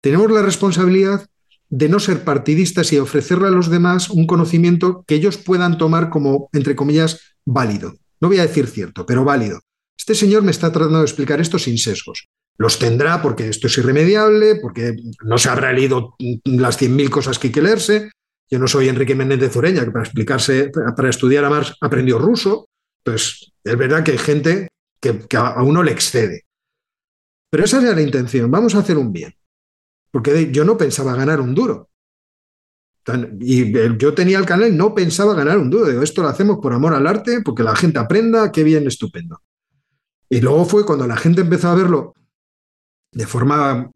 tenemos 0.07 0.31
la 0.31 0.41
responsabilidad 0.43 1.27
de 1.69 1.89
no 1.89 1.99
ser 1.99 2.23
partidistas 2.23 2.93
y 2.93 2.99
ofrecerle 2.99 3.49
a 3.49 3.51
los 3.51 3.69
demás 3.69 4.09
un 4.09 4.29
conocimiento 4.29 5.03
que 5.05 5.17
ellos 5.17 5.37
puedan 5.37 5.79
tomar 5.79 6.11
como, 6.11 6.49
entre 6.53 6.77
comillas, 6.77 7.35
válido. 7.45 7.97
No 8.21 8.29
voy 8.29 8.39
a 8.39 8.47
decir 8.47 8.69
cierto, 8.69 9.05
pero 9.05 9.25
válido. 9.25 9.59
Este 9.99 10.15
señor 10.15 10.45
me 10.45 10.53
está 10.53 10.71
tratando 10.71 10.99
de 10.99 11.07
explicar 11.07 11.41
esto 11.41 11.59
sin 11.59 11.77
sesgos. 11.77 12.29
Los 12.57 12.79
tendrá 12.79 13.21
porque 13.21 13.49
esto 13.49 13.67
es 13.67 13.77
irremediable, 13.79 14.61
porque 14.63 14.95
no 15.25 15.39
se 15.39 15.49
habrá 15.49 15.73
leído 15.73 16.15
las 16.45 16.81
100.000 16.81 17.11
cosas 17.11 17.41
que 17.41 17.49
hay 17.49 17.53
que 17.53 17.63
leerse. 17.63 18.13
Yo 18.49 18.61
no 18.61 18.69
soy 18.69 18.89
Enrique 18.89 19.17
Méndez 19.17 19.41
de 19.41 19.59
Ureña, 19.59 19.85
que 19.85 19.91
para 19.91 20.05
explicarse, 20.05 20.71
para 20.97 21.11
estudiar 21.11 21.45
a 21.45 21.51
Marx 21.51 21.75
aprendió 21.81 22.21
ruso. 22.21 22.69
Entonces, 23.05 23.51
es 23.65 23.77
verdad 23.77 24.05
que 24.05 24.13
hay 24.13 24.19
gente 24.19 24.69
que, 25.01 25.27
a 25.37 25.65
uno 25.65 25.83
le 25.83 25.91
excede. 25.91 26.43
Pero 27.51 27.65
esa 27.65 27.83
era 27.83 27.93
la 27.93 28.03
intención. 28.03 28.49
Vamos 28.53 28.77
a 28.77 28.79
hacer 28.79 28.99
un 28.99 29.13
bien 29.13 29.35
porque 30.17 30.51
yo 30.51 30.65
no 30.65 30.79
pensaba 30.79 31.15
ganar 31.15 31.43
un 31.43 31.55
duro. 31.55 31.91
Y 33.39 33.71
yo 33.99 34.15
tenía 34.15 34.39
el 34.39 34.47
canal 34.47 34.71
y 34.71 34.75
no 34.75 34.95
pensaba 34.95 35.35
ganar 35.35 35.59
un 35.59 35.69
duro. 35.69 35.89
Digo, 35.91 36.03
esto 36.03 36.23
lo 36.23 36.29
hacemos 36.29 36.57
por 36.63 36.73
amor 36.73 36.95
al 36.95 37.07
arte, 37.07 37.43
porque 37.45 37.63
la 37.63 37.77
gente 37.77 37.99
aprenda, 37.99 38.51
qué 38.51 38.65
bien, 38.65 38.87
estupendo. 38.87 39.43
Y 40.31 40.41
luego 40.41 40.65
fue 40.65 40.87
cuando 40.87 41.07
la 41.07 41.19
gente 41.19 41.43
empezó 41.43 41.69
a 41.69 41.75
verlo 41.75 42.15
de 43.13 43.27
forma 43.27 43.91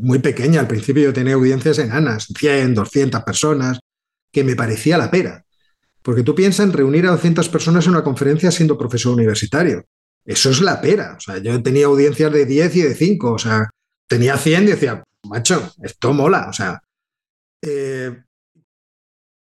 muy 0.00 0.18
pequeña. 0.20 0.60
Al 0.60 0.66
principio 0.66 1.02
yo 1.02 1.12
tenía 1.12 1.34
audiencias 1.34 1.78
enanas, 1.78 2.28
100, 2.34 2.72
200 2.72 3.22
personas, 3.22 3.78
que 4.32 4.44
me 4.44 4.56
parecía 4.56 4.96
la 4.96 5.10
pera. 5.10 5.44
Porque 6.00 6.22
tú 6.22 6.34
piensas 6.34 6.64
en 6.64 6.72
reunir 6.72 7.06
a 7.06 7.10
200 7.10 7.50
personas 7.50 7.84
en 7.84 7.90
una 7.90 8.02
conferencia 8.02 8.50
siendo 8.50 8.78
profesor 8.78 9.12
universitario. 9.12 9.84
Eso 10.24 10.48
es 10.48 10.62
la 10.62 10.80
pera. 10.80 11.16
O 11.18 11.20
sea, 11.20 11.36
yo 11.36 11.62
tenía 11.62 11.84
audiencias 11.84 12.32
de 12.32 12.46
10 12.46 12.76
y 12.76 12.80
de 12.80 12.94
5. 12.94 13.30
O 13.30 13.38
sea, 13.38 13.68
tenía 14.08 14.38
100 14.38 14.62
y 14.62 14.66
decía, 14.68 15.04
macho, 15.26 15.72
esto 15.82 16.12
mola. 16.12 16.46
O 16.48 16.52
sea, 16.52 16.80
eh, 17.62 18.22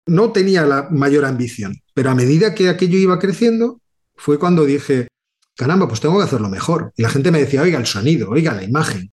no 0.08 0.32
tenía 0.32 0.66
la 0.66 0.90
mayor 0.90 1.26
ambición, 1.26 1.76
pero 1.94 2.10
a 2.10 2.16
medida 2.16 2.56
que 2.56 2.70
aquello 2.70 2.98
iba 2.98 3.20
creciendo, 3.20 3.82
fue 4.16 4.40
cuando 4.40 4.66
dije, 4.66 5.08
caramba, 5.56 5.88
pues 5.88 6.00
tengo 6.00 6.18
que 6.18 6.24
hacerlo 6.24 6.50
mejor. 6.50 6.94
Y 6.96 7.04
la 7.04 7.10
gente 7.10 7.32
me 7.32 7.40
decía, 7.40 7.62
oiga 7.62 7.80
el 7.80 7.86
sonido, 7.86 8.30
oiga 8.30 8.54
la 8.54 8.64
imagen. 8.64 9.12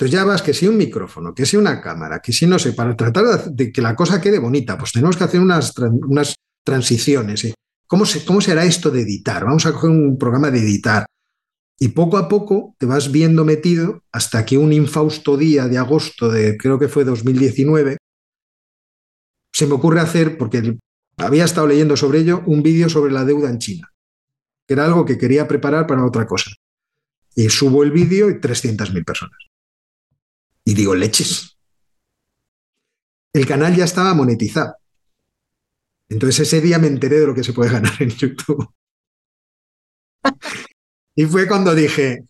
Entonces 0.00 0.18
ya 0.18 0.24
vas 0.24 0.40
que 0.40 0.54
si 0.54 0.66
un 0.66 0.78
micrófono, 0.78 1.34
que 1.34 1.44
si 1.44 1.58
una 1.58 1.80
cámara, 1.80 2.20
que 2.20 2.32
si 2.32 2.46
no 2.46 2.58
sé, 2.58 2.72
para 2.72 2.96
tratar 2.96 3.44
de 3.52 3.70
que 3.70 3.82
la 3.82 3.94
cosa 3.94 4.20
quede 4.20 4.38
bonita, 4.38 4.78
pues 4.78 4.92
tenemos 4.92 5.16
que 5.16 5.24
hacer 5.24 5.40
unas, 5.40 5.74
unas 5.78 6.34
transiciones. 6.64 7.52
¿Cómo, 7.86 8.06
se, 8.06 8.24
¿Cómo 8.24 8.40
será 8.40 8.64
esto 8.64 8.90
de 8.90 9.02
editar? 9.02 9.44
Vamos 9.44 9.66
a 9.66 9.72
coger 9.72 9.90
un 9.90 10.16
programa 10.16 10.50
de 10.50 10.60
editar. 10.60 11.04
Y 11.82 11.88
poco 11.88 12.18
a 12.18 12.28
poco 12.28 12.76
te 12.78 12.84
vas 12.84 13.10
viendo 13.10 13.42
metido 13.42 14.04
hasta 14.12 14.44
que 14.44 14.58
un 14.58 14.70
infausto 14.70 15.38
día 15.38 15.66
de 15.66 15.78
agosto 15.78 16.30
de, 16.30 16.58
creo 16.58 16.78
que 16.78 16.88
fue 16.88 17.04
2019, 17.04 17.96
se 19.50 19.66
me 19.66 19.72
ocurre 19.72 20.00
hacer, 20.00 20.36
porque 20.36 20.76
había 21.16 21.46
estado 21.46 21.66
leyendo 21.66 21.96
sobre 21.96 22.18
ello, 22.18 22.42
un 22.44 22.62
vídeo 22.62 22.90
sobre 22.90 23.12
la 23.12 23.24
deuda 23.24 23.48
en 23.48 23.58
China, 23.58 23.90
que 24.66 24.74
era 24.74 24.84
algo 24.84 25.06
que 25.06 25.16
quería 25.16 25.48
preparar 25.48 25.86
para 25.86 26.04
otra 26.04 26.26
cosa. 26.26 26.50
Y 27.34 27.48
subo 27.48 27.82
el 27.82 27.92
vídeo 27.92 28.28
y 28.28 28.34
300.000 28.34 29.02
personas. 29.02 29.38
Y 30.64 30.74
digo, 30.74 30.94
leches. 30.94 31.56
El 33.32 33.46
canal 33.46 33.74
ya 33.74 33.84
estaba 33.84 34.12
monetizado. 34.12 34.74
Entonces 36.10 36.40
ese 36.40 36.60
día 36.60 36.78
me 36.78 36.88
enteré 36.88 37.20
de 37.20 37.26
lo 37.26 37.34
que 37.34 37.44
se 37.44 37.54
puede 37.54 37.70
ganar 37.70 37.94
en 38.00 38.10
YouTube. 38.10 38.68
Y 41.14 41.24
fue 41.26 41.46
cuando 41.46 41.74
dije, 41.74 42.24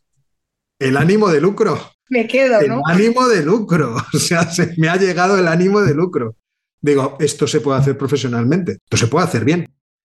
el 0.78 0.96
ánimo 0.96 1.28
de 1.28 1.40
lucro. 1.40 1.92
Me 2.08 2.26
quedo, 2.26 2.60
¿no? 2.62 2.82
El 2.86 2.96
ánimo 2.96 3.28
de 3.28 3.42
lucro. 3.42 3.96
O 4.14 4.18
sea, 4.18 4.50
se 4.50 4.74
me 4.76 4.88
ha 4.88 4.96
llegado 4.96 5.38
el 5.38 5.46
ánimo 5.46 5.80
de 5.80 5.94
lucro. 5.94 6.36
Digo, 6.80 7.16
esto 7.20 7.46
se 7.46 7.60
puede 7.60 7.78
hacer 7.78 7.96
profesionalmente, 7.98 8.72
esto 8.72 8.96
se 8.96 9.06
puede 9.06 9.26
hacer 9.26 9.44
bien. 9.44 9.68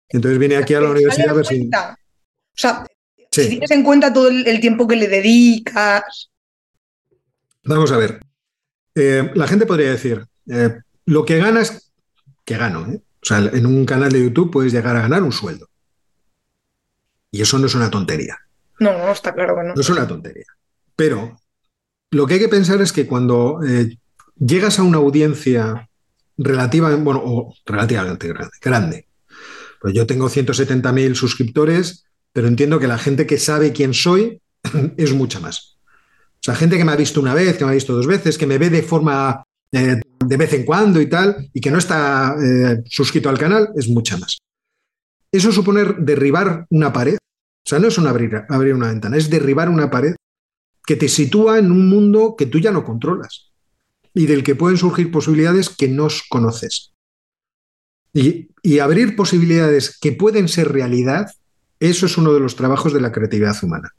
Entonces 0.10 0.38
vine 0.38 0.58
aquí 0.58 0.74
a 0.74 0.82
la 0.82 0.89
universidad 0.89 1.30
a 1.30 1.34
ver 1.34 1.46
si. 1.46 1.70
O 1.70 2.60
sea, 2.60 2.86
si 3.32 3.50
tienes 3.50 3.72
en 3.72 3.84
cuenta 3.84 4.12
todo 4.12 4.28
el, 4.28 4.60
tiempo 4.60 4.88
que 4.88 4.96
le 4.96 5.08
dedicas. 5.08 6.30
Vamos 7.64 7.91
a 7.91 7.98
ver. 7.98 8.20
Eh, 8.96 9.32
la 9.36 9.48
gente 9.48 9.66
podría 9.66 9.91
decir, 9.91 10.26
eh, 10.50 10.78
lo 11.06 11.26
que 11.26 11.38
ganas, 11.38 11.91
que 12.44 12.58
gano. 12.58 12.91
¿eh? 12.91 13.02
O 13.22 13.26
sea, 13.26 13.39
en 13.39 13.66
un 13.66 13.86
canal 13.86 14.12
de 14.12 14.24
YouTube 14.24 14.52
puedes 14.52 14.74
llegar 14.74 14.96
a 14.96 15.02
ganar 15.02 15.24
un 15.24 15.32
sueldo. 15.32 15.70
Y 17.32 17.41
eso 17.41 17.60
no 17.60 17.68
es 17.68 17.76
una 17.76 17.91
tontería. 17.91 18.38
No, 18.80 18.98
no, 18.98 19.12
está 19.12 19.34
claro 19.34 19.56
que 19.56 19.64
no. 19.64 19.76
No 19.76 19.82
es 19.82 19.90
una 19.90 20.08
tontería. 20.08 20.46
Pero 20.96 21.38
lo 22.12 22.26
que 22.26 22.36
hay 22.36 22.40
que 22.40 22.50
pensar 22.50 22.82
es 22.82 22.92
que 22.92 23.08
cuando 23.08 23.60
eh, 23.64 23.98
llegas 24.38 24.80
a 24.80 24.84
una 24.84 24.98
audiencia 24.98 25.90
relativa, 26.38 26.96
bueno, 26.96 27.22
o 27.24 27.54
relativamente 27.66 28.28
grande, 28.28 28.58
grande, 28.62 29.08
pues 29.82 29.94
yo 29.94 30.06
tengo 30.06 30.30
170.000 30.30 31.16
suscriptores, 31.16 32.06
pero 32.34 32.48
entiendo 32.48 32.80
que 32.80 32.88
la 32.88 32.98
gente 32.98 33.26
que 33.26 33.38
sabe 33.38 33.74
quién 33.74 33.94
soy 33.94 34.42
es 34.98 35.14
mucha 35.14 35.40
más. 35.40 35.78
O 36.40 36.44
sea, 36.44 36.56
gente 36.56 36.78
que 36.78 36.86
me 36.86 36.92
ha 36.92 36.98
visto 36.98 37.20
una 37.20 37.34
vez, 37.34 37.58
que 37.58 37.66
me 37.66 37.72
ha 37.72 37.76
visto 37.76 37.94
dos 37.94 38.08
veces, 38.08 38.38
que 38.38 38.48
me 38.48 38.58
ve 38.58 38.70
de 38.70 38.84
forma 38.84 39.44
eh, 39.72 40.00
de 40.26 40.38
vez 40.38 40.54
en 40.54 40.66
cuando 40.66 41.02
y 41.02 41.08
tal, 41.08 41.50
y 41.54 41.60
que 41.60 41.72
no 41.72 41.78
está 41.78 42.36
eh, 42.42 42.84
suscrito 42.86 43.30
al 43.30 43.38
canal, 43.38 43.70
es 43.76 43.88
mucha 43.90 44.18
más. 44.18 44.38
Eso 45.32 45.52
supone 45.52 45.84
derribar 46.00 46.66
una 46.70 46.94
pared 46.94 47.18
o 47.68 47.70
sea, 47.70 47.80
no 47.80 47.89
es 47.89 47.99
abrir, 47.99 48.74
una 48.74 48.88
ventana, 48.88 49.18
es 49.18 49.30
derribar 49.30 49.68
una 49.68 49.91
pared 49.91 50.15
que 50.86 50.95
te 50.95 51.09
sitúa 51.09 51.59
en 51.59 51.70
un 51.70 51.89
mundo 51.89 52.36
que 52.38 52.45
tú 52.45 52.59
ya 52.59 52.72
no 52.72 52.86
controlas 52.86 53.51
y 54.13 54.26
del 54.26 54.41
que 54.41 54.55
pueden 54.55 54.78
surgir 54.78 55.11
posibilidades 55.11 55.68
que 55.68 55.89
no 55.89 56.07
conoces. 56.30 56.93
Y, 58.13 58.80
abrir 58.80 59.18
posibilidades 59.18 59.99
que 59.99 60.13
pueden 60.13 60.47
ser 60.47 60.72
realidad, 60.72 61.30
eso 61.82 62.05
es 62.05 62.18
uno 62.18 62.34
de 62.34 62.39
los 62.39 62.55
trabajos 62.55 62.93
de 62.93 63.01
la 63.01 63.11
creatividad 63.11 63.61
humana. 63.61 63.91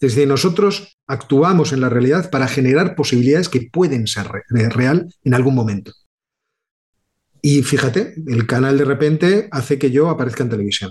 Es 0.00 0.16
decir, 0.16 0.26
nosotros 0.26 0.98
actuamos 1.06 1.72
en 1.72 1.82
la 1.82 1.88
realidad 1.88 2.28
para 2.28 2.48
generar 2.48 2.96
posibilidades 2.96 3.48
que 3.48 3.68
pueden 3.72 4.08
ser 4.08 4.26
real 4.48 5.14
en 5.22 5.34
algún 5.34 5.54
momento. 5.54 5.92
Y 7.40 7.62
fíjate, 7.62 8.14
el 8.26 8.48
canal 8.48 8.78
de 8.78 8.84
repente 8.84 9.48
hace 9.52 9.78
que 9.78 9.92
yo 9.92 10.10
aparezca 10.10 10.42
en 10.42 10.50
televisión. 10.50 10.90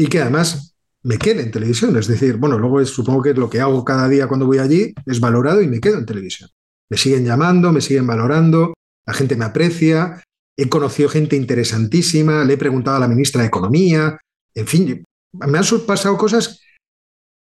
Y 0.00 0.06
que 0.06 0.22
además 0.22 0.74
me 1.02 1.18
quede 1.18 1.42
en 1.42 1.50
televisión. 1.50 1.94
Es 1.98 2.06
decir, 2.06 2.38
bueno, 2.38 2.58
luego 2.58 2.82
supongo 2.86 3.22
que 3.22 3.34
lo 3.34 3.50
que 3.50 3.60
hago 3.60 3.84
cada 3.84 4.08
día 4.08 4.28
cuando 4.28 4.46
voy 4.46 4.56
allí 4.56 4.94
es 5.04 5.20
valorado 5.20 5.60
y 5.60 5.68
me 5.68 5.78
quedo 5.78 5.98
en 5.98 6.06
televisión. 6.06 6.48
Me 6.88 6.96
siguen 6.96 7.26
llamando, 7.26 7.70
me 7.70 7.82
siguen 7.82 8.06
valorando, 8.06 8.72
la 9.06 9.12
gente 9.12 9.36
me 9.36 9.44
aprecia, 9.44 10.24
he 10.56 10.70
conocido 10.70 11.10
gente 11.10 11.36
interesantísima, 11.36 12.44
le 12.44 12.54
he 12.54 12.56
preguntado 12.56 12.96
a 12.96 13.00
la 13.00 13.08
ministra 13.08 13.42
de 13.42 13.48
Economía, 13.48 14.18
en 14.54 14.66
fin, 14.66 15.04
me 15.34 15.58
han 15.58 15.64
pasado 15.86 16.16
cosas 16.16 16.62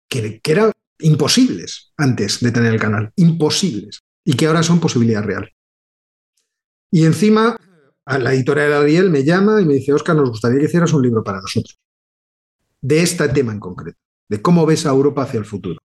que, 0.09 0.41
eran 0.43 0.73
imposibles 0.99 1.93
antes 1.99 2.41
de 2.41 2.53
tener 2.53 2.73
el 2.73 2.81
canal, 2.81 3.13
imposibles, 3.17 4.01
y 4.25 4.33
que 4.33 4.47
ahora 4.47 4.63
son 4.63 4.81
posibilidad 4.81 5.23
real. 5.23 5.53
Y 6.91 7.05
encima, 7.05 7.55
a 8.07 8.19
la 8.19 8.33
editorial 8.33 8.73
Ariel 8.73 9.11
me 9.11 9.25
llama 9.25 9.61
y 9.61 9.67
me 9.67 9.75
dice, 9.75 9.93
Oscar, 9.93 10.17
nos 10.17 10.31
gustaría 10.31 10.59
que 10.59 10.65
hicieras 10.65 10.95
un 10.95 11.03
libro 11.03 11.23
para 11.23 11.43
nosotros, 11.43 11.79
de 12.81 13.03
este 13.03 13.29
tema 13.29 13.53
en 13.53 13.61
concreto, 13.61 13.99
de 14.29 14.41
cómo 14.41 14.67
ves 14.67 14.87
a 14.87 14.91
Europa 14.91 15.23
hacia 15.23 15.39
el 15.39 15.45
futuro. 15.45 15.79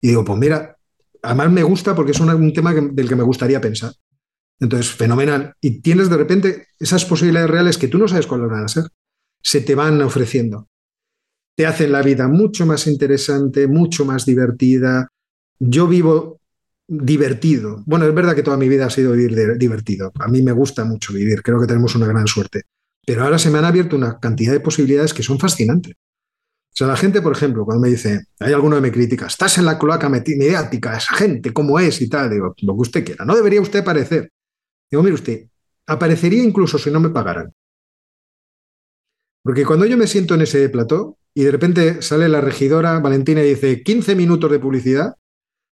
Y 0.00 0.08
digo, 0.08 0.24
pues 0.24 0.38
mira, 0.38 0.76
además 1.22 1.52
me 1.52 1.62
gusta 1.62 1.94
porque 1.94 2.12
es 2.12 2.20
un, 2.20 2.52
tema 2.52 2.72
del 2.72 3.08
que 3.08 3.16
me 3.16 3.22
gustaría 3.22 3.60
pensar. 3.60 3.92
Entonces, 4.58 4.90
fenomenal. 4.92 5.54
Y 5.60 5.80
tienes 5.80 6.10
de 6.10 6.16
repente 6.16 6.66
esas 6.78 7.04
posibilidades 7.04 7.50
reales 7.50 7.78
que 7.78 7.88
tú 7.88 7.98
no 7.98 8.08
sabes 8.08 8.26
cuáles 8.26 8.50
van 8.50 8.64
a 8.64 8.68
ser. 8.68 8.84
Se 9.42 9.60
te 9.62 9.74
van 9.74 10.00
ofreciendo 10.02 10.68
te 11.60 11.66
hacen 11.66 11.92
la 11.92 12.00
vida 12.00 12.26
mucho 12.26 12.64
más 12.64 12.86
interesante, 12.86 13.66
mucho 13.66 14.06
más 14.06 14.24
divertida. 14.24 15.08
Yo 15.58 15.86
vivo 15.86 16.40
divertido. 16.88 17.82
Bueno, 17.84 18.06
es 18.06 18.14
verdad 18.14 18.34
que 18.34 18.42
toda 18.42 18.56
mi 18.56 18.66
vida 18.66 18.86
ha 18.86 18.90
sido 18.90 19.12
vivir 19.12 19.58
divertido. 19.58 20.10
A 20.20 20.28
mí 20.28 20.40
me 20.40 20.52
gusta 20.52 20.86
mucho 20.86 21.12
vivir, 21.12 21.42
creo 21.42 21.60
que 21.60 21.66
tenemos 21.66 21.94
una 21.94 22.06
gran 22.06 22.26
suerte. 22.26 22.62
Pero 23.04 23.24
ahora 23.24 23.38
se 23.38 23.50
me 23.50 23.58
han 23.58 23.66
abierto 23.66 23.94
una 23.94 24.18
cantidad 24.18 24.52
de 24.52 24.60
posibilidades 24.60 25.12
que 25.12 25.22
son 25.22 25.38
fascinantes. 25.38 25.96
O 26.72 26.76
sea, 26.80 26.86
la 26.86 26.96
gente, 26.96 27.20
por 27.20 27.32
ejemplo, 27.32 27.64
cuando 27.64 27.82
me 27.82 27.88
dice, 27.88 28.26
hay 28.38 28.52
alguno 28.52 28.76
que 28.76 28.82
me 28.82 28.92
critica, 28.92 29.26
estás 29.26 29.58
en 29.58 29.66
la 29.66 29.78
cloaca 29.78 30.08
mediática, 30.08 30.96
esa 30.96 31.14
gente, 31.14 31.52
¿cómo 31.52 31.78
es? 31.78 32.00
Y 32.00 32.08
tal, 32.08 32.30
digo, 32.30 32.54
lo 32.62 32.74
que 32.74 32.80
usted 32.80 33.04
quiera, 33.04 33.24
no 33.24 33.34
debería 33.34 33.60
usted 33.60 33.80
aparecer. 33.80 34.30
Digo, 34.90 35.02
mire 35.02 35.14
usted, 35.14 35.46
aparecería 35.86 36.42
incluso 36.42 36.78
si 36.78 36.90
no 36.90 37.00
me 37.00 37.10
pagaran. 37.10 37.52
Porque 39.42 39.64
cuando 39.64 39.86
yo 39.86 39.96
me 39.96 40.06
siento 40.06 40.34
en 40.34 40.42
ese 40.42 40.68
plató, 40.68 41.18
y 41.34 41.44
de 41.44 41.50
repente 41.50 42.02
sale 42.02 42.28
la 42.28 42.40
regidora 42.40 42.98
Valentina 42.98 43.42
y 43.42 43.50
dice 43.50 43.82
15 43.82 44.14
minutos 44.16 44.50
de 44.50 44.58
publicidad. 44.58 45.14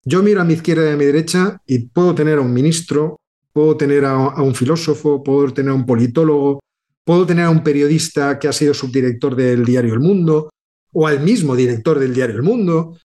Yo 0.05 0.23
miro 0.23 0.41
a 0.41 0.45
mi 0.45 0.55
izquierda 0.55 0.89
y 0.91 0.95
a 0.95 0.97
mi 0.97 1.05
derecha 1.05 1.61
y 1.67 1.87
puedo 1.89 2.15
tener 2.15 2.39
a 2.39 2.41
un 2.41 2.53
ministro, 2.53 3.21
puedo 3.53 3.77
tener 3.77 4.05
a, 4.05 4.43
un 4.43 4.55
filósofo, 4.55 5.23
puedo 5.23 5.53
tener 5.53 5.71
a 5.71 5.75
un 5.75 5.87
politólogo, 5.87 6.61
puedo 7.05 7.27
tener 7.27 7.45
a 7.45 7.51
un 7.51 7.63
periodista 7.63 8.39
que 8.39 8.49
ha 8.49 8.53
sido 8.53 8.75
subdirector 8.75 9.37
del 9.37 9.65
diario 9.65 9.95
El 9.95 10.01
Mundo 10.01 10.51
o 10.93 11.07
al 11.07 11.21
mismo 11.21 11.57
director 11.57 11.99
del 11.99 12.15
diario 12.15 12.37
El 12.37 12.43
Mundo 12.43 12.97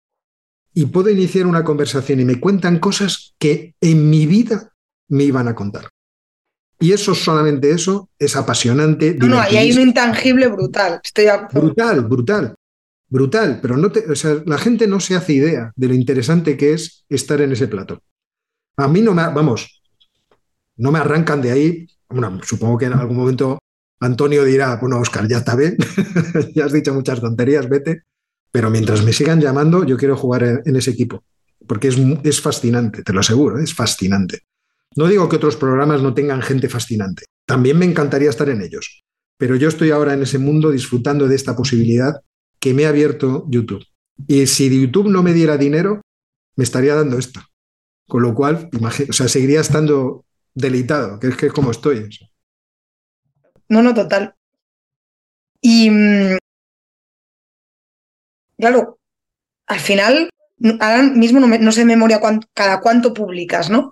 y 0.74 0.86
puedo 0.86 1.10
iniciar 1.10 1.48
una 1.48 1.64
conversación 1.64 2.20
y 2.20 2.26
me 2.26 2.40
cuentan 2.40 2.80
cosas 2.80 3.34
que 3.40 3.74
en 3.82 4.10
mi 4.10 4.28
vida 4.28 4.74
me 5.10 5.24
iban 5.24 5.48
a 5.48 5.56
contar. 5.56 5.90
Y 6.80 6.92
eso, 6.92 7.16
solamente 7.16 7.72
eso, 7.72 8.10
es 8.20 8.36
apasionante. 8.36 9.16
No, 9.16 9.28
no, 9.28 9.40
ahí 9.40 9.58
hay 9.58 9.72
un 9.72 9.88
intangible 9.88 10.48
brutal. 10.48 11.02
Estoy 11.04 11.26
brutal, 11.52 12.02
brutal, 12.02 12.56
brutal. 13.10 13.60
Pero 13.62 13.78
no 13.78 13.92
te, 13.92 14.10
o 14.12 14.16
sea, 14.16 14.44
la 14.46 14.60
gente 14.60 14.86
no 14.86 15.00
se 15.00 15.16
hace 15.16 15.34
idea 15.34 15.72
de 15.76 15.88
lo 15.88 15.96
interesante 15.96 16.56
que 16.56 16.74
es 16.74 17.06
estar 17.10 17.42
en 17.42 17.54
ese 17.54 17.68
plato. 17.68 18.04
A 18.76 18.88
mí 18.88 19.02
no 19.02 19.16
me, 19.16 19.24
vamos, 19.24 19.82
no 20.76 20.92
me 20.92 21.00
arrancan 21.00 21.42
de 21.42 21.52
ahí. 21.52 21.88
Bueno, 22.10 22.40
supongo 22.44 22.78
que 22.78 22.86
en 22.86 22.94
algún 22.94 23.18
momento 23.18 23.58
Antonio 24.00 24.44
dirá, 24.44 24.76
bueno, 24.78 25.00
Oscar, 25.00 25.28
ya 25.28 25.38
está 25.38 25.56
bien, 25.56 25.78
ya 26.56 26.66
has 26.66 26.74
dicho 26.74 26.94
muchas 26.94 27.20
tonterías, 27.22 27.68
vete. 27.68 28.04
Pero 28.52 28.70
mientras 28.70 29.04
me 29.04 29.14
sigan 29.14 29.42
llamando, 29.42 29.84
yo 29.84 29.98
quiero 29.98 30.16
jugar 30.16 30.62
en, 30.66 30.76
ese 30.76 30.92
equipo, 30.92 31.24
porque 31.68 31.90
es, 31.90 31.98
es 32.24 32.42
fascinante, 32.42 33.04
te 33.04 33.14
lo 33.14 33.20
aseguro, 33.20 33.60
es 33.60 33.74
fascinante. 33.74 34.44
No 34.96 35.08
digo 35.08 35.28
que 35.28 35.36
otros 35.36 35.58
programas 35.58 36.02
no 36.02 36.14
tengan 36.14 36.42
gente 36.42 36.70
fascinante, 36.70 37.26
también 37.46 37.78
me 37.78 37.86
encantaría 37.86 38.30
estar 38.30 38.50
en 38.50 38.62
ellos, 38.62 39.04
pero 39.38 39.56
yo 39.56 39.68
estoy 39.68 39.92
ahora 39.92 40.14
en 40.14 40.24
ese 40.24 40.38
mundo 40.38 40.72
disfrutando 40.72 41.28
de 41.28 41.36
esta 41.36 41.56
posibilidad 41.56 42.22
que 42.60 42.74
me 42.74 42.86
ha 42.86 42.90
abierto 42.90 43.46
YouTube. 43.50 43.86
Y 44.28 44.48
si 44.48 44.82
YouTube 44.82 45.10
no 45.10 45.22
me 45.22 45.34
diera 45.34 45.58
dinero, 45.58 46.02
me 46.56 46.64
estaría 46.64 46.96
dando 46.96 47.18
esto. 47.18 47.42
Con 48.08 48.24
lo 48.24 48.34
cual, 48.34 48.70
o 49.10 49.14
sea, 49.14 49.28
seguiría 49.28 49.62
estando 49.62 50.26
deleitado, 50.56 51.20
que 51.20 51.28
es 51.28 51.38
que 51.38 51.50
como 51.50 51.72
estoy. 51.72 52.10
No, 53.70 53.82
no, 53.82 53.94
total. 53.94 54.36
Y 55.62 55.90
mm, 55.90 56.38
claro, 58.58 59.00
al 59.68 59.80
final, 59.80 60.30
ahora 60.80 61.04
mismo 61.04 61.40
no, 61.40 61.72
sé 61.72 61.82
de 61.82 61.86
memoria 61.86 62.22
cada 62.54 62.80
cuánto 62.80 63.14
publicas, 63.14 63.70
¿no? 63.70 63.92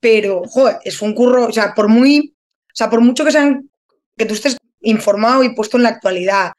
pero, 0.00 0.42
joder, 0.48 0.78
es 0.84 1.00
un 1.02 1.14
curro, 1.14 1.46
o 1.46 1.52
sea, 1.52 1.74
por 1.74 1.88
muy, 1.88 2.34
o 2.72 2.74
sea, 2.76 2.90
por 2.90 3.02
mucho 3.02 3.24
que 3.24 3.32
sean, 3.32 3.70
que 4.16 4.24
tú 4.24 4.34
estés 4.34 4.56
informado 4.80 5.44
y 5.44 5.54
puesto 5.54 5.76
en 5.76 5.84
la 5.84 5.90
actualidad, 5.90 6.52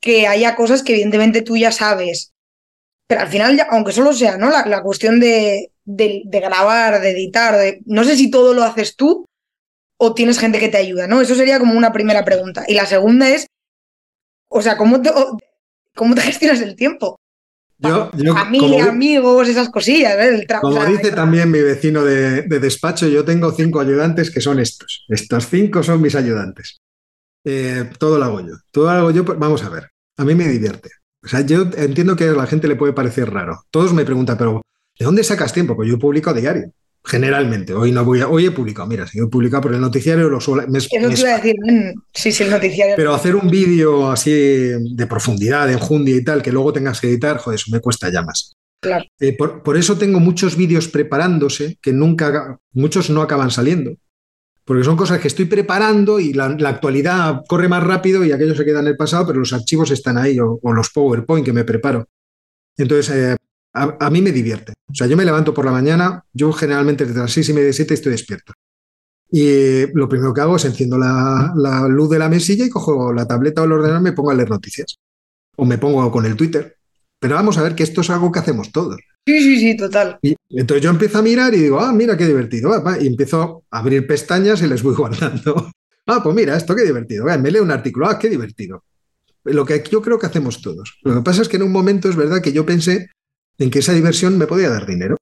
que 0.00 0.28
haya 0.28 0.54
cosas 0.56 0.82
que 0.82 0.92
evidentemente 0.92 1.42
tú 1.42 1.56
ya 1.56 1.72
sabes, 1.72 2.32
pero 3.08 3.22
al 3.22 3.28
final, 3.28 3.60
aunque 3.70 3.92
solo 3.92 4.12
sea, 4.12 4.36
¿no? 4.36 4.50
La, 4.50 4.82
cuestión 4.82 5.18
de, 5.18 5.72
de, 5.84 6.22
grabar, 6.30 7.00
de 7.00 7.10
editar, 7.10 7.56
de, 7.56 7.80
no 7.86 8.04
sé 8.04 8.16
si 8.16 8.30
todo 8.30 8.54
lo 8.54 8.62
haces 8.62 8.96
tú 8.96 9.26
o 9.98 10.14
tienes 10.14 10.38
gente 10.38 10.58
que 10.58 10.68
te 10.68 10.78
ayuda, 10.78 11.06
¿no? 11.06 11.20
Eso 11.20 11.34
sería 11.34 11.58
como 11.58 11.74
una 11.74 11.92
primera 11.92 12.24
pregunta. 12.24 12.64
Y 12.66 12.74
la 12.74 12.86
segunda 12.86 13.28
es, 13.28 13.46
o 14.48 14.62
sea, 14.62 14.76
¿cómo 14.76 15.02
cómo 15.94 16.14
te 16.14 16.20
gestionas 16.22 16.60
el 16.60 16.76
tiempo? 16.76 17.18
familia, 17.80 18.86
amigos, 18.86 19.48
esas 19.48 19.68
cosillas. 19.68 20.16
¿eh? 20.18 20.46
como 20.60 20.84
dice 20.84 21.12
también 21.12 21.50
mi 21.50 21.60
vecino 21.60 22.04
de, 22.04 22.42
despacho, 22.42 23.06
yo 23.06 23.24
tengo 23.24 23.52
cinco 23.52 23.80
ayudantes 23.80 24.30
que 24.30 24.40
son 24.40 24.58
estos. 24.58 25.04
Estos 25.08 25.46
cinco 25.48 25.82
son 25.82 26.02
mis 26.02 26.14
ayudantes. 26.14 26.78
Eh, 27.44 27.88
todo 27.98 28.18
lo 28.18 28.24
hago 28.24 28.40
yo. 28.40 28.54
Todo 28.72 28.86
lo 28.86 28.90
hago 28.90 29.10
yo. 29.10 29.24
Pues, 29.24 29.38
vamos 29.38 29.62
a 29.62 29.68
ver. 29.68 29.90
A 30.16 30.24
mí 30.24 30.34
me 30.34 30.48
divierte. 30.48 30.90
O 31.22 31.28
sea, 31.28 31.40
yo 31.42 31.68
entiendo 31.76 32.16
que 32.16 32.24
a 32.24 32.32
la 32.32 32.46
gente 32.46 32.68
le 32.68 32.76
puede 32.76 32.92
parecer 32.92 33.32
raro. 33.32 33.64
Todos 33.70 33.92
me 33.92 34.04
preguntan, 34.04 34.36
pero 34.36 34.62
¿de 34.98 35.04
dónde 35.04 35.22
sacas 35.22 35.52
tiempo? 35.52 35.76
Pues 35.76 35.88
yo 35.88 35.98
publico 35.98 36.30
a 36.30 36.34
diario. 36.34 36.72
Generalmente, 37.08 37.72
hoy 37.72 37.90
no 37.90 38.04
voy 38.04 38.20
a, 38.20 38.28
hoy 38.28 38.44
he 38.44 38.50
publicado, 38.50 38.86
mira, 38.86 39.06
si 39.06 39.18
he 39.18 39.26
publicado 39.26 39.62
por 39.62 39.74
el 39.74 39.80
noticiario 39.80 40.28
lo 40.28 40.42
suelo. 40.42 40.68
Me, 40.68 40.76
Eso 40.76 40.88
te 40.90 40.98
iba 40.98 41.30
a 41.30 41.36
decir, 41.36 41.56
sí, 42.12 42.30
sí, 42.30 42.42
el 42.42 42.50
noticiario. 42.50 42.96
Pero 42.96 43.14
hacer 43.14 43.34
un 43.34 43.48
vídeo 43.48 44.10
así 44.10 44.30
de 44.30 45.06
profundidad, 45.06 45.66
de 45.66 45.72
enjundia 45.72 46.14
y 46.14 46.22
tal, 46.22 46.42
que 46.42 46.52
luego 46.52 46.70
tengas 46.70 47.00
que 47.00 47.08
editar, 47.08 47.38
joder, 47.38 47.54
eso 47.54 47.70
me 47.72 47.80
cuesta 47.80 48.12
ya 48.12 48.20
más. 48.20 48.52
Claro. 48.82 49.06
Eh, 49.20 49.34
por, 49.38 49.76
eso 49.78 49.96
tengo 49.96 50.20
muchos 50.20 50.54
vídeos 50.54 50.88
preparándose 50.88 51.78
que 51.80 51.94
nunca, 51.94 52.58
muchos 52.72 53.08
no 53.08 53.22
acaban 53.22 53.50
saliendo. 53.50 53.96
Porque 54.66 54.84
son 54.84 54.98
cosas 54.98 55.18
que 55.18 55.28
estoy 55.28 55.46
preparando 55.46 56.20
y 56.20 56.34
la, 56.34 56.44
actualidad 56.44 57.40
corre 57.48 57.68
más 57.68 57.82
rápido 57.82 58.22
y 58.22 58.32
aquello 58.32 58.54
se 58.54 58.66
queda 58.66 58.80
en 58.80 58.86
el 58.86 58.98
pasado, 58.98 59.26
pero 59.28 59.38
los 59.38 59.54
archivos 59.54 59.90
están 59.90 60.18
ahí 60.18 60.38
o, 60.40 60.60
o 60.62 60.72
los 60.74 60.90
PowerPoint 60.90 61.46
que 61.46 61.54
me 61.54 61.64
preparo. 61.64 62.06
Entonces, 62.76 63.16
eh, 63.16 63.36
a, 63.72 64.10
mí 64.10 64.22
me 64.22 64.32
divierte. 64.32 64.72
O 64.90 64.94
sea, 64.94 65.06
yo 65.06 65.16
me 65.16 65.24
levanto 65.24 65.54
por 65.54 65.64
la 65.64 65.72
mañana, 65.72 66.24
yo 66.32 66.52
generalmente 66.52 67.04
desde 67.04 67.20
las 67.20 67.32
seis 67.32 67.48
y 67.48 67.52
media, 67.52 67.72
siete 67.72 67.94
estoy 67.94 68.12
despierto. 68.12 68.52
Y 69.30 69.86
lo 69.92 70.08
primero 70.08 70.32
que 70.32 70.40
hago 70.40 70.56
es 70.56 70.64
enciendo 70.64 70.96
la, 70.96 71.52
luz 71.88 72.08
de 72.08 72.18
la 72.18 72.28
mesilla 72.28 72.64
y 72.64 72.70
cojo 72.70 73.12
la 73.12 73.26
tableta 73.26 73.62
o 73.62 73.64
el 73.66 73.72
ordenador 73.72 74.00
y 74.00 74.04
me 74.04 74.12
pongo 74.12 74.30
a 74.30 74.34
leer 74.34 74.50
noticias. 74.50 74.96
O 75.56 75.64
me 75.64 75.78
pongo 75.78 76.10
con 76.10 76.24
el 76.24 76.36
Twitter. 76.36 76.76
Pero 77.20 77.34
vamos 77.34 77.58
a 77.58 77.62
ver 77.62 77.74
que 77.74 77.82
esto 77.82 78.00
es 78.00 78.10
algo 78.10 78.30
que 78.32 78.38
hacemos 78.38 78.72
todos. 78.72 79.00
Sí, 79.26 79.40
sí, 79.42 79.58
sí, 79.58 79.76
total. 79.76 80.18
Y 80.22 80.36
entonces 80.50 80.82
yo 80.82 80.90
empiezo 80.90 81.18
a 81.18 81.22
mirar 81.22 81.52
y 81.52 81.58
digo, 81.58 81.80
ah, 81.80 81.92
mira 81.92 82.16
qué 82.16 82.26
divertido. 82.26 82.72
y 83.00 83.06
empiezo 83.06 83.64
a 83.70 83.78
abrir 83.78 84.06
pestañas 84.06 84.62
y 84.62 84.68
les 84.68 84.82
voy 84.82 84.94
guardando. 84.96 85.70
ah, 86.06 86.22
pues 86.22 86.34
mira, 86.34 86.56
esto 86.56 86.74
qué 86.74 86.84
divertido. 86.84 87.24
me 87.24 87.50
leo 87.50 87.62
un 87.62 87.70
artículo, 87.70 88.08
ah, 88.08 88.18
qué 88.18 88.28
divertido. 88.30 88.84
Lo 89.44 89.64
que 89.64 89.82
yo 89.90 90.00
creo 90.00 90.18
que 90.18 90.26
hacemos 90.26 90.62
todos. 90.62 90.98
Lo 91.02 91.16
que 91.16 91.22
pasa 91.22 91.42
es 91.42 91.48
que 91.48 91.56
en 91.56 91.64
un 91.64 91.72
momento 91.72 92.08
es 92.08 92.16
verdad 92.16 92.40
que 92.40 92.52
yo 92.52 92.64
pensé 92.64 93.08
en 93.58 93.70
que 93.70 93.80
esa 93.80 93.92
diversión 93.92 94.38
me 94.38 94.46
podía 94.46 94.70
dar 94.70 94.86
dinero. 94.86 95.16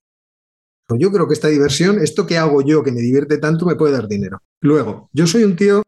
Yo 0.98 1.10
creo 1.10 1.26
que 1.26 1.34
esta 1.34 1.48
diversión, 1.48 1.98
esto 1.98 2.26
que 2.26 2.38
hago 2.38 2.62
yo 2.62 2.82
que 2.82 2.92
me 2.92 3.00
divierte 3.00 3.38
tanto, 3.38 3.66
me 3.66 3.74
puede 3.74 3.92
dar 3.94 4.06
dinero. 4.06 4.42
Luego, 4.60 5.10
yo 5.12 5.26
soy 5.26 5.44
un 5.44 5.56
tío 5.56 5.82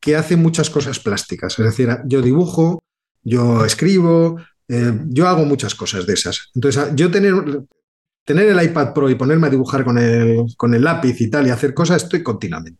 que 0.00 0.16
hace 0.16 0.36
muchas 0.36 0.70
cosas 0.70 0.98
plásticas, 0.98 1.58
es 1.58 1.64
decir, 1.64 1.88
yo 2.06 2.22
dibujo, 2.22 2.82
yo 3.22 3.64
escribo, 3.64 4.38
Eh, 4.72 4.94
yo 5.08 5.26
hago 5.26 5.44
muchas 5.44 5.74
cosas 5.74 6.06
de 6.06 6.14
esas. 6.14 6.48
Entonces, 6.54 6.94
yo 6.94 7.10
tener, 7.10 7.34
tener 8.24 8.46
el 8.46 8.62
iPad 8.62 8.92
Pro 8.94 9.10
y 9.10 9.16
ponerme 9.16 9.48
a 9.48 9.50
dibujar 9.50 9.82
con 9.82 9.98
el, 9.98 10.44
con 10.56 10.72
el 10.74 10.82
lápiz 10.84 11.20
y 11.20 11.28
tal 11.28 11.48
y 11.48 11.50
hacer 11.50 11.74
cosas, 11.74 12.04
estoy 12.04 12.22
continuamente. 12.22 12.78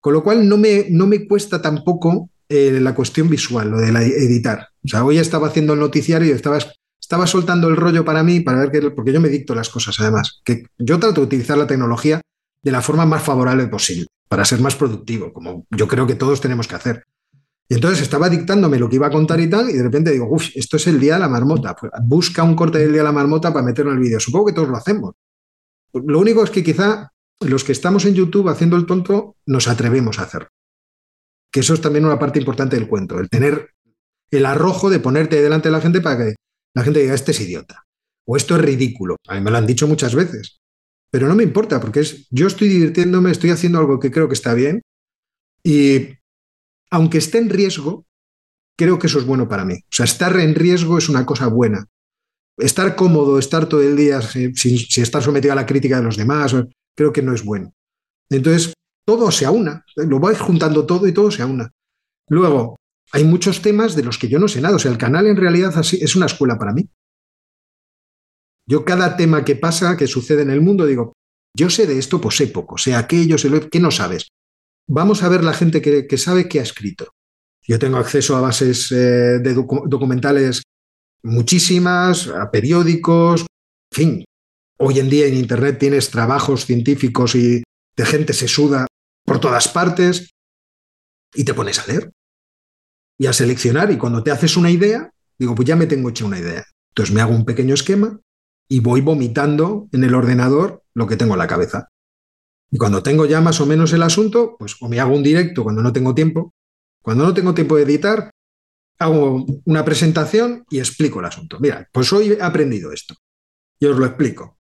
Con 0.00 0.14
lo 0.14 0.24
cual 0.24 0.48
no 0.48 0.56
me, 0.56 0.86
no 0.90 1.06
me 1.06 1.28
cuesta 1.28 1.62
tampoco 1.62 2.28
eh, 2.48 2.80
la 2.80 2.92
cuestión 2.92 3.28
visual, 3.28 3.70
lo 3.70 3.78
de 3.78 3.92
la 3.92 4.02
editar. 4.02 4.66
O 4.84 4.88
sea, 4.88 5.04
hoy 5.04 5.18
estaba 5.18 5.46
haciendo 5.46 5.74
el 5.74 5.78
noticiario 5.78 6.26
y 6.26 6.32
estaba, 6.32 6.58
estaba 7.02 7.26
soltando 7.26 7.68
el 7.68 7.76
rollo 7.76 8.04
para 8.04 8.22
mí, 8.22 8.40
para 8.40 8.60
ver 8.60 8.70
qué, 8.70 8.90
porque 8.90 9.12
yo 9.12 9.20
me 9.20 9.28
dicto 9.28 9.54
las 9.54 9.68
cosas 9.68 9.98
además, 9.98 10.40
que 10.44 10.64
yo 10.78 10.98
trato 10.98 11.20
de 11.20 11.26
utilizar 11.26 11.58
la 11.58 11.66
tecnología 11.66 12.20
de 12.62 12.70
la 12.70 12.80
forma 12.80 13.04
más 13.04 13.22
favorable 13.22 13.66
posible, 13.66 14.06
para 14.28 14.44
ser 14.44 14.60
más 14.60 14.76
productivo, 14.76 15.32
como 15.32 15.66
yo 15.70 15.88
creo 15.88 16.06
que 16.06 16.14
todos 16.14 16.40
tenemos 16.40 16.68
que 16.68 16.76
hacer. 16.76 17.04
Y 17.68 17.74
entonces 17.74 18.02
estaba 18.02 18.28
dictándome 18.28 18.78
lo 18.78 18.88
que 18.88 18.96
iba 18.96 19.08
a 19.08 19.10
contar 19.10 19.40
y 19.40 19.50
tal, 19.50 19.68
y 19.68 19.72
de 19.72 19.82
repente 19.82 20.12
digo, 20.12 20.28
uff, 20.30 20.50
esto 20.54 20.76
es 20.76 20.86
el 20.86 21.00
día 21.00 21.14
de 21.14 21.20
la 21.20 21.28
marmota. 21.28 21.74
Pues 21.74 21.92
busca 22.04 22.42
un 22.42 22.54
corte 22.54 22.78
del 22.78 22.92
día 22.92 22.98
de 22.98 23.04
la 23.04 23.12
marmota 23.12 23.52
para 23.52 23.64
meterlo 23.64 23.90
en 23.90 23.98
el 23.98 24.02
vídeo. 24.02 24.20
Supongo 24.20 24.46
que 24.46 24.52
todos 24.52 24.68
lo 24.68 24.76
hacemos. 24.76 25.14
Lo 25.92 26.18
único 26.18 26.44
es 26.44 26.50
que 26.50 26.62
quizá 26.62 27.12
los 27.40 27.64
que 27.64 27.72
estamos 27.72 28.04
en 28.04 28.14
YouTube 28.14 28.48
haciendo 28.48 28.76
el 28.76 28.86
tonto 28.86 29.36
nos 29.46 29.68
atrevemos 29.68 30.18
a 30.18 30.22
hacerlo. 30.22 30.48
Que 31.50 31.60
eso 31.60 31.74
es 31.74 31.80
también 31.80 32.04
una 32.04 32.18
parte 32.18 32.38
importante 32.38 32.76
del 32.76 32.88
cuento, 32.88 33.18
el 33.18 33.28
tener 33.28 33.70
el 34.30 34.46
arrojo 34.46 34.88
de 34.88 35.00
ponerte 35.00 35.42
delante 35.42 35.68
de 35.68 35.72
la 35.72 35.80
gente 35.80 36.00
para 36.00 36.18
que 36.18 36.34
la 36.74 36.82
gente 36.82 37.00
diga, 37.00 37.14
este 37.14 37.32
es 37.32 37.40
idiota, 37.40 37.84
o 38.26 38.36
esto 38.36 38.56
es 38.56 38.62
ridículo. 38.62 39.16
A 39.28 39.34
mí 39.34 39.40
me 39.40 39.50
lo 39.50 39.58
han 39.58 39.66
dicho 39.66 39.86
muchas 39.86 40.14
veces, 40.14 40.60
pero 41.10 41.28
no 41.28 41.34
me 41.34 41.42
importa, 41.42 41.80
porque 41.80 42.00
es, 42.00 42.26
yo 42.30 42.46
estoy 42.46 42.68
divirtiéndome, 42.68 43.30
estoy 43.30 43.50
haciendo 43.50 43.78
algo 43.78 44.00
que 44.00 44.10
creo 44.10 44.28
que 44.28 44.34
está 44.34 44.54
bien, 44.54 44.82
y 45.64 46.08
aunque 46.90 47.18
esté 47.18 47.38
en 47.38 47.50
riesgo, 47.50 48.06
creo 48.76 48.98
que 48.98 49.06
eso 49.06 49.18
es 49.18 49.26
bueno 49.26 49.48
para 49.48 49.64
mí. 49.64 49.74
O 49.74 49.90
sea, 49.90 50.04
estar 50.04 50.36
en 50.38 50.54
riesgo 50.54 50.98
es 50.98 51.08
una 51.08 51.24
cosa 51.24 51.46
buena. 51.46 51.86
Estar 52.58 52.96
cómodo, 52.96 53.38
estar 53.38 53.66
todo 53.68 53.82
el 53.82 53.96
día 53.96 54.20
sin, 54.20 54.54
sin 54.54 55.02
estar 55.02 55.22
sometido 55.22 55.52
a 55.52 55.56
la 55.56 55.66
crítica 55.66 55.98
de 55.98 56.02
los 56.02 56.16
demás, 56.16 56.54
creo 56.96 57.12
que 57.12 57.22
no 57.22 57.32
es 57.34 57.44
bueno. 57.44 57.72
Entonces, 58.28 58.74
todo 59.06 59.30
se 59.30 59.46
aúna, 59.46 59.84
lo 59.96 60.20
vais 60.20 60.38
juntando 60.38 60.86
todo 60.86 61.06
y 61.06 61.12
todo 61.12 61.30
se 61.30 61.42
aúna. 61.42 61.70
Luego, 62.28 62.76
hay 63.12 63.24
muchos 63.24 63.62
temas 63.62 63.94
de 63.94 64.02
los 64.02 64.18
que 64.18 64.28
yo 64.28 64.38
no 64.38 64.48
sé 64.48 64.60
nada, 64.60 64.76
o 64.76 64.78
sea, 64.78 64.90
el 64.90 64.98
canal 64.98 65.26
en 65.26 65.36
realidad 65.36 65.74
es 65.78 66.16
una 66.16 66.26
escuela 66.26 66.58
para 66.58 66.72
mí. 66.72 66.88
Yo 68.66 68.84
cada 68.84 69.16
tema 69.16 69.44
que 69.44 69.56
pasa, 69.56 69.96
que 69.96 70.06
sucede 70.06 70.42
en 70.42 70.50
el 70.50 70.60
mundo, 70.60 70.86
digo, 70.86 71.12
yo 71.54 71.68
sé 71.68 71.86
de 71.86 71.98
esto, 71.98 72.20
pues 72.20 72.36
sé 72.36 72.46
poco, 72.46 72.78
sé 72.78 72.94
aquello, 72.94 73.36
sé 73.36 73.50
lo 73.50 73.68
que 73.68 73.80
no 73.80 73.90
sabes. 73.90 74.28
Vamos 74.88 75.22
a 75.22 75.28
ver 75.28 75.44
la 75.44 75.52
gente 75.52 75.82
que, 75.82 76.18
sabe 76.18 76.48
qué 76.48 76.60
ha 76.60 76.62
escrito. 76.62 77.10
Yo 77.62 77.78
tengo 77.78 77.98
acceso 77.98 78.36
a 78.36 78.40
bases 78.40 78.90
eh, 78.92 79.38
de 79.40 79.54
documentales 79.54 80.62
muchísimas, 81.22 82.28
a 82.28 82.50
periódicos, 82.50 83.42
en 83.42 83.96
fin, 83.96 84.24
Hoy 84.84 84.98
en 84.98 85.08
día 85.08 85.26
en 85.26 85.34
Internet 85.34 85.78
tienes 85.78 86.10
trabajos 86.10 86.66
científicos 86.66 87.36
y 87.36 87.62
de 87.96 88.04
gente 88.04 88.32
se 88.32 88.48
suda 88.48 88.88
por 89.24 89.38
todas 89.38 89.68
partes 89.68 90.30
y 91.32 91.44
te 91.44 91.54
pones 91.54 91.78
a 91.78 91.86
leer 91.86 92.10
y 93.22 93.28
a 93.28 93.32
seleccionar 93.32 93.92
y 93.92 93.98
cuando 93.98 94.24
te 94.24 94.32
haces 94.32 94.56
una 94.56 94.68
idea, 94.68 95.12
digo, 95.38 95.54
pues 95.54 95.68
ya 95.68 95.76
me 95.76 95.86
tengo 95.86 96.08
hecha 96.08 96.24
una 96.24 96.40
idea. 96.40 96.64
Entonces 96.88 97.14
me 97.14 97.20
hago 97.20 97.32
un 97.32 97.44
pequeño 97.44 97.72
esquema 97.72 98.18
y 98.68 98.80
voy 98.80 99.00
vomitando 99.00 99.88
en 99.92 100.02
el 100.02 100.16
ordenador 100.16 100.82
lo 100.92 101.06
que 101.06 101.16
tengo 101.16 101.34
en 101.34 101.38
la 101.38 101.46
cabeza. 101.46 101.88
Y 102.72 102.78
cuando 102.78 103.00
tengo 103.00 103.24
ya 103.24 103.40
más 103.40 103.60
o 103.60 103.66
menos 103.66 103.92
el 103.92 104.02
asunto, 104.02 104.56
pues 104.58 104.74
o 104.80 104.88
me 104.88 104.98
hago 104.98 105.14
un 105.14 105.22
directo 105.22 105.62
cuando 105.62 105.82
no 105.82 105.92
tengo 105.92 106.16
tiempo. 106.16 106.52
Cuando 107.00 107.24
no 107.24 107.32
tengo 107.32 107.54
tiempo 107.54 107.76
de 107.76 107.84
editar, 107.84 108.32
hago 108.98 109.46
una 109.66 109.84
presentación 109.84 110.64
y 110.68 110.80
explico 110.80 111.20
el 111.20 111.26
asunto. 111.26 111.58
Mira, 111.60 111.88
pues 111.92 112.12
hoy 112.12 112.32
he 112.32 112.42
aprendido 112.42 112.90
esto. 112.90 113.14
Y 113.78 113.86
os 113.86 113.96
lo 113.96 114.04
explico 114.04 114.58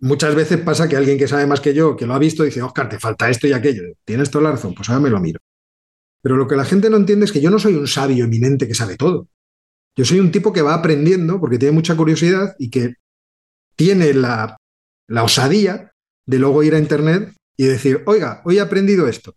muchas 0.00 0.34
veces 0.34 0.60
pasa 0.60 0.88
que 0.88 0.96
alguien 0.96 1.18
que 1.18 1.28
sabe 1.28 1.46
más 1.46 1.60
que 1.60 1.74
yo, 1.74 1.96
que 1.96 2.06
lo 2.06 2.14
ha 2.14 2.18
visto, 2.18 2.42
dice, 2.42 2.62
Oscar, 2.62 2.88
te 2.88 2.98
falta 2.98 3.28
esto 3.30 3.46
y 3.46 3.52
aquello. 3.52 3.82
¿Tienes 4.04 4.30
toda 4.30 4.44
la 4.44 4.50
razón? 4.52 4.74
Pues 4.74 4.88
ahora 4.88 5.00
me 5.00 5.10
lo 5.10 5.20
miro. 5.20 5.40
Pero 6.22 6.36
lo 6.36 6.46
que 6.46 6.56
la 6.56 6.64
gente 6.64 6.90
no 6.90 6.96
entiende 6.96 7.24
es 7.24 7.32
que 7.32 7.40
yo 7.40 7.50
no 7.50 7.58
soy 7.58 7.74
un 7.74 7.86
sabio 7.86 8.24
eminente 8.24 8.68
que 8.68 8.74
sabe 8.74 8.96
todo. 8.96 9.28
Yo 9.96 10.04
soy 10.04 10.20
un 10.20 10.30
tipo 10.30 10.52
que 10.52 10.62
va 10.62 10.74
aprendiendo 10.74 11.40
porque 11.40 11.58
tiene 11.58 11.72
mucha 11.72 11.96
curiosidad 11.96 12.54
y 12.58 12.70
que 12.70 12.94
tiene 13.76 14.14
la, 14.14 14.56
la 15.08 15.24
osadía 15.24 15.92
de 16.26 16.38
luego 16.38 16.62
ir 16.62 16.74
a 16.74 16.78
Internet 16.78 17.34
y 17.56 17.64
decir, 17.64 18.02
oiga, 18.06 18.40
hoy 18.44 18.58
he 18.58 18.60
aprendido 18.60 19.08
esto. 19.08 19.34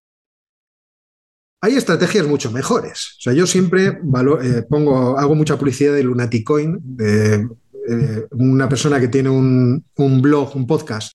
Hay 1.62 1.76
estrategias 1.76 2.28
mucho 2.28 2.52
mejores. 2.52 3.16
O 3.20 3.22
sea, 3.22 3.34
yo 3.34 3.48
siempre 3.48 3.88
eh, 3.88 4.64
pongo, 4.70 5.18
hago 5.18 5.34
mucha 5.34 5.58
publicidad 5.58 5.94
de 5.94 6.04
Lunaticoin, 6.04 6.78
de 6.84 7.48
eh, 7.90 8.28
una 8.32 8.70
persona 8.70 9.00
que 9.00 9.08
tiene 9.08 9.30
un, 9.30 9.84
blog, 10.22 10.56
un 10.56 10.68
podcast 10.68 11.14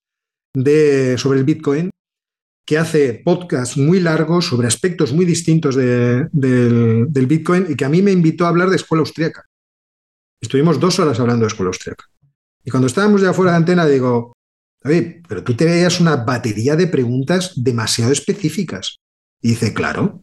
de, 0.55 1.17
sobre 1.19 1.39
el 1.39 1.45
Bitcoin, 1.45 1.91
que 2.69 2.77
hace 2.77 3.15
podcasts 3.25 3.79
muy 3.79 3.99
largos 3.99 4.45
sobre 4.45 4.69
aspectos 4.69 5.15
muy 5.15 5.25
distintos 5.25 5.75
del, 5.75 6.29
Bitcoin 7.27 7.65
y 7.71 7.77
que 7.77 7.87
a 7.87 7.89
mí 7.89 8.03
me 8.03 8.13
invitó 8.13 8.45
a 8.45 8.49
hablar 8.49 8.69
de 8.69 8.77
escuela 8.77 9.01
austríaca. 9.01 9.47
Estuvimos 10.39 10.79
dos 10.79 10.99
horas 10.99 11.19
hablando 11.19 11.47
de 11.47 11.49
escuela 11.49 11.69
austríaca. 11.69 12.05
Y 12.63 12.71
cuando 12.71 12.87
estábamos 12.87 13.23
ya 13.23 13.33
fuera 13.33 13.53
de 13.53 13.57
antena, 13.57 13.87
digo, 13.87 14.35
David, 14.83 15.23
pero 15.27 15.43
tú 15.43 15.57
te 15.57 15.65
veías 15.65 15.99
una 15.99 16.17
batería 16.17 16.77
de 16.77 16.89
preguntas 16.89 17.55
demasiado 17.57 18.13
específicas. 18.13 18.99
Y 19.41 19.49
dice, 19.49 19.73
claro, 19.73 20.23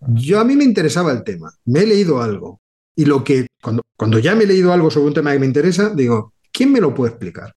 yo 0.00 0.40
a 0.40 0.44
mí 0.44 0.56
me 0.56 0.64
interesaba 0.64 1.12
el 1.12 1.22
tema, 1.22 1.52
me 1.64 1.82
he 1.82 1.86
leído 1.86 2.20
algo, 2.20 2.60
y 2.96 3.04
lo 3.04 3.22
que, 3.22 3.46
cuando, 3.62 3.82
cuando 3.96 4.18
ya 4.18 4.34
me 4.34 4.42
he 4.42 4.48
leído 4.48 4.72
algo 4.72 4.90
sobre 4.90 5.06
un 5.06 5.14
tema 5.14 5.32
que 5.32 5.38
me 5.38 5.46
interesa, 5.46 5.90
digo, 5.90 6.34
¿quién 6.50 6.72
me 6.72 6.80
lo 6.80 6.92
puede 6.92 7.12
explicar? 7.12 7.54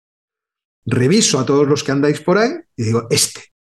Reviso 0.85 1.39
a 1.39 1.45
todos 1.45 1.67
los 1.67 1.83
que 1.83 1.91
andáis 1.91 2.21
por 2.21 2.37
ahí 2.37 2.51
y 2.75 2.83
digo, 2.83 3.07
este. 3.09 3.56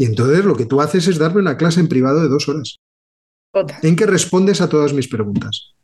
Y 0.00 0.06
entonces 0.06 0.46
lo 0.46 0.56
que 0.56 0.64
tú 0.64 0.80
haces 0.80 1.06
es 1.08 1.18
darme 1.18 1.42
una 1.42 1.58
clase 1.58 1.78
en 1.78 1.86
privado 1.86 2.22
de 2.22 2.28
dos 2.28 2.48
horas. 2.48 2.80
En 3.82 3.96
que 3.96 4.06
respondes 4.06 4.62
a 4.62 4.68
todas 4.70 4.94
mis 4.94 5.08
preguntas. 5.08 5.74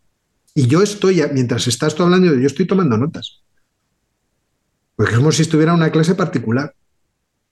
Y 0.55 0.67
yo 0.69 0.81
estoy, 0.81 1.23
mientras 1.35 1.67
estás 1.67 1.95
tú 1.95 2.03
hablando, 2.03 2.35
yo 2.35 2.47
estoy 2.47 2.67
tomando 2.67 2.97
notas. 2.97 3.43
Porque 4.95 5.13
es 5.13 5.19
como 5.19 5.33
si 5.33 5.43
estuviera 5.43 5.75
una 5.75 5.93
clase 5.93 6.15
particular. 6.15 6.75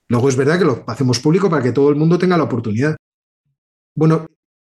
Luego 0.07 0.27
es 0.27 0.35
verdad 0.35 0.57
que 0.57 0.65
lo 0.65 0.83
hacemos 0.87 1.19
público 1.19 1.51
para 1.51 1.61
que 1.61 1.71
todo 1.71 1.89
el 1.89 1.97
mundo 1.97 2.17
tenga 2.17 2.35
la 2.35 2.45
oportunidad. 2.45 2.97
Bueno, 3.93 4.25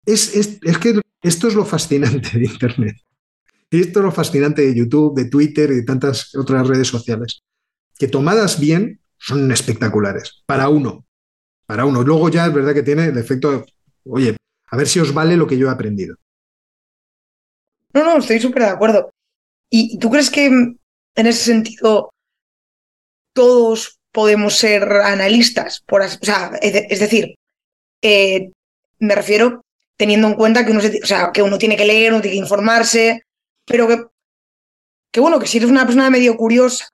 es, 0.04 0.36
es, 0.36 0.58
es 0.60 0.76
que 0.76 1.00
esto 1.22 1.48
es 1.48 1.54
lo 1.54 1.64
fascinante 1.64 2.38
de 2.38 2.44
Internet. 2.44 2.96
Y 3.70 3.80
esto 3.80 4.00
es 4.00 4.04
lo 4.04 4.12
fascinante 4.12 4.60
de 4.60 4.74
YouTube, 4.74 5.16
de 5.16 5.30
Twitter 5.30 5.70
y 5.70 5.76
de 5.76 5.82
tantas 5.84 6.34
otras 6.34 6.68
redes 6.68 6.88
sociales. 6.88 7.40
Que 7.98 8.08
tomadas 8.08 8.60
bien 8.60 9.00
son 9.16 9.50
espectaculares. 9.50 10.42
Para 10.44 10.68
uno. 10.68 11.07
Para 11.68 11.84
uno. 11.84 12.02
Luego 12.02 12.30
ya 12.30 12.46
es 12.46 12.54
verdad 12.54 12.72
que 12.72 12.82
tiene 12.82 13.04
el 13.04 13.18
efecto, 13.18 13.66
oye, 14.06 14.34
a 14.70 14.76
ver 14.76 14.88
si 14.88 15.00
os 15.00 15.12
vale 15.12 15.36
lo 15.36 15.46
que 15.46 15.58
yo 15.58 15.68
he 15.68 15.70
aprendido. 15.70 16.16
No, 17.92 18.04
no, 18.04 18.18
estoy 18.18 18.40
súper 18.40 18.62
de 18.62 18.70
acuerdo. 18.70 19.10
¿Y 19.70 19.98
tú 19.98 20.08
crees 20.08 20.30
que 20.30 20.46
en 20.46 20.78
ese 21.14 21.44
sentido 21.44 22.10
todos 23.34 23.98
podemos 24.12 24.56
ser 24.56 24.90
analistas? 24.90 25.82
Por, 25.86 26.00
o 26.00 26.08
sea, 26.08 26.52
es, 26.62 27.00
decir, 27.00 27.34
eh, 28.02 28.50
me 28.98 29.14
refiero 29.14 29.60
teniendo 29.98 30.28
en 30.28 30.34
cuenta 30.34 30.64
que 30.64 30.70
uno, 30.70 30.80
o 30.80 31.06
sea, 31.06 31.32
que 31.34 31.42
uno 31.42 31.58
tiene 31.58 31.76
que 31.76 31.84
leer, 31.84 32.12
uno 32.12 32.22
tiene 32.22 32.36
que 32.36 32.42
informarse, 32.42 33.24
pero 33.66 33.86
que, 33.86 34.04
que 35.12 35.20
bueno, 35.20 35.38
que 35.38 35.46
si 35.46 35.58
eres 35.58 35.68
una 35.68 35.84
persona 35.84 36.08
medio 36.08 36.34
curiosa, 36.36 36.88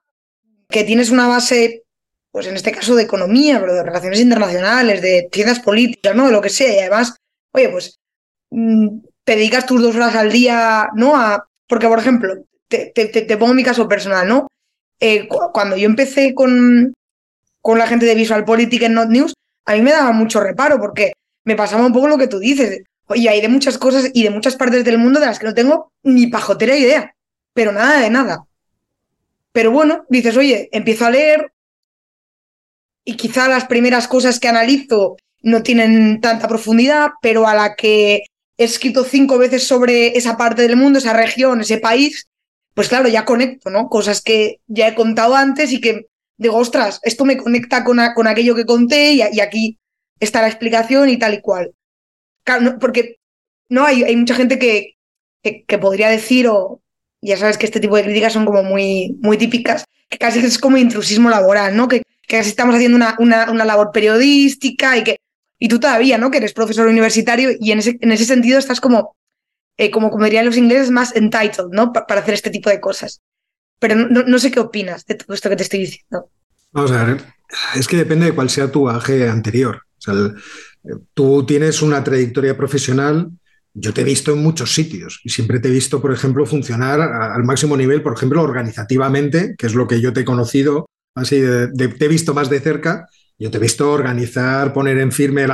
que 0.67 0.83
tienes 0.83 1.11
una 1.11 1.27
base, 1.27 1.84
pues 2.35 2.47
en 2.47 2.57
este 2.57 2.73
caso 2.73 2.95
de 2.95 3.03
economía, 3.03 3.61
pero 3.61 3.73
de 3.73 3.83
relaciones 3.83 4.19
internacionales, 4.19 5.01
de 5.01 5.29
ciencias 5.31 5.61
políticas, 5.61 6.13
¿no? 6.13 6.25
De 6.25 6.33
lo 6.33 6.41
que 6.41 6.49
sea, 6.49 6.75
y 6.75 6.79
además, 6.79 7.15
oye, 7.53 7.69
pues 7.69 7.97
mm, 8.49 8.89
te 9.23 9.37
dedicas 9.37 9.65
tus 9.65 9.81
dos 9.81 9.95
horas 9.95 10.15
al 10.15 10.33
día, 10.33 10.89
¿no? 10.95 11.15
A, 11.15 11.47
porque, 11.65 11.87
por 11.87 11.97
ejemplo, 11.97 12.35
te, 12.67 12.91
te, 12.93 13.37
pongo 13.37 13.53
mi 13.53 13.63
caso 13.63 13.87
personal, 13.87 14.27
¿no? 14.27 14.47
Eh, 14.99 15.29
cuando 15.29 15.77
yo 15.77 15.85
empecé 15.85 16.35
con, 16.35 16.93
con 17.61 17.79
la 17.79 17.87
gente 17.87 18.05
de 18.05 18.15
Visual 18.15 18.43
Politics 18.43 18.83
en 18.83 18.95
Not 18.95 19.07
News, 19.11 19.33
a 19.65 19.73
mí 19.75 19.81
me 19.81 19.93
daba 19.93 20.11
mucho 20.11 20.41
reparo 20.41 20.77
porque 20.77 21.13
me 21.45 21.55
pasaba 21.55 21.85
un 21.85 21.93
poco 21.93 22.09
lo 22.09 22.17
que 22.17 22.27
tú 22.27 22.39
dices. 22.39 22.83
Oye, 23.07 23.29
hay 23.29 23.39
de 23.39 23.47
muchas 23.47 23.77
cosas 23.77 24.11
y 24.13 24.23
de 24.23 24.29
muchas 24.29 24.57
partes 24.57 24.83
del 24.83 24.97
mundo 24.97 25.21
de 25.21 25.27
las 25.27 25.39
que 25.39 25.45
no 25.45 25.53
tengo 25.53 25.93
ni 26.03 26.27
pajotera 26.27 26.75
idea, 26.75 27.15
pero 27.53 27.71
nada 27.71 28.01
de 28.01 28.09
nada. 28.09 28.45
Pero 29.53 29.71
bueno, 29.71 30.03
dices, 30.09 30.35
oye, 30.35 30.67
empiezo 30.73 31.05
a 31.05 31.11
leer 31.11 31.53
y 33.05 33.15
quizá 33.15 33.47
las 33.47 33.65
primeras 33.65 34.07
cosas 34.07 34.39
que 34.39 34.47
analizo 34.47 35.17
no 35.41 35.63
tienen 35.63 36.19
tanta 36.21 36.47
profundidad, 36.47 37.11
pero 37.21 37.47
a 37.47 37.53
la 37.53 37.75
que 37.75 38.23
he 38.57 38.63
escrito 38.63 39.03
cinco 39.03 39.37
veces 39.37 39.67
sobre 39.67 40.17
esa 40.17 40.37
parte 40.37 40.63
del 40.63 40.75
mundo, 40.75 40.99
esa 40.99 41.13
región, 41.13 41.61
ese 41.61 41.77
país, 41.77 42.27
pues 42.73 42.89
claro, 42.89 43.07
ya 43.07 43.23
conecto, 43.23 43.69
¿no? 43.69 43.87
Cosas 43.89 44.21
que 44.21 44.59
ya 44.67 44.87
he 44.87 44.95
contado 44.95 45.35
antes 45.35 45.71
y 45.71 45.79
que 45.79 46.07
digo, 46.37 46.57
ostras, 46.57 46.99
esto 47.03 47.25
me 47.25 47.37
conecta 47.37 47.83
con, 47.83 47.99
con 48.15 48.27
aquello 48.27 48.55
que 48.55 48.65
conté 48.65 49.13
y, 49.13 49.21
aquí 49.21 49.77
está 50.19 50.41
la 50.41 50.47
explicación 50.47 51.09
y 51.09 51.17
tal 51.17 51.35
y 51.35 51.41
cual 51.41 51.71
porque 52.79 53.17
no 53.69 53.85
hay, 53.85 54.15
mucha 54.15 54.35
gente 54.35 54.59
que, 54.59 54.95
que, 55.41 55.77
podría 55.77 56.09
decir, 56.09 56.47
o 56.47 56.81
ya 57.21 57.37
sabes 57.37 57.57
que 57.57 57.65
este 57.65 57.79
tipo 57.79 57.95
de 57.95 58.03
críticas 58.03 58.33
son 58.33 58.45
como 58.45 58.63
muy, 58.63 59.17
muy 59.21 59.37
típicas, 59.37 59.85
que 60.09 60.17
casi 60.17 60.39
es 60.39 60.59
como 60.59 60.77
intrusismo 60.77 61.29
laboral, 61.29 61.75
¿no? 61.75 61.87
Que, 61.87 62.03
que 62.27 62.39
estamos 62.39 62.75
haciendo 62.75 62.95
una, 62.95 63.15
una, 63.19 63.51
una, 63.51 63.65
labor 63.65 63.91
periodística 63.91 64.97
y 64.97 65.03
que 65.03 65.17
y 65.57 65.67
tú 65.67 65.79
todavía, 65.79 66.17
¿no? 66.17 66.31
Que 66.31 66.37
eres 66.37 66.53
profesor 66.53 66.87
universitario 66.87 67.51
y 67.59 67.71
en 67.71 67.79
ese, 67.79 67.97
en 68.01 68.11
ese 68.11 68.25
sentido 68.25 68.59
estás 68.59 68.81
como, 68.81 69.15
eh, 69.77 69.89
como, 69.89 70.11
como 70.11 70.25
dirían 70.25 70.45
los 70.45 70.57
ingleses, 70.57 70.91
más 70.91 71.15
entitled, 71.15 71.69
¿no? 71.71 71.93
para 71.93 72.21
hacer 72.21 72.33
este 72.33 72.49
tipo 72.49 72.69
de 72.69 72.81
cosas. 72.81 73.21
Pero 73.79 73.95
no, 73.95 74.23
no, 74.23 74.39
sé 74.39 74.51
qué 74.51 74.59
opinas 74.59 75.05
de 75.05 75.15
todo 75.15 75.33
esto 75.33 75.49
que 75.49 75.55
te 75.55 75.63
estoy 75.63 75.79
diciendo. 75.79 76.29
Vamos 76.71 76.91
a 76.91 77.03
ver, 77.03 77.23
es 77.75 77.87
que 77.87 77.97
depende 77.97 78.25
de 78.25 78.31
cuál 78.33 78.49
sea 78.49 78.71
tu 78.71 78.89
aje 78.89 79.29
anterior. 79.29 79.81
O 79.97 80.01
sea, 80.01 80.13
tú 81.13 81.45
tienes 81.45 81.81
una 81.81 82.03
trayectoria 82.03 82.55
profesional 82.57 83.31
yo 83.77 83.93
te 83.93 84.01
he 84.01 84.05
visto 84.05 84.31
en 84.31 84.41
muchos 84.41 84.73
sitios 84.73 85.19
y 85.23 85.29
siempre 85.29 85.59
te 85.59 85.67
he 85.67 85.71
visto, 85.71 86.01
por 86.01 86.13
ejemplo, 86.13 86.45
funcionar 86.45 87.01
al 87.01 87.43
máximo 87.43 87.75
nivel, 87.75 88.01
por 88.01 88.13
ejemplo, 88.13 88.41
organizativamente, 88.41 89.53
que 89.57 89.67
es 89.67 89.75
lo 89.75 89.85
que 89.85 89.99
yo 89.99 90.13
te 90.13 90.21
he 90.21 90.25
conocido, 90.25 90.87
así 91.15 91.41
te 91.75 92.05
he 92.05 92.07
visto 92.07 92.33
más 92.33 92.49
de 92.49 92.59
cerca. 92.59 93.07
Yo 93.37 93.51
te 93.51 93.57
he 93.57 93.61
visto 93.61 93.91
organizar, 93.91 94.73
poner 94.73 94.97
en 94.99 95.11
firme 95.11 95.45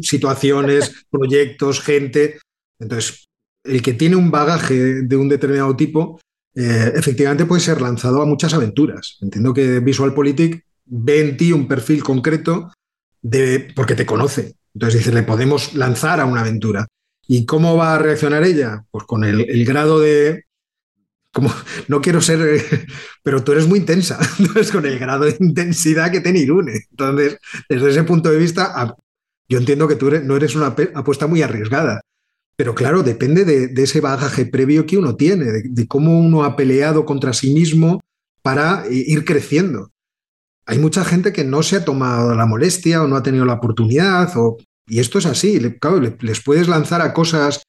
situaciones, 0.00 1.04
proyectos, 1.10 1.80
gente. 1.80 2.38
Entonces, 2.78 3.26
el 3.64 3.82
que 3.82 3.92
tiene 3.92 4.16
un 4.16 4.30
bagaje 4.30 5.02
de 5.02 5.16
un 5.16 5.28
determinado 5.28 5.76
tipo, 5.76 6.20
eh, 6.54 6.92
efectivamente 6.94 7.46
puede 7.46 7.60
ser 7.60 7.80
lanzado 7.80 8.22
a 8.22 8.26
muchas 8.26 8.54
aventuras. 8.54 9.18
Entiendo 9.20 9.54
que 9.54 9.80
VisualPolitik 9.80 10.64
ve 10.86 11.20
en 11.20 11.36
ti 11.36 11.52
un 11.52 11.68
perfil 11.68 12.02
concreto 12.02 12.72
de, 13.20 13.72
porque 13.74 13.94
te 13.94 14.06
conoce. 14.06 14.54
Entonces 14.74 15.00
dice, 15.00 15.12
le 15.12 15.22
podemos 15.22 15.74
lanzar 15.74 16.20
a 16.20 16.24
una 16.24 16.40
aventura. 16.40 16.86
¿Y 17.26 17.46
cómo 17.46 17.76
va 17.76 17.94
a 17.94 17.98
reaccionar 17.98 18.44
ella? 18.44 18.84
Pues 18.90 19.04
con 19.04 19.24
el, 19.24 19.64
grado 19.64 20.00
de, 20.00 20.44
como 21.32 21.52
no 21.88 22.00
quiero 22.00 22.20
ser, 22.20 22.62
pero 23.22 23.42
tú 23.42 23.52
eres 23.52 23.66
muy 23.66 23.80
intensa, 23.80 24.18
entonces 24.38 24.70
con 24.70 24.86
el 24.86 24.98
grado 24.98 25.24
de 25.24 25.36
intensidad 25.40 26.10
que 26.10 26.20
tiene 26.20 26.40
Irune. 26.40 26.86
Entonces, 26.90 27.38
desde 27.68 27.90
ese 27.90 28.04
punto 28.04 28.30
de 28.30 28.38
vista, 28.38 28.96
yo 29.48 29.58
entiendo 29.58 29.88
que 29.88 29.96
tú 29.96 30.10
no 30.10 30.36
eres 30.36 30.54
una 30.54 30.74
apuesta 30.94 31.26
muy 31.26 31.42
arriesgada, 31.42 32.00
pero 32.56 32.74
claro, 32.74 33.02
depende 33.02 33.44
de, 33.44 33.82
ese 33.82 34.00
bagaje 34.00 34.46
previo 34.46 34.86
que 34.86 34.98
uno 34.98 35.16
tiene, 35.16 35.46
de, 35.64 35.88
cómo 35.88 36.18
uno 36.18 36.44
ha 36.44 36.54
peleado 36.54 37.04
contra 37.04 37.32
sí 37.32 37.52
mismo 37.54 38.00
para 38.42 38.84
ir 38.90 39.24
creciendo. 39.24 39.90
Hay 40.66 40.78
mucha 40.78 41.04
gente 41.04 41.32
que 41.32 41.44
no 41.44 41.62
se 41.62 41.76
ha 41.76 41.84
tomado 41.84 42.34
la 42.34 42.46
molestia 42.46 43.02
o 43.02 43.08
no 43.08 43.16
ha 43.16 43.22
tenido 43.22 43.44
la 43.44 43.54
oportunidad 43.54 44.30
o 44.36 44.58
y 44.86 45.00
esto 45.00 45.18
es 45.18 45.26
así, 45.26 45.58
claro, 45.80 46.00
les 46.20 46.42
puedes 46.42 46.68
lanzar 46.68 47.02
a 47.02 47.14
cosas 47.14 47.62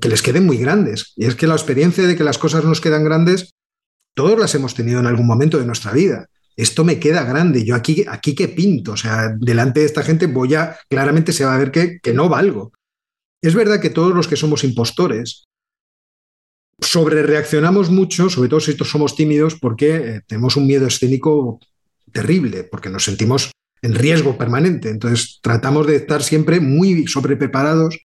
que 0.00 0.08
les 0.08 0.22
queden 0.22 0.46
muy 0.46 0.58
grandes. 0.58 1.12
Y 1.16 1.26
es 1.26 1.34
que 1.34 1.46
la 1.46 1.54
experiencia 1.54 2.06
de 2.06 2.16
que 2.16 2.24
las 2.24 2.38
cosas 2.38 2.64
nos 2.64 2.80
quedan 2.80 3.04
grandes, 3.04 3.54
todos 4.14 4.38
las 4.38 4.54
hemos 4.54 4.74
tenido 4.74 5.00
en 5.00 5.06
algún 5.06 5.26
momento 5.26 5.58
de 5.58 5.66
nuestra 5.66 5.92
vida. 5.92 6.26
Esto 6.56 6.84
me 6.84 6.98
queda 6.98 7.24
grande, 7.24 7.64
yo 7.64 7.76
aquí, 7.76 8.04
aquí 8.08 8.34
que 8.34 8.48
pinto, 8.48 8.92
o 8.92 8.96
sea, 8.96 9.28
delante 9.38 9.80
de 9.80 9.86
esta 9.86 10.02
gente 10.02 10.26
voy 10.26 10.54
a, 10.56 10.76
claramente 10.88 11.32
se 11.32 11.44
va 11.44 11.54
a 11.54 11.58
ver 11.58 11.70
que, 11.70 12.00
que 12.02 12.12
no 12.12 12.28
valgo. 12.28 12.72
Es 13.40 13.54
verdad 13.54 13.80
que 13.80 13.90
todos 13.90 14.12
los 14.12 14.26
que 14.26 14.34
somos 14.34 14.64
impostores 14.64 15.44
sobre 16.80 17.22
reaccionamos 17.22 17.90
mucho, 17.90 18.28
sobre 18.28 18.48
todo 18.48 18.60
si 18.60 18.76
somos 18.76 19.14
tímidos, 19.14 19.54
porque 19.54 19.96
eh, 19.96 20.20
tenemos 20.26 20.56
un 20.56 20.66
miedo 20.66 20.86
escénico 20.86 21.60
terrible, 22.12 22.64
porque 22.64 22.90
nos 22.90 23.04
sentimos 23.04 23.52
en 23.82 23.94
riesgo 23.94 24.36
permanente. 24.36 24.90
Entonces, 24.90 25.38
tratamos 25.42 25.86
de 25.86 25.96
estar 25.96 26.22
siempre 26.22 26.58
muy 26.58 27.06
sobrepreparados 27.06 27.98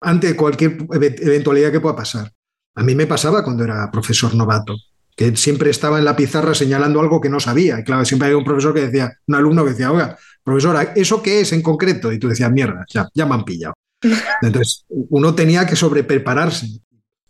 ante 0.00 0.36
cualquier 0.36 0.78
eventualidad 0.92 1.72
que 1.72 1.80
pueda 1.80 1.96
pasar. 1.96 2.32
A 2.74 2.82
mí 2.82 2.94
me 2.94 3.06
pasaba 3.06 3.42
cuando 3.42 3.64
era 3.64 3.90
profesor 3.90 4.34
novato, 4.34 4.76
que 5.16 5.34
siempre 5.36 5.70
estaba 5.70 5.98
en 5.98 6.04
la 6.04 6.14
pizarra 6.14 6.54
señalando 6.54 7.00
algo 7.00 7.20
que 7.20 7.30
no 7.30 7.40
sabía. 7.40 7.80
Y 7.80 7.84
claro, 7.84 8.04
siempre 8.04 8.26
había 8.26 8.38
un 8.38 8.44
profesor 8.44 8.74
que 8.74 8.86
decía, 8.86 9.12
un 9.26 9.34
alumno 9.34 9.64
que 9.64 9.70
decía, 9.70 9.90
oiga, 9.90 10.18
profesora, 10.44 10.92
¿eso 10.94 11.22
qué 11.22 11.40
es 11.40 11.52
en 11.52 11.62
concreto? 11.62 12.12
Y 12.12 12.18
tú 12.18 12.28
decías, 12.28 12.52
mierda, 12.52 12.84
ya, 12.92 13.08
ya 13.14 13.24
me 13.24 13.34
han 13.34 13.44
pillado. 13.44 13.74
Entonces, 14.42 14.84
uno 14.88 15.34
tenía 15.34 15.66
que 15.66 15.74
sobreprepararse. 15.74 16.68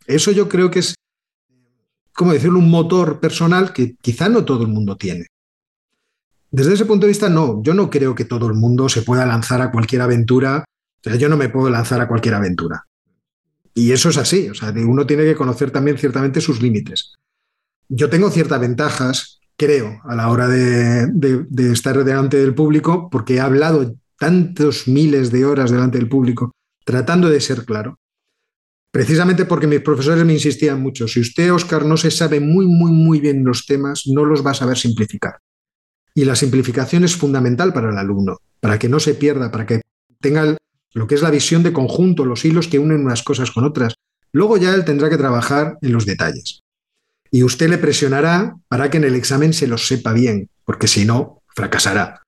Eso 0.07 0.33
yo 0.33 0.49
creo 0.49 0.71
que 0.71 0.81
es, 0.81 0.95
como 2.13 2.33
decirlo, 2.33 2.59
un 2.59 2.71
motor 2.71 3.21
personal 3.21 3.73
que 3.73 3.97
quizá 4.01 4.29
no 4.29 4.45
todo 4.45 4.63
el 4.63 4.69
mundo 4.69 4.97
tiene. 4.97 5.27
Desde 6.51 6.75
ese 6.75 6.87
punto 6.87 7.07
de 7.07 7.11
vista, 7.11 7.29
no, 7.29 7.63
yo 7.63 7.75
no 7.75 7.91
creo 7.91 8.15
que 8.15 8.25
todo 8.25 8.47
el 8.47 8.55
mundo 8.55 8.89
se 8.89 9.03
pueda 9.03 9.27
lanzar 9.27 9.61
a 9.61 9.71
cualquier 9.71 10.03
aventura. 10.03 10.65
O 11.07 11.09
sea, 11.09 11.19
yo 11.19 11.29
no 11.29 11.37
me 11.37 11.49
puedo 11.49 11.71
lanzar 11.71 12.01
a 12.01 12.09
cualquier 12.09 12.35
aventura. 12.35 12.85
Y 13.73 13.93
eso 13.93 14.09
es 14.09 14.17
así, 14.17 14.49
o 14.49 14.55
sea, 14.55 14.75
uno 14.75 15.07
tiene 15.07 15.23
que 15.23 15.37
conocer 15.37 15.71
también 15.71 15.99
ciertamente 15.99 16.41
sus 16.41 16.61
límites. 16.61 17.15
Yo 17.89 18.11
tengo 18.11 18.29
ciertas 18.31 18.61
ventajas, 18.61 19.41
creo, 19.57 20.01
a 20.05 20.17
la 20.17 20.31
hora 20.31 20.49
de, 20.49 21.47
estar 21.71 22.03
delante 22.03 22.39
del 22.39 22.55
público, 22.55 23.09
porque 23.09 23.35
he 23.37 23.41
hablado 23.41 23.95
tantos 24.19 24.89
miles 24.89 25.31
de 25.31 25.45
horas 25.45 25.71
delante 25.71 25.99
del 25.99 26.09
público, 26.09 26.53
tratando 26.85 27.29
de 27.29 27.41
ser 27.41 27.65
claro. 27.65 28.01
Precisamente 28.91 29.45
porque 29.45 29.69
mis 29.69 29.83
profesores 29.83 30.25
me 30.25 30.33
insistían 30.33 30.83
mucho, 30.83 31.07
si 31.07 31.21
usted, 31.21 31.53
Oscar, 31.53 31.85
no 31.85 31.97
se 31.97 32.11
sabe 32.11 32.41
muy, 32.41 32.67
muy, 32.67 32.91
muy 32.91 33.21
bien 33.21 33.45
los 33.45 33.65
temas, 33.65 34.05
no 34.07 34.25
los 34.25 34.45
va 34.45 34.53
a 34.53 34.55
saber 34.55 34.77
simplificar. 34.77 35.39
Y 36.15 36.25
la 36.25 36.35
simplificación 36.35 37.05
es 37.05 37.15
fundamental 37.15 37.73
para 37.73 37.91
el 37.91 37.99
alumno, 37.99 38.39
para 38.59 38.79
que 38.79 38.89
no 38.89 38.99
se 38.99 39.15
pierda, 39.15 39.53
para 39.53 39.67
que 39.67 39.83
tenga 40.21 40.57
lo 40.97 41.07
que 41.07 41.15
es 41.15 41.21
la 41.21 41.31
visión 41.31 41.63
de 41.63 41.75
conjunto, 41.75 42.25
los 42.25 42.47
hilos 42.47 42.69
que 42.69 42.79
unen 42.79 43.05
unas 43.05 43.23
cosas 43.23 43.51
con 43.51 43.65
otras. 43.65 43.97
Luego 44.33 44.57
ya 44.57 44.75
él 44.75 44.87
tendrá 44.87 45.11
que 45.11 45.19
trabajar 45.19 45.77
en 45.83 45.93
los 45.93 46.07
detalles. 46.07 46.61
Y 47.31 47.43
usted 47.43 47.69
le 47.69 47.77
presionará 47.77 48.57
para 48.67 48.89
que 48.89 48.97
en 48.97 49.05
el 49.05 49.15
examen 49.15 49.53
se 49.53 49.67
los 49.67 49.87
sepa 49.87 50.15
bien, 50.15 50.49
porque 50.65 50.89
si 50.89 51.05
no, 51.05 51.43
fracasará. 51.49 52.23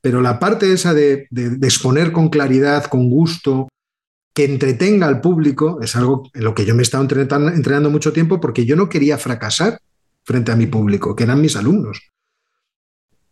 Pero 0.00 0.22
la 0.22 0.38
parte 0.38 0.72
esa 0.72 0.94
de, 0.94 1.28
exponer 1.60 2.12
con 2.12 2.30
claridad, 2.30 2.86
con 2.86 3.10
gusto, 3.10 3.68
que 4.32 4.46
entretenga 4.46 5.06
al 5.06 5.20
público, 5.20 5.82
es 5.82 5.94
algo 5.94 6.30
en 6.32 6.44
lo 6.44 6.54
que 6.54 6.64
yo 6.64 6.74
me 6.74 6.80
he 6.80 6.84
estado 6.84 7.04
entrenando 7.04 7.90
mucho 7.90 8.14
tiempo 8.14 8.40
porque 8.40 8.64
yo 8.64 8.74
no 8.74 8.88
quería 8.88 9.18
fracasar 9.18 9.78
frente 10.24 10.50
a 10.50 10.56
mi 10.56 10.66
público, 10.66 11.14
que 11.14 11.24
eran 11.24 11.42
mis 11.42 11.56
alumnos. 11.56 12.00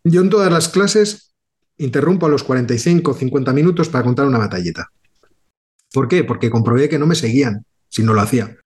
Yo 0.03 0.21
en 0.21 0.29
todas 0.29 0.51
las 0.51 0.69
clases 0.69 1.32
interrumpo 1.77 2.25
a 2.25 2.29
los 2.29 2.43
45 2.43 3.11
o 3.11 3.13
50 3.13 3.53
minutos 3.53 3.89
para 3.89 4.03
contar 4.03 4.27
una 4.27 4.37
batallita. 4.37 4.89
¿Por 5.91 6.07
qué? 6.07 6.23
Porque 6.23 6.49
comprobé 6.49 6.89
que 6.89 6.99
no 6.99 7.05
me 7.05 7.15
seguían 7.15 7.65
si 7.87 8.03
no 8.03 8.13
lo 8.13 8.21
hacía. 8.21 8.57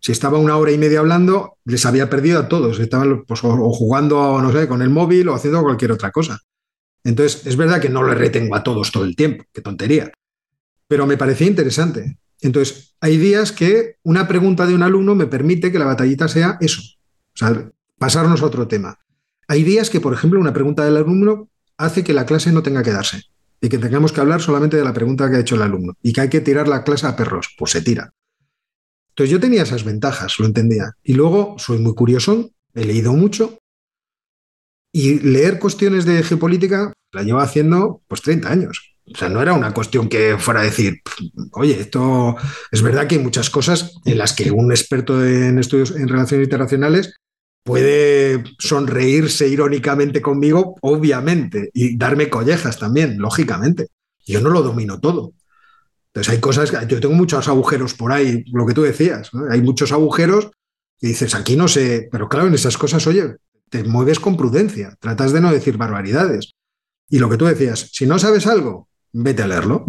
Si 0.00 0.12
estaba 0.12 0.38
una 0.38 0.56
hora 0.56 0.72
y 0.72 0.78
media 0.78 1.00
hablando, 1.00 1.58
les 1.64 1.84
había 1.84 2.08
perdido 2.08 2.38
a 2.38 2.48
todos. 2.48 2.78
Estaban 2.78 3.24
pues, 3.26 3.40
o 3.44 3.72
jugando, 3.72 4.40
no 4.40 4.52
sé, 4.52 4.66
con 4.66 4.80
el 4.80 4.88
móvil 4.88 5.28
o 5.28 5.34
haciendo 5.34 5.62
cualquier 5.62 5.92
otra 5.92 6.10
cosa. 6.10 6.38
Entonces, 7.04 7.46
es 7.46 7.56
verdad 7.56 7.80
que 7.80 7.88
no 7.88 8.02
le 8.02 8.14
retengo 8.14 8.54
a 8.54 8.62
todos 8.62 8.92
todo 8.92 9.04
el 9.04 9.16
tiempo, 9.16 9.44
qué 9.52 9.60
tontería. 9.60 10.12
Pero 10.88 11.06
me 11.06 11.16
parecía 11.16 11.46
interesante. 11.46 12.18
Entonces, 12.40 12.94
hay 13.00 13.16
días 13.18 13.52
que 13.52 13.96
una 14.02 14.26
pregunta 14.26 14.66
de 14.66 14.74
un 14.74 14.82
alumno 14.82 15.14
me 15.14 15.26
permite 15.26 15.70
que 15.70 15.78
la 15.78 15.84
batallita 15.84 16.28
sea 16.28 16.56
eso. 16.60 16.80
O 17.34 17.36
sea, 17.36 17.70
pasarnos 17.98 18.42
a 18.42 18.46
otro 18.46 18.66
tema. 18.66 18.98
Hay 19.48 19.62
días 19.62 19.90
que, 19.90 20.00
por 20.00 20.14
ejemplo, 20.14 20.40
una 20.40 20.52
pregunta 20.52 20.84
del 20.84 20.96
alumno 20.96 21.48
hace 21.80 22.04
que 22.04 22.12
la 22.12 22.26
clase 22.26 22.52
no 22.52 22.62
tenga 22.62 22.82
que 22.82 22.92
darse 22.92 23.22
y 23.60 23.68
que 23.68 23.78
tengamos 23.78 24.12
que 24.12 24.20
hablar 24.20 24.40
solamente 24.40 24.76
de 24.76 24.84
la 24.84 24.92
pregunta 24.92 25.30
que 25.30 25.36
ha 25.36 25.40
hecho 25.40 25.54
el 25.54 25.62
alumno 25.62 25.94
y 26.02 26.12
que 26.12 26.20
hay 26.20 26.28
que 26.28 26.40
tirar 26.40 26.68
la 26.68 26.84
clase 26.84 27.06
a 27.06 27.16
perros. 27.16 27.54
Pues 27.58 27.72
se 27.72 27.82
tira. 27.82 28.12
Entonces 29.10 29.30
yo 29.30 29.40
tenía 29.40 29.62
esas 29.62 29.84
ventajas, 29.84 30.38
lo 30.38 30.46
entendía. 30.46 30.92
Y 31.02 31.14
luego 31.14 31.56
soy 31.58 31.78
muy 31.78 31.94
curioso, 31.94 32.50
he 32.74 32.84
leído 32.84 33.12
mucho 33.12 33.58
y 34.92 35.20
leer 35.20 35.58
cuestiones 35.58 36.04
de 36.04 36.22
geopolítica 36.22 36.92
la 37.12 37.22
llevo 37.22 37.40
haciendo 37.40 38.02
pues 38.06 38.22
30 38.22 38.50
años. 38.50 38.96
O 39.12 39.16
sea, 39.16 39.28
no 39.28 39.42
era 39.42 39.54
una 39.54 39.74
cuestión 39.74 40.08
que 40.08 40.36
fuera 40.38 40.60
a 40.60 40.64
decir, 40.64 41.00
oye, 41.52 41.80
esto 41.80 42.36
es 42.70 42.82
verdad 42.82 43.08
que 43.08 43.16
hay 43.16 43.22
muchas 43.22 43.50
cosas 43.50 43.94
en 44.04 44.18
las 44.18 44.34
que 44.34 44.52
un 44.52 44.70
experto 44.70 45.24
en 45.24 45.58
estudios 45.58 45.90
en 45.96 46.08
relaciones 46.08 46.46
internacionales 46.46 47.14
puede 47.62 48.44
sonreírse 48.58 49.48
irónicamente 49.48 50.20
conmigo, 50.20 50.76
obviamente, 50.80 51.70
y 51.74 51.96
darme 51.96 52.28
collejas 52.28 52.78
también, 52.78 53.18
lógicamente. 53.18 53.88
Yo 54.26 54.40
no 54.40 54.50
lo 54.50 54.62
domino 54.62 55.00
todo. 55.00 55.32
Entonces 56.08 56.32
hay 56.32 56.40
cosas, 56.40 56.72
yo 56.88 57.00
tengo 57.00 57.14
muchos 57.14 57.46
agujeros 57.48 57.94
por 57.94 58.12
ahí, 58.12 58.44
lo 58.52 58.66
que 58.66 58.74
tú 58.74 58.82
decías, 58.82 59.30
hay 59.50 59.62
muchos 59.62 59.92
agujeros 59.92 60.50
y 61.00 61.08
dices, 61.08 61.34
aquí 61.34 61.56
no 61.56 61.68
sé, 61.68 62.08
pero 62.10 62.28
claro, 62.28 62.48
en 62.48 62.54
esas 62.54 62.76
cosas, 62.76 63.06
oye, 63.06 63.36
te 63.68 63.84
mueves 63.84 64.18
con 64.18 64.36
prudencia, 64.36 64.96
tratas 64.98 65.32
de 65.32 65.40
no 65.40 65.52
decir 65.52 65.76
barbaridades. 65.76 66.52
Y 67.08 67.18
lo 67.18 67.30
que 67.30 67.36
tú 67.36 67.46
decías, 67.46 67.90
si 67.92 68.06
no 68.06 68.18
sabes 68.18 68.46
algo, 68.46 68.88
vete 69.12 69.42
a 69.42 69.46
leerlo. 69.46 69.86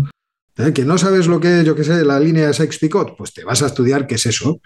¿Eh? 0.57 0.74
Que 0.74 0.86
no 0.86 0.97
sabes 0.97 1.28
lo 1.28 1.39
que 1.39 1.59
es, 1.59 1.65
yo 1.65 1.76
qué 1.76 1.84
sé, 1.84 2.03
la 2.05 2.19
línea 2.19 2.47
de 2.47 2.53
Sykes-Picot, 2.53 3.15
pues 3.17 3.34
te 3.34 3.43
vas 3.43 3.63
a 3.63 3.67
estudiar 3.67 4.05
qué 4.05 4.15
es 4.15 4.26
eso. 4.26 4.59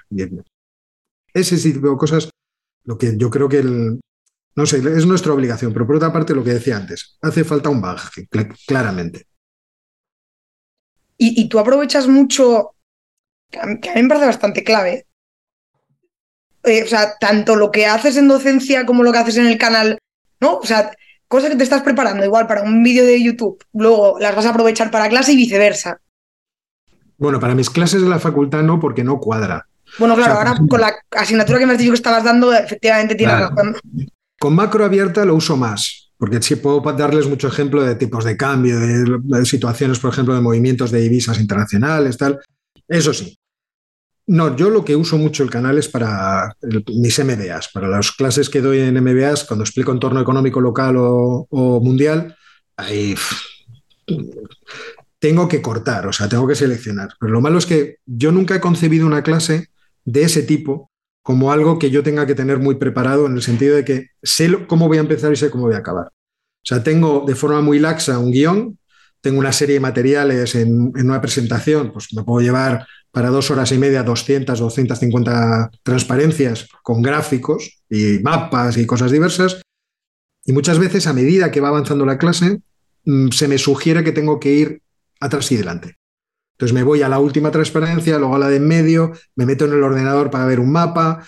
Ese 1.33 1.57
tipo 1.57 1.89
de 1.89 1.97
cosas 1.97 2.29
lo 2.85 2.97
que 2.97 3.17
yo 3.17 3.29
creo 3.29 3.49
que 3.49 3.59
el, 3.59 3.99
no 4.55 4.65
sé, 4.65 4.77
es 4.77 5.05
nuestra 5.05 5.33
obligación, 5.33 5.73
pero 5.73 5.85
por 5.85 5.97
otra 5.97 6.13
parte, 6.13 6.33
lo 6.33 6.43
que 6.43 6.53
decía 6.53 6.77
antes, 6.77 7.17
hace 7.21 7.43
falta 7.43 7.69
un 7.69 7.81
bagaje, 7.81 8.27
claramente. 8.65 9.27
Y, 11.17 11.47
tú 11.47 11.59
aprovechas 11.59 12.07
mucho, 12.07 12.75
que 13.49 13.59
a 13.59 13.65
mí 13.95 14.01
me 14.01 14.07
parece 14.09 14.25
bastante 14.25 14.63
clave, 14.63 15.05
eh, 16.63 16.83
o 16.83 16.87
sea, 16.87 17.17
tanto 17.17 17.55
lo 17.55 17.71
que 17.71 17.85
haces 17.85 18.17
en 18.17 18.27
docencia 18.27 18.85
como 18.85 19.03
lo 19.03 19.11
que 19.11 19.19
haces 19.19 19.37
en 19.37 19.45
el 19.47 19.57
canal, 19.57 19.97
¿no? 20.41 20.57
O 20.57 20.65
sea, 20.65 20.91
cosas 21.27 21.51
que 21.51 21.55
te 21.55 21.63
estás 21.63 21.83
preparando 21.83 22.25
igual 22.25 22.47
para 22.47 22.63
un 22.63 22.83
vídeo 22.83 23.05
de 23.05 23.23
YouTube, 23.23 23.63
luego 23.73 24.19
las 24.19 24.35
vas 24.35 24.45
a 24.45 24.49
aprovechar 24.49 24.91
para 24.91 25.09
clase 25.09 25.33
y 25.33 25.37
viceversa. 25.37 26.01
Bueno, 27.17 27.39
para 27.39 27.55
mis 27.55 27.69
clases 27.69 28.01
de 28.01 28.09
la 28.09 28.19
facultad 28.19 28.61
no, 28.63 28.79
porque 28.79 29.03
no 29.03 29.19
cuadra. 29.19 29.67
Bueno, 29.97 30.15
claro, 30.15 30.35
ahora 30.35 30.55
con 30.67 30.81
la 30.81 30.93
asignatura 31.11 31.59
que 31.59 31.65
me 31.65 31.73
has 31.73 31.79
dicho 31.79 31.91
que 31.91 31.95
estabas 31.95 32.23
dando, 32.23 32.53
efectivamente 32.53 33.15
tienes 33.15 33.39
razón. 33.39 33.75
Con 34.39 34.55
macro 34.55 34.83
abierta 34.83 35.25
lo 35.25 35.35
uso 35.35 35.55
más, 35.55 36.11
porque 36.17 36.41
sí 36.41 36.55
puedo 36.57 36.81
darles 36.93 37.27
mucho 37.27 37.47
ejemplo 37.47 37.83
de 37.83 37.95
tipos 37.95 38.25
de 38.25 38.35
cambio, 38.35 38.79
de, 38.79 39.45
situaciones, 39.45 39.99
por 39.99 40.11
ejemplo, 40.11 40.35
de 40.35 40.41
movimientos 40.41 40.91
de 40.91 41.01
divisas 41.01 41.39
internacionales, 41.39 42.17
tal. 42.17 42.39
Eso 42.87 43.13
sí. 43.13 43.37
No, 44.27 44.55
yo 44.55 44.71
lo 44.71 44.83
que 44.83 44.95
uso 44.95 45.17
mucho 45.17 45.43
el 45.43 45.51
canal 45.51 45.77
es 45.77 45.87
para 45.87 46.55
mis 46.87 47.19
MBAs, 47.23 47.69
para 47.71 47.87
las 47.87 48.11
clases 48.11 48.49
que 48.49 48.61
doy 48.61 48.79
en 48.79 49.01
MBAs, 49.01 49.43
cuando 49.43 49.63
explico 49.63 49.91
entorno 49.91 50.19
económico 50.19 50.59
local 50.59 50.97
o, 50.97 51.47
o 51.49 51.79
mundial, 51.79 52.35
ahí 52.75 53.15
tengo 55.19 55.47
que 55.47 55.61
cortar, 55.61 56.07
o 56.07 56.13
sea, 56.13 56.27
tengo 56.27 56.47
que 56.47 56.55
seleccionar. 56.55 57.09
Pero 57.19 57.33
lo 57.33 57.41
malo 57.41 57.59
es 57.59 57.65
que 57.65 57.97
yo 58.05 58.31
nunca 58.31 58.55
he 58.55 58.59
concebido 58.59 59.05
una 59.05 59.23
clase 59.23 59.69
de 60.05 60.23
ese 60.23 60.43
tipo 60.43 60.91
como 61.21 61.51
algo 61.51 61.79
que 61.79 61.89
yo 61.89 62.03
tenga 62.03 62.27
que 62.27 62.35
tener 62.35 62.59
muy 62.59 62.75
preparado 62.75 63.25
en 63.25 63.33
el 63.33 63.41
sentido 63.41 63.75
de 63.75 63.83
que 63.83 64.09
sé 64.21 64.47
cómo 64.67 64.87
voy 64.87 64.97
a 64.97 65.01
empezar 65.01 65.33
y 65.33 65.35
sé 65.35 65.49
cómo 65.49 65.65
voy 65.65 65.73
a 65.73 65.79
acabar. 65.79 66.05
O 66.07 66.67
sea, 66.67 66.83
tengo 66.83 67.25
de 67.27 67.35
forma 67.35 67.61
muy 67.61 67.79
laxa 67.79 68.19
un 68.19 68.31
guion, 68.31 68.77
tengo 69.21 69.39
una 69.39 69.51
serie 69.51 69.73
de 69.73 69.79
materiales 69.79 70.53
en, 70.53 70.93
una 70.95 71.19
presentación, 71.19 71.91
pues 71.91 72.13
me 72.13 72.23
puedo 72.23 72.45
llevar 72.45 72.85
para 73.09 73.29
dos 73.29 73.49
horas 73.49 73.71
y 73.71 73.79
media 73.79 74.03
200, 74.03 74.59
250 74.59 75.71
transparencias 75.81 76.67
con 76.83 77.01
gráficos 77.01 77.81
y 77.89 78.19
mapas 78.21 78.77
y 78.77 78.85
cosas 78.85 79.11
diversas. 79.11 79.61
Y 80.43 80.53
muchas 80.53 80.77
veces 80.77 81.07
a 81.07 81.13
medida 81.13 81.49
que 81.49 81.59
va 81.59 81.69
avanzando 81.69 82.05
la 82.05 82.19
clase, 82.19 82.59
mm, 83.05 83.29
se 83.29 83.47
me 83.47 83.57
sugiere 83.57 84.03
que 84.03 84.11
tengo 84.11 84.39
que 84.39 84.53
ir 84.53 84.81
atrás 85.19 85.51
y 85.51 85.57
delante. 85.57 85.95
Entonces 86.55 86.73
me 86.73 86.83
voy 86.83 87.01
a 87.01 87.09
la 87.09 87.19
última 87.19 87.51
transparencia, 87.51 88.17
luego 88.17 88.35
a 88.35 88.39
la 88.39 88.47
de 88.47 88.55
en 88.57 88.67
medio, 88.67 89.11
me 89.35 89.45
meto 89.45 89.65
en 89.65 89.73
el 89.73 89.83
ordenador 89.83 90.31
para 90.31 90.45
ver 90.45 90.61
un 90.61 90.71
mapa, 90.71 91.21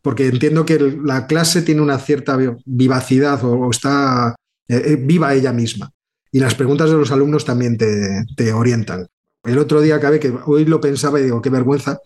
porque 0.00 0.28
entiendo 0.28 0.64
que 0.64 0.78
la 1.04 1.26
clase 1.26 1.60
tiene 1.60 1.82
una 1.82 1.98
cierta 1.98 2.38
vivacidad 2.64 3.44
o, 3.44 3.70
está 3.70 4.34
eh, 4.68 4.82
eh, 4.86 4.96
viva 4.96 5.34
ella 5.34 5.52
misma. 5.52 5.90
Y 6.32 6.40
las 6.40 6.54
preguntas 6.54 6.88
de 6.88 6.96
los 6.96 7.10
alumnos 7.10 7.44
también 7.44 7.76
te, 7.76 8.52
orientan. 8.52 9.06
El 9.44 9.58
otro 9.58 9.80
día 9.80 9.96
acabé 9.96 10.18
que 10.18 10.32
hoy 10.46 10.64
lo 10.64 10.80
pensaba 10.80 11.20
y 11.20 11.24
digo, 11.24 11.42
qué 11.42 11.50
vergüenza. 11.50 11.98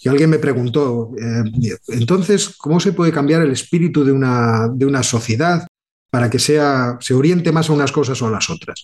Y 0.00 0.08
alguien 0.08 0.30
me 0.30 0.40
preguntó, 0.40 1.12
eh, 1.16 1.44
entonces, 1.88 2.56
¿cómo 2.58 2.80
se 2.80 2.92
puede 2.92 3.12
cambiar 3.12 3.42
el 3.42 3.52
espíritu 3.52 4.04
de 4.04 4.10
una, 4.10 4.68
de 4.72 4.86
una 4.86 5.04
sociedad 5.04 5.66
para 6.10 6.28
que 6.28 6.40
sea, 6.40 6.98
se 7.00 7.14
oriente 7.14 7.52
más 7.52 7.70
a 7.70 7.74
unas 7.74 7.92
cosas 7.92 8.20
o 8.22 8.26
a 8.26 8.30
las 8.30 8.50
otras? 8.50 8.82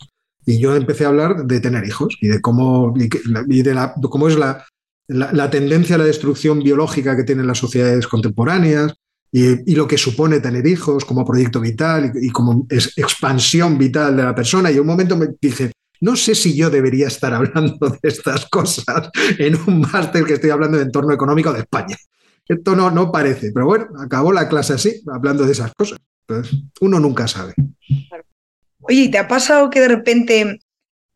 Y 0.49 0.59
yo 0.59 0.75
empecé 0.75 1.05
a 1.05 1.09
hablar 1.09 1.45
de 1.45 1.61
tener 1.61 1.85
hijos 1.85 2.17
y 2.23 2.29
de 2.29 2.41
cómo, 2.41 2.95
y 2.97 3.63
de 3.63 3.91
cómo 4.01 4.29
es 4.29 4.39
la, 4.39 4.65
la, 5.07 5.51
tendencia 5.51 5.97
a 5.97 5.99
la 5.99 6.07
destrucción 6.07 6.63
biológica 6.63 7.15
que 7.15 7.25
tienen 7.25 7.47
las 7.47 7.59
sociedades 7.59 8.07
contemporáneas 8.07 8.95
y, 9.31 9.75
lo 9.75 9.87
que 9.87 9.99
supone 9.99 10.41
tener 10.41 10.67
hijos 10.67 11.05
como 11.05 11.27
proyecto 11.27 11.61
vital 11.61 12.13
y, 12.15 12.31
como 12.31 12.67
expansión 12.71 13.77
vital 13.77 14.17
de 14.17 14.23
la 14.23 14.35
persona. 14.35 14.73
Y 14.73 14.79
un 14.79 14.87
momento 14.87 15.19
me 15.19 15.27
dije, 15.39 15.71
no 16.01 16.17
sé 16.17 16.35
si 16.35 16.57
yo 16.57 16.71
debería 16.71 17.09
estar 17.09 17.35
hablando 17.35 17.91
de 17.91 17.99
estas 18.09 18.47
cosas 18.47 19.11
en 19.39 19.55
un 19.67 19.83
máster 19.83 20.25
que 20.25 20.33
estoy 20.33 20.49
hablando 20.49 20.79
de 20.79 20.85
entorno 20.85 21.13
económico 21.13 21.53
de 21.53 21.59
España. 21.59 21.99
Esto 22.47 22.75
no, 22.75 22.91
no 22.91 23.13
parece, 23.13 23.53
pero 23.53 23.67
bueno, 23.67 23.89
acabó 23.99 24.33
la 24.33 24.49
clase 24.49 24.73
así, 24.73 25.03
hablando 25.13 25.45
de 25.45 25.53
esas 25.53 25.73
cosas. 25.75 25.99
Uno 26.81 26.99
nunca 27.01 27.29
sabe. 27.29 27.55
Oye, 28.81 29.09
¿te 29.09 29.19
ha 29.19 29.29
pasado 29.29 29.71
que 29.71 29.81
de 29.81 29.89
repente 29.89 30.61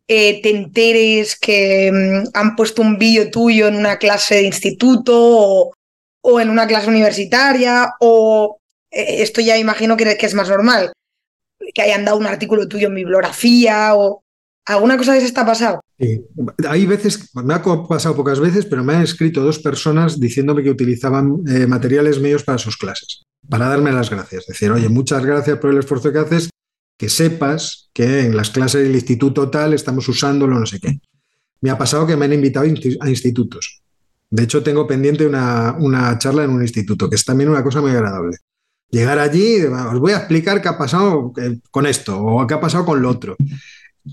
eh, 0.08 0.42
te 0.42 0.50
enteres 0.50 1.38
que 1.38 1.90
mm, 1.92 2.30
han 2.34 2.56
puesto 2.56 2.82
un 2.82 2.98
vídeo 2.98 3.30
tuyo 3.30 3.68
en 3.68 3.76
una 3.76 3.98
clase 3.98 4.36
de 4.36 4.42
instituto 4.42 5.72
o, 6.20 6.40
en 6.40 6.50
una 6.50 6.66
clase 6.66 6.88
universitaria? 6.88 7.94
O 8.00 8.58
eh, 8.90 9.22
esto 9.22 9.40
ya 9.40 9.56
imagino 9.56 9.96
que, 9.96 10.16
que, 10.16 10.26
es 10.26 10.34
más 10.34 10.48
normal, 10.48 10.92
que 11.74 11.82
hayan 11.82 12.04
dado 12.04 12.18
un 12.18 12.26
artículo 12.26 12.68
tuyo 12.68 12.88
en 12.88 12.94
bibliografía 12.94 13.94
o 13.94 14.22
alguna 14.66 14.96
cosa 14.96 15.14
que 15.14 15.20
se 15.20 15.26
está 15.26 15.46
pasando. 15.46 15.80
Sí. 15.98 16.20
Hay 16.68 16.86
veces, 16.86 17.30
me 17.34 17.54
ha 17.54 17.62
pasado 17.62 18.16
pocas 18.16 18.40
veces, 18.40 18.66
pero 18.66 18.82
me 18.82 18.94
han 18.94 19.02
escrito 19.02 19.40
dos 19.40 19.60
personas 19.60 20.18
diciéndome 20.18 20.64
que 20.64 20.70
utilizaban 20.70 21.42
eh, 21.48 21.66
materiales 21.66 22.20
míos 22.20 22.42
para 22.42 22.58
sus 22.58 22.76
clases, 22.76 23.22
para 23.48 23.68
darme 23.68 23.92
las 23.92 24.10
gracias. 24.10 24.46
Decir, 24.46 24.72
oye, 24.72 24.88
muchas 24.88 25.24
gracias 25.24 25.58
por 25.58 25.70
el 25.70 25.78
esfuerzo 25.78 26.12
que 26.12 26.18
haces 26.18 26.50
que 27.02 27.08
sepas 27.08 27.90
que 27.92 28.26
en 28.26 28.36
las 28.36 28.50
clases 28.50 28.84
del 28.84 28.94
instituto 28.94 29.50
tal 29.50 29.74
estamos 29.74 30.08
usándolo, 30.08 30.56
no 30.56 30.66
sé 30.66 30.78
qué. 30.78 31.00
Me 31.60 31.68
ha 31.68 31.76
pasado 31.76 32.06
que 32.06 32.16
me 32.16 32.26
han 32.26 32.32
invitado 32.32 32.64
a 33.00 33.08
institutos. 33.10 33.82
De 34.30 34.44
hecho, 34.44 34.62
tengo 34.62 34.86
pendiente 34.86 35.26
una, 35.26 36.16
charla 36.20 36.44
en 36.44 36.50
un 36.50 36.62
instituto, 36.62 37.10
que 37.10 37.16
es 37.16 37.24
también 37.24 37.50
una 37.50 37.64
cosa 37.64 37.80
muy 37.80 37.90
agradable. 37.90 38.36
Llegar 38.88 39.18
allí, 39.18 39.64
os 39.64 39.98
voy 39.98 40.12
a 40.12 40.18
explicar 40.18 40.62
qué 40.62 40.68
ha 40.68 40.78
pasado 40.78 41.32
eh, 41.38 41.58
con 41.72 41.86
esto 41.86 42.24
o 42.24 42.46
qué 42.46 42.54
ha 42.54 42.60
pasado 42.60 42.84
con 42.84 43.02
lo 43.02 43.10
otro. 43.10 43.34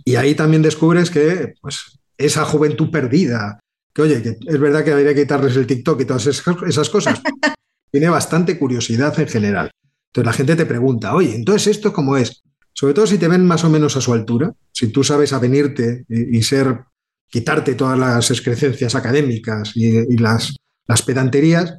Y 0.03 0.15
ahí 0.15 0.33
también 0.33 0.63
descubres 0.63 1.11
que 1.11 1.53
pues, 1.61 1.99
esa 2.17 2.43
juventud 2.43 2.89
perdida, 2.89 3.59
que 3.93 4.01
oye, 4.01 4.23
que 4.23 4.35
es 4.47 4.59
verdad 4.59 4.83
que 4.83 4.93
habría 4.93 5.13
que 5.13 5.21
quitarles 5.21 5.55
el 5.57 5.67
TikTok 5.67 6.01
y 6.01 6.05
todas 6.05 6.25
esas 6.25 6.89
cosas, 6.89 7.21
tiene 7.91 8.09
bastante 8.09 8.57
curiosidad 8.57 9.19
en 9.19 9.27
general. 9.27 9.69
Entonces 10.07 10.25
la 10.25 10.33
gente 10.33 10.55
te 10.55 10.65
pregunta, 10.65 11.13
oye, 11.13 11.35
entonces 11.35 11.67
esto 11.67 11.93
cómo 11.93 12.17
es? 12.17 12.41
Sobre 12.79 12.93
todo 12.93 13.07
si 13.07 13.17
te 13.17 13.27
ven 13.27 13.45
más 13.45 13.65
o 13.65 13.69
menos 13.69 13.97
a 13.97 14.01
su 14.01 14.13
altura, 14.13 14.53
si 14.71 14.87
tú 14.87 15.03
sabes 15.03 15.33
avenirte 15.33 16.05
y, 16.07 16.41
ser, 16.43 16.85
quitarte 17.27 17.75
todas 17.75 17.99
las 17.99 18.31
excrecencias 18.31 18.95
académicas 18.95 19.73
y, 19.75 20.15
las, 20.15 20.55
las 20.87 21.01
pedanterías, 21.01 21.77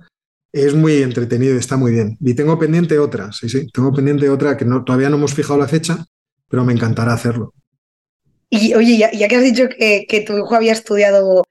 es 0.53 0.75
muy 0.75 1.03
entretenido 1.03 1.55
y 1.55 1.59
está 1.59 1.79
muy 1.79 1.93
bien. 1.93 2.19
Y 2.21 2.35
tengo 2.35 2.59
pendiente 2.59 2.99
otra, 2.99 3.33
sí, 3.33 3.49
sí, 3.49 3.67
tengo 3.73 3.95
pendiente 3.95 4.29
otra 4.29 4.59
que 4.59 4.67
todavía 4.67 5.09
no 5.09 5.17
hemos 5.17 5.33
fijado 5.33 5.59
la 5.59 5.69
fecha, 5.69 6.05
pero 6.51 6.67
me 6.67 6.75
encantará 6.75 7.15
hacerlo. 7.15 7.55
Y 8.51 8.75
oye, 8.75 8.99
ya, 8.99 9.27
que 9.27 9.37
has 9.37 9.43
dicho 9.43 9.71
que, 9.71 10.05
que, 10.07 10.21
tu 10.21 10.37
hijo 10.37 10.55
había 10.55 10.73
estudiado 10.73 11.45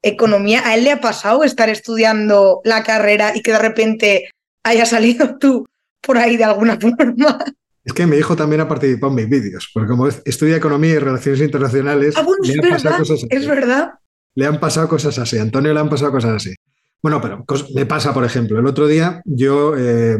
economía, 0.00 0.62
¿a 0.64 0.74
él 0.74 0.84
le 0.84 0.92
ha 0.92 1.02
pasado 1.02 1.44
estar 1.44 1.68
estudiando 1.68 2.62
la 2.64 2.82
carrera 2.82 3.32
y 3.36 3.42
que 3.42 3.52
de 3.52 3.58
repente 3.58 4.30
haya 4.62 4.86
salido 4.86 5.36
tú 5.38 5.66
por 6.00 6.16
ahí 6.16 6.38
de 6.38 6.44
alguna 6.44 6.78
forma? 6.80 7.44
Es 7.86 7.92
que 7.92 8.04
mi 8.04 8.16
hijo 8.16 8.34
también 8.34 8.60
ha 8.60 8.68
participado 8.68 9.12
en 9.12 9.14
mis 9.14 9.28
vídeos, 9.28 9.70
porque 9.72 9.88
como 9.88 10.08
estudia 10.08 10.56
economía 10.56 10.94
y 10.94 10.98
relaciones 10.98 11.40
internacionales, 11.40 12.16
ah, 12.16 12.26
le 12.42 12.54
han 12.54 12.70
pasado 12.70 12.98
cosas 12.98 13.18
así. 13.18 13.28
Es 13.30 13.46
verdad. 13.46 13.90
Le 14.34 14.46
han 14.46 14.58
pasado 14.58 14.88
cosas 14.88 15.18
así. 15.20 15.38
Antonio 15.38 15.72
le 15.72 15.78
han 15.78 15.88
pasado 15.88 16.10
cosas 16.10 16.32
así. 16.32 16.54
Bueno, 17.00 17.20
pero 17.20 17.44
me 17.76 17.86
pasa, 17.86 18.12
por 18.12 18.24
ejemplo, 18.24 18.58
el 18.58 18.66
otro 18.66 18.88
día 18.88 19.22
yo 19.24 19.76
eh, 19.78 20.18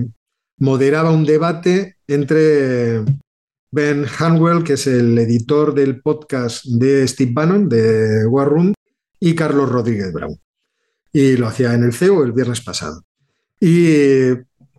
moderaba 0.59 1.11
un 1.11 1.25
debate 1.25 1.97
entre 2.07 3.03
Ben 3.73 4.07
Hanwell, 4.17 4.63
que 4.63 4.75
es 4.75 4.87
el 4.87 5.19
editor 5.19 5.75
del 5.75 6.01
podcast 6.01 6.65
de 6.67 7.07
Steve 7.09 7.33
Bannon, 7.35 7.69
de 7.69 8.27
War 8.27 8.49
Room, 8.49 8.75
y 9.19 9.35
Carlos 9.35 9.69
Rodríguez 9.69 10.13
Brown. 10.13 10.39
Y 11.13 11.37
lo 11.37 11.49
hacía 11.49 11.75
en 11.75 11.83
el 11.83 11.93
CEO 11.93 12.23
el 12.23 12.31
viernes 12.31 12.61
pasado. 12.61 13.03
Y 13.61 14.35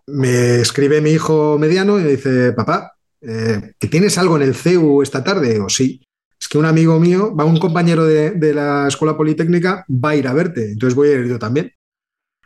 me 0.08 0.60
escribe 0.60 1.00
mi 1.00 1.10
hijo 1.10 1.58
mediano 1.58 1.98
y 1.98 2.02
me 2.02 2.10
dice, 2.10 2.52
papá, 2.52 2.92
eh, 3.20 3.72
¿que 3.78 3.88
tienes 3.88 4.16
algo 4.18 4.36
en 4.36 4.42
el 4.42 4.54
CEU 4.54 5.02
esta 5.02 5.22
tarde? 5.22 5.60
O 5.60 5.68
sí. 5.68 6.02
Es 6.40 6.46
que 6.48 6.58
un 6.58 6.66
amigo 6.66 6.98
mío, 7.00 7.34
va 7.34 7.44
un 7.44 7.58
compañero 7.58 8.06
de, 8.06 8.54
la 8.54 8.86
escuela 8.86 9.16
politécnica, 9.16 9.84
va 9.88 10.10
a 10.10 10.16
ir 10.16 10.28
a 10.28 10.32
verte, 10.32 10.70
entonces 10.70 10.94
voy 10.94 11.08
a 11.08 11.14
ir 11.14 11.26
yo 11.26 11.38
también. 11.38 11.72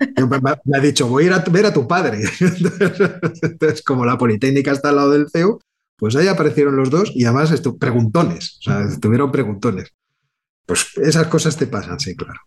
me, 0.01 0.77
ha 0.77 0.81
dicho, 0.81 1.07
voy 1.09 1.25
a 1.25 1.27
ir 1.27 1.33
a 1.35 1.45
ver 1.51 1.67
a 1.67 1.75
tu 1.75 1.87
padre. 1.87 2.23
Entonces, 3.43 3.83
como 3.85 4.05
la 4.05 4.19
Politécnica 4.19 4.73
está 4.73 4.89
al 4.89 4.97
lado 4.97 5.11
del 5.11 5.29
CEU, 5.31 5.61
pues 5.97 6.17
ahí 6.17 6.27
aparecieron 6.27 6.75
los 6.75 6.91
dos 6.91 7.13
y 7.15 7.25
además 7.25 7.53
preguntones, 7.79 8.59
o 8.61 8.63
sea, 8.63 8.83
estuvieron 8.83 9.31
preguntones. 9.31 9.93
Pues 10.67 10.87
esas 10.97 11.27
cosas 11.29 11.57
te 11.57 11.67
pasan, 11.67 12.01
sí, 12.01 12.17
claro. 12.17 12.41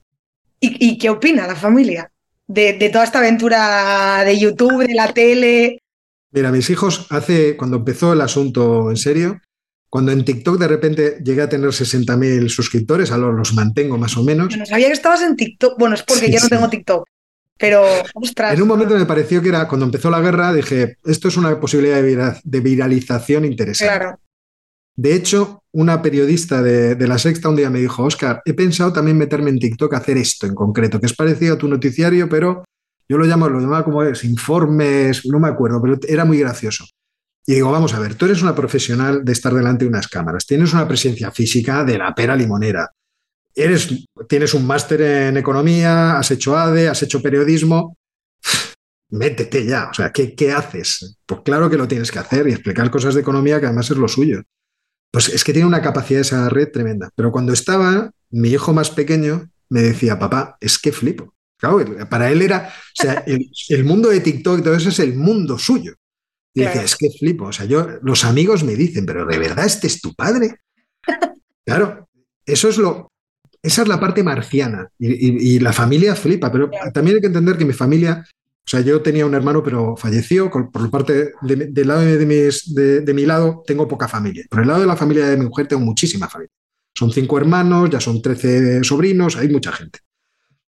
y 0.59 0.97
qué 0.97 1.09
opina 1.11 1.47
la 1.47 1.55
familia? 1.55 2.11
De, 2.48 2.89
toda 2.91 3.04
esta 3.04 3.20
aventura 3.20 4.24
de 4.24 4.39
YouTube, 4.39 4.86
de 4.88 4.93
la 4.93 5.14
tele? 5.14 5.80
Mira, 6.32 6.52
mis 6.52 6.70
hijos, 6.70 7.08
hace, 7.10 7.56
cuando 7.56 7.78
empezó 7.78 8.14
el 8.14 8.22
asunto 8.22 8.89
en 8.89 8.98
serio, 8.98 9.41
cuando 9.89 10.12
en 10.12 10.26
TikTok 10.26 10.60
de 10.60 10.68
repente 10.68 11.18
llegué 11.24 11.41
a 11.41 11.50
tener 11.50 11.70
60.000 11.70 12.50
suscriptores, 12.50 13.12
ahora 13.12 13.32
los 13.32 13.54
mantengo 13.54 13.98
más 13.98 14.18
o 14.18 14.24
menos. 14.24 14.50
Yo 14.50 14.58
no 14.58 14.66
sabía 14.66 14.88
que 14.88 14.93
estabas 14.93 15.22
en 15.22 15.36
TikTok. 15.36 15.80
Bueno, 15.80 15.96
es 15.96 16.04
porque 16.04 16.30
yo 16.32 16.39
no 16.41 16.50
tengo 16.50 16.70
TikTok. 16.70 17.06
Pero, 17.58 17.86
ostras. 18.16 18.54
En 18.54 18.62
un 18.62 18.68
momento 18.68 18.96
me 18.96 19.06
pareció 19.06 19.41
que 19.41 19.50
era, 19.50 19.68
cuando 19.68 19.86
empezó 19.86 20.10
la 20.10 20.20
guerra, 20.20 20.54
dije, 20.54 20.98
esto 21.06 21.30
es 21.30 21.38
una 21.38 21.58
posibilidad 21.60 22.02
de, 22.43 22.60
viralización 22.60 23.46
interesante. 23.46 23.98
Claro. 23.98 24.20
De 24.96 25.14
hecho, 25.14 25.64
una 25.74 26.02
periodista 26.02 26.62
de, 26.62 26.96
La 27.08 27.18
Sexta 27.18 27.50
un 27.50 27.58
día 27.58 27.70
me 27.70 27.82
dijo, 27.82 28.04
Oscar, 28.04 28.41
he 28.46 28.54
pensado 28.54 28.93
también 28.93 29.18
meterme 29.18 29.50
en 29.50 29.60
TikTok 29.60 29.93
a 29.93 29.98
hacer 29.98 30.18
esto 30.18 30.48
en 30.48 30.56
concreto, 30.56 31.00
que 31.00 31.06
es 31.06 31.14
parecido 31.14 31.56
a 31.56 31.58
tu 31.58 31.68
noticiario, 31.68 32.30
pero 32.30 32.64
Yo 33.08 33.18
lo 33.18 33.26
llamo, 33.26 33.48
lo 33.48 33.60
llamaba 33.60 33.84
como 33.84 34.02
es, 34.02 34.24
informes, 34.24 35.26
no 35.26 35.39
me 35.39 35.48
acuerdo, 35.48 35.80
pero 35.82 36.00
era 36.08 36.26
muy 36.26 36.39
gracioso. 36.39 36.86
Y 37.46 37.54
digo, 37.54 37.72
vamos 37.72 37.93
a 37.93 38.00
ver, 38.00 38.16
tú 38.16 38.26
eres 38.26 38.41
una 38.41 38.56
profesional 38.56 39.24
de 39.24 39.32
estar 39.32 39.54
delante 39.54 39.86
de 39.86 39.89
unas 39.89 40.08
cámaras, 40.08 40.48
tienes 40.48 40.74
una 40.74 40.88
presencia 40.88 41.30
física 41.30 41.84
de 41.84 42.00
la 42.00 42.16
pera 42.16 42.36
limonera, 42.36 42.89
eres, 43.54 44.08
tienes 44.28 44.54
un 44.56 44.66
máster 44.66 45.02
en 45.02 45.38
economía, 45.38 46.18
has 46.18 46.32
hecho 46.32 46.58
ADE, 46.58 46.89
has 46.89 47.04
hecho 47.04 47.22
periodismo, 47.22 47.98
métete 49.12 49.66
ya, 49.66 49.89
o 49.91 49.93
sea, 49.93 50.12
¿qué, 50.12 50.34
¿qué 50.34 50.52
haces? 50.52 51.18
Pues 51.26 51.41
claro 51.46 51.70
que 51.70 51.78
lo 51.78 51.88
tienes 51.88 52.12
que 52.12 52.20
hacer 52.20 52.48
y 52.48 52.54
explicar 52.54 52.89
cosas 52.89 53.14
de 53.14 53.22
economía 53.22 53.60
que 53.60 53.68
además 53.68 53.91
es 53.91 53.98
lo 53.98 54.08
suyo. 54.08 54.41
Pues 55.16 55.30
es 55.30 55.45
que 55.45 55.53
tiene 55.53 55.66
una 55.66 55.82
capacidad 55.82 56.20
esa 56.20 56.49
red 56.49 56.74
tremenda. 56.74 57.09
Pero 57.16 57.32
cuando 57.32 57.53
estaba, 57.53 58.11
mi 58.32 58.49
hijo 58.49 58.74
más 58.74 58.89
pequeño 58.89 59.49
me 59.70 59.82
decía, 59.82 60.20
papá, 60.20 60.57
es 60.59 60.78
que 60.78 60.91
flipo. 60.91 61.34
Claro, 61.57 61.86
para 62.09 62.30
él 62.32 62.41
era, 62.41 62.68
o 62.68 63.01
sea, 63.01 63.24
el, 63.26 63.86
mundo 63.86 64.09
de 64.09 64.20
TikTok 64.20 64.59
y 64.59 64.61
todo 64.61 64.76
eso 64.76 64.89
es 64.89 64.99
el 64.99 65.16
mundo 65.16 65.57
suyo. 65.57 65.93
Y 66.53 66.63
decía, 66.63 66.84
es 66.84 66.97
que 66.97 67.09
flipo. 67.18 67.45
O 67.45 67.53
sea, 67.53 67.66
yo, 67.66 67.88
los 68.01 68.26
amigos 68.26 68.66
me 68.66 68.76
dicen, 68.76 69.05
pero 69.05 69.26
¿de 69.26 69.39
verdad 69.39 69.66
este 69.66 69.88
es 69.88 70.01
tu 70.01 70.13
padre? 70.13 70.59
Claro, 71.66 72.09
eso 72.45 72.68
es 72.68 72.78
lo, 72.78 73.11
esa 73.63 73.84
es 73.84 73.88
la 73.88 74.01
parte 74.01 74.22
marciana. 74.22 74.89
Y, 74.99 75.59
la 75.59 75.72
familia 75.72 76.13
flipa, 76.13 76.51
pero 76.51 76.70
también 76.93 77.16
hay 77.16 77.22
que 77.22 77.28
entender 77.28 77.57
que 77.57 77.66
mi 77.66 77.74
familia 77.74 78.28
o 78.66 78.68
sea, 78.68 78.82
yo 78.82 78.99
tenía 79.01 79.28
un 79.28 79.36
hermano, 79.36 79.61
pero 79.61 79.95
falleció. 79.95 80.49
Por 80.49 80.89
parte 80.89 81.34
del 81.41 81.88
lado 81.88 82.01
de, 82.01 83.01
de, 83.01 83.13
mi 83.13 83.26
lado, 83.26 83.63
tengo 83.68 83.88
poca 83.88 84.07
familia. 84.07 84.43
Por 84.49 84.61
el 84.61 84.68
lado 84.68 84.82
de 84.82 84.88
la 84.88 84.97
familia 84.97 85.28
de 85.28 85.38
mi 85.38 85.45
mujer, 85.45 85.68
tengo 85.68 85.84
muchísima 85.84 86.28
familia. 86.28 86.51
Son 86.97 87.11
cinco 87.11 87.38
hermanos, 87.38 87.91
ya 87.91 87.99
son 87.99 88.24
trece 88.24 88.84
sobrinos, 88.84 89.36
hay 89.36 89.49
mucha 89.49 89.72
gente. 89.72 89.99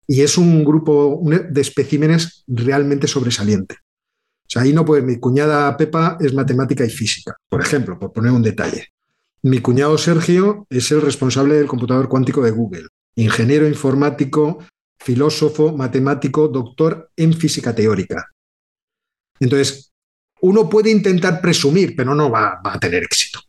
Y 0.07 0.21
es 0.21 0.37
un 0.37 0.63
grupo 0.63 1.21
de 1.25 1.61
especímenes 1.61 2.45
realmente 2.47 3.07
sobresaliente. 3.07 3.75
O 3.75 4.47
sea, 4.47 4.61
ahí 4.61 4.71
no 4.71 4.85
puede. 4.85 5.01
Mi 5.01 5.19
cuñada 5.19 5.75
Pepa 5.75 6.17
es 6.21 6.33
matemática 6.33 6.85
y 6.85 6.89
física, 6.89 7.35
por 7.49 7.59
ejemplo, 7.59 7.99
por 7.99 8.13
poner 8.13 8.31
un 8.31 8.41
detalle. 8.41 8.87
Mi 9.43 9.59
cuñado 9.59 9.97
Sergio 9.97 10.65
es 10.69 10.91
el 10.91 11.01
responsable 11.01 11.55
del 11.55 11.67
computador 11.67 12.07
cuántico 12.07 12.41
de 12.41 12.51
Google, 12.51 12.87
ingeniero 13.15 13.67
informático, 13.67 14.63
filósofo, 15.03 15.75
matemático, 15.75 16.47
doctor 16.47 17.11
en 17.15 17.33
física 17.33 17.73
teórica. 17.73 18.27
Entonces, 19.39 19.91
uno 20.41 20.69
puede 20.69 20.91
intentar 20.91 21.41
presumir, 21.41 21.95
pero 21.95 22.13
no 22.13 22.29
va, 22.29 22.61
a 22.63 22.79
tener 22.79 23.03
éxito. 23.03 23.39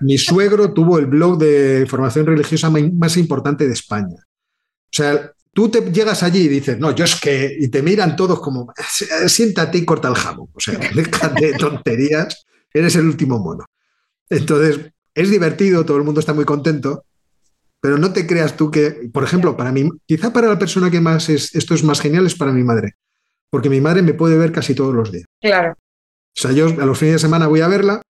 Mi 0.00 0.16
suegro 0.16 0.72
tuvo 0.72 0.98
el 0.98 1.06
blog 1.06 1.38
de 1.38 1.80
información 1.80 2.26
religiosa 2.26 2.70
más 2.70 3.16
importante 3.16 3.66
de 3.66 3.72
España. 3.72 4.16
O 4.16 4.92
sea, 4.92 5.32
tú 5.52 5.68
te 5.68 5.80
llegas 5.80 6.22
allí 6.22 6.42
y 6.42 6.48
dices, 6.48 6.78
no, 6.78 6.94
yo 6.94 7.04
es 7.04 7.20
que, 7.20 7.56
y 7.58 7.68
te 7.68 7.82
miran 7.82 8.14
todos 8.14 8.40
como, 8.40 8.72
siéntate 9.26 9.78
y 9.78 9.84
corta 9.84 10.08
el 10.08 10.14
jamón. 10.14 10.48
O 10.52 10.60
sea, 10.60 10.78
déjate 10.94 11.46
de 11.46 11.58
tonterías, 11.58 12.46
eres 12.72 12.94
el 12.94 13.06
último 13.06 13.38
mono. 13.40 13.64
Entonces, 14.30 14.92
es 15.14 15.30
divertido, 15.30 15.84
todo 15.84 15.96
el 15.96 16.04
mundo 16.04 16.20
está 16.20 16.32
muy 16.32 16.44
contento, 16.44 17.04
pero 17.80 17.98
no 17.98 18.12
te 18.12 18.26
creas 18.26 18.56
tú 18.56 18.70
que, 18.70 19.10
por 19.12 19.24
ejemplo, 19.24 19.56
para 19.56 19.72
mí, 19.72 19.88
quizá 20.06 20.32
para 20.32 20.48
la 20.48 20.58
persona 20.58 20.90
que 20.90 21.00
más 21.00 21.28
es, 21.28 21.54
esto 21.54 21.74
es 21.74 21.84
más 21.84 22.00
genial 22.00 22.26
es 22.26 22.34
para 22.34 22.52
mi 22.52 22.64
madre, 22.64 22.94
porque 23.50 23.70
mi 23.70 23.80
madre 23.80 24.02
me 24.02 24.14
puede 24.14 24.36
ver 24.36 24.52
casi 24.52 24.74
todos 24.74 24.94
los 24.94 25.12
días. 25.12 25.26
Claro. 25.40 25.72
O 25.72 26.40
sea, 26.40 26.52
yo 26.52 26.66
a 26.66 26.86
los 26.86 26.98
fines 26.98 27.14
de 27.14 27.18
semana 27.20 27.46
voy 27.46 27.60
a 27.60 27.68
verla, 27.68 28.02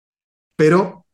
pero 0.57 1.05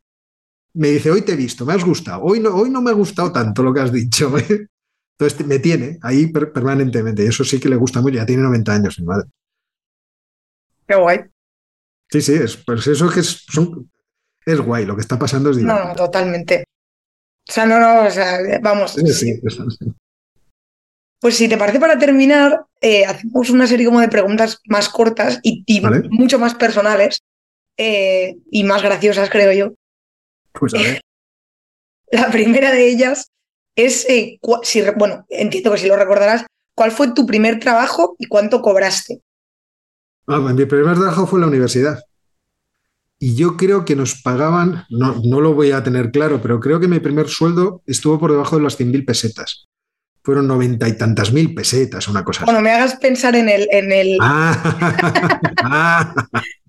me 0.74 0.88
dice, 0.88 1.10
hoy 1.10 1.22
te 1.22 1.32
he 1.32 1.36
visto, 1.36 1.64
me 1.64 1.72
has 1.72 1.84
gustado, 1.84 2.22
hoy 2.22 2.40
no, 2.40 2.54
hoy 2.54 2.70
no 2.70 2.82
me 2.82 2.90
ha 2.90 2.94
gustado 2.94 3.32
tanto 3.32 3.62
lo 3.62 3.72
que 3.72 3.80
has 3.80 3.92
dicho. 3.92 4.36
¿eh? 4.38 4.66
Entonces 5.18 5.46
me 5.46 5.60
tiene 5.60 5.98
ahí 6.02 6.26
permanentemente, 6.28 7.24
y 7.24 7.28
eso 7.28 7.44
sí 7.44 7.60
que 7.60 7.68
le 7.68 7.76
gusta 7.76 8.00
mucho, 8.00 8.16
ya 8.16 8.26
tiene 8.26 8.42
90 8.42 8.72
años 8.72 8.98
mi 8.98 9.06
madre. 9.06 9.28
Qué 10.86 10.96
guay. 10.96 11.20
Sí, 12.10 12.20
sí, 12.20 12.34
es, 12.34 12.56
pues 12.56 12.86
eso 12.86 13.08
que 13.08 13.20
es, 13.20 13.46
es 14.44 14.60
guay, 14.60 14.84
lo 14.84 14.94
que 14.94 15.00
está 15.00 15.18
pasando 15.18 15.50
es 15.50 15.56
divertido. 15.56 15.88
No, 15.88 15.94
totalmente. 15.94 16.63
O 17.48 17.52
sea, 17.52 17.66
no, 17.66 17.78
no, 17.78 18.06
o 18.06 18.10
sea, 18.10 18.38
vamos. 18.62 18.96
Pues 21.20 21.36
si 21.36 21.48
te 21.48 21.56
parece, 21.56 21.80
para 21.80 21.98
terminar, 21.98 22.64
eh, 22.80 23.04
hacemos 23.04 23.50
una 23.50 23.66
serie 23.66 23.86
como 23.86 24.00
de 24.00 24.08
preguntas 24.08 24.60
más 24.66 24.88
cortas 24.88 25.40
y, 25.42 25.82
mucho 26.10 26.38
más 26.38 26.54
personales 26.54 27.22
eh, 27.76 28.36
y 28.50 28.64
más 28.64 28.82
graciosas, 28.82 29.30
creo 29.30 29.52
yo. 29.52 29.74
Pues 30.52 30.74
a 30.74 30.78
ver. 30.78 31.00
La 32.12 32.30
primera 32.30 32.70
de 32.70 32.88
ellas 32.88 33.30
es, 33.76 34.08
eh, 34.08 34.38
si, 34.62 34.82
bueno, 34.96 35.26
entiendo 35.28 35.72
que 35.72 35.78
si 35.78 35.88
lo 35.88 35.96
recordarás, 35.96 36.46
¿cuál 36.76 36.92
fue 36.92 37.12
tu 37.12 37.26
primer 37.26 37.58
trabajo 37.58 38.16
y 38.18 38.26
cuánto 38.26 38.62
cobraste? 38.62 39.20
Ah, 40.26 40.38
mi 40.38 40.64
primer 40.64 40.94
trabajo 40.94 41.26
fue 41.26 41.38
en 41.38 41.42
la 41.42 41.48
universidad 41.48 42.02
y 43.18 43.36
yo 43.36 43.56
creo 43.56 43.84
que 43.84 43.96
nos 43.96 44.20
pagaban, 44.22 44.84
no, 44.90 45.20
no 45.24 45.40
lo 45.40 45.54
voy 45.54 45.70
a 45.70 45.82
tener 45.82 46.10
claro, 46.10 46.40
pero 46.42 46.60
creo 46.60 46.80
que 46.80 46.88
mi 46.88 47.00
primer 47.00 47.28
sueldo 47.28 47.82
estuvo 47.86 48.18
por 48.18 48.32
debajo 48.32 48.56
de 48.56 48.62
las 48.62 48.78
100.000 48.78 49.04
pesetas. 49.06 49.66
Fueron 50.22 50.46
noventa 50.48 50.88
y 50.88 50.96
tantas 50.96 51.34
mil 51.34 51.54
pesetas, 51.54 52.08
una 52.08 52.24
cosa 52.24 52.46
bueno, 52.46 52.62
me 52.62 52.70
hagas 52.70 52.96
pensar 52.96 53.36
en 53.36 53.48
el... 53.48 53.68
En 53.70 53.92
el... 53.92 54.16
Ah. 54.22 54.54
ah. 55.62 56.14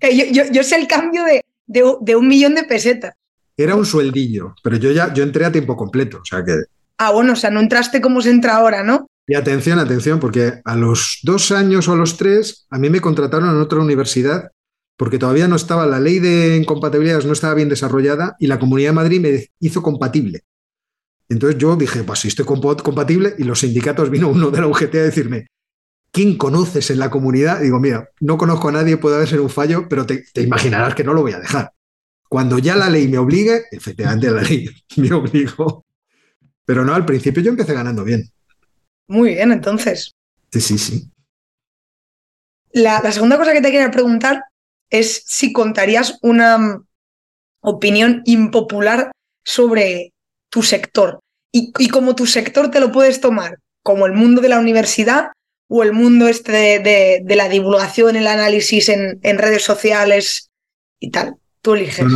yo, 0.02 0.44
yo, 0.52 0.62
sé 0.62 0.76
el 0.76 0.86
cambio 0.86 1.24
de, 1.24 1.42
de, 1.66 2.16
un 2.16 2.28
millón 2.28 2.54
de 2.54 2.64
pesetas. 2.64 3.14
Era 3.56 3.74
un 3.74 3.86
sueldillo, 3.86 4.54
pero 4.62 4.76
yo 4.76 4.92
ya 4.92 5.12
yo 5.14 5.22
entré 5.22 5.46
a 5.46 5.52
tiempo 5.52 5.74
completo, 5.74 6.18
o 6.18 6.24
sea 6.24 6.44
que... 6.44 6.52
Ah, 6.98 7.12
bueno, 7.12 7.32
o 7.32 7.36
sea, 7.36 7.50
no 7.50 7.60
entraste 7.60 8.02
como 8.02 8.20
se 8.20 8.30
entra 8.30 8.56
ahora, 8.56 8.82
¿no? 8.82 9.06
Y 9.26 9.34
atención, 9.34 9.78
atención, 9.78 10.20
porque 10.20 10.60
a 10.64 10.76
los 10.76 11.20
dos 11.22 11.50
años 11.50 11.88
o 11.88 11.92
a 11.92 11.96
los 11.96 12.16
tres, 12.16 12.66
a 12.70 12.78
mí 12.78 12.90
me 12.90 13.00
contrataron 13.00 13.50
en 13.50 13.60
otra 13.60 13.80
universidad 13.80 14.50
porque 14.96 15.18
todavía 15.18 15.46
no 15.48 15.56
estaba, 15.56 15.86
la 15.86 16.00
ley 16.00 16.18
de 16.18 16.56
incompatibilidades 16.56 17.26
no 17.26 17.32
estaba 17.32 17.54
bien 17.54 17.68
desarrollada 17.68 18.36
y 18.38 18.46
la 18.46 18.58
Comunidad 18.58 18.90
de 18.90 18.94
Madrid 18.94 19.20
me 19.20 19.46
hizo 19.60 19.82
compatible. 19.82 20.42
Entonces 21.28 21.58
yo 21.58 21.76
dije, 21.76 22.02
pues 22.04 22.20
si 22.20 22.28
estoy 22.28 22.44
compatible, 22.44 23.34
y 23.38 23.44
los 23.44 23.60
sindicatos 23.60 24.10
vino 24.10 24.28
uno 24.28 24.50
de 24.50 24.60
la 24.60 24.68
UGT 24.68 24.94
a 24.94 25.02
decirme, 25.02 25.48
¿quién 26.12 26.38
conoces 26.38 26.90
en 26.90 26.98
la 26.98 27.10
comunidad? 27.10 27.60
digo, 27.60 27.80
mira, 27.80 28.10
no 28.20 28.38
conozco 28.38 28.68
a 28.68 28.72
nadie, 28.72 28.96
puede 28.96 29.16
haber 29.16 29.40
un 29.40 29.50
fallo, 29.50 29.86
pero 29.88 30.06
te, 30.06 30.24
imaginarás 30.36 30.94
que 30.94 31.04
no 31.04 31.12
lo 31.12 31.22
voy 31.22 31.32
a 31.32 31.40
dejar. 31.40 31.72
Cuando 32.28 32.58
ya 32.58 32.76
la 32.76 32.88
ley 32.88 33.08
me 33.08 33.18
obligue, 33.18 33.64
efectivamente 33.70 34.30
la 34.30 34.42
ley 34.42 34.68
me 34.96 35.12
obligó. 35.12 35.84
Pero 36.64 36.84
no, 36.84 36.94
al 36.94 37.04
principio 37.04 37.42
yo 37.42 37.50
empecé 37.50 37.74
ganando 37.74 38.02
bien. 38.02 38.30
Muy 39.08 39.34
bien, 39.34 39.52
entonces. 39.52 40.12
Sí, 40.50 40.60
sí, 40.60 40.78
sí. 40.78 41.10
La, 42.72 43.00
la 43.02 43.12
segunda 43.12 43.38
cosa 43.38 43.52
que 43.52 43.60
te 43.60 43.70
quería 43.70 43.90
preguntar 43.90 44.42
es 44.90 45.22
si 45.26 45.52
contarías 45.52 46.18
una 46.22 46.58
mm, 46.58 46.86
opinión 47.60 48.22
impopular 48.24 49.12
sobre 49.44 50.12
tu 50.50 50.62
sector 50.62 51.20
y, 51.52 51.88
como 51.88 52.14
tu 52.14 52.26
sector 52.26 52.70
te 52.70 52.80
lo 52.80 52.92
puedes 52.92 53.20
tomar 53.20 53.58
como 53.82 54.06
el 54.06 54.12
mundo 54.12 54.42
de 54.42 54.48
la 54.48 54.58
universidad 54.58 55.28
o 55.68 55.82
el 55.82 55.92
mundo 55.92 56.28
este 56.28 56.52
de, 56.52 57.36
la 57.36 57.48
divulgación, 57.48 58.16
el 58.16 58.26
análisis 58.26 58.88
en, 58.88 59.38
redes 59.38 59.62
sociales 59.62 60.50
y 61.00 61.10
tal. 61.10 61.36
Tú 61.62 61.74
eliges. 61.74 62.06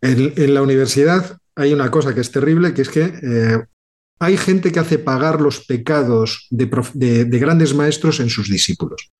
en, 0.00 0.54
la 0.54 0.62
universidad 0.62 1.38
hay 1.54 1.72
una 1.72 1.90
cosa 1.90 2.14
que 2.14 2.20
es 2.20 2.30
terrible, 2.30 2.72
que 2.72 2.82
es 2.82 2.88
que 2.88 3.02
eh, 3.04 3.58
hay 4.18 4.36
gente 4.36 4.70
que 4.70 4.78
hace 4.78 4.98
pagar 4.98 5.40
los 5.40 5.64
pecados 5.64 6.46
de, 6.50 7.24
grandes 7.24 7.74
maestros 7.74 8.20
en 8.20 8.30
sus 8.30 8.48
discípulos. 8.48 9.10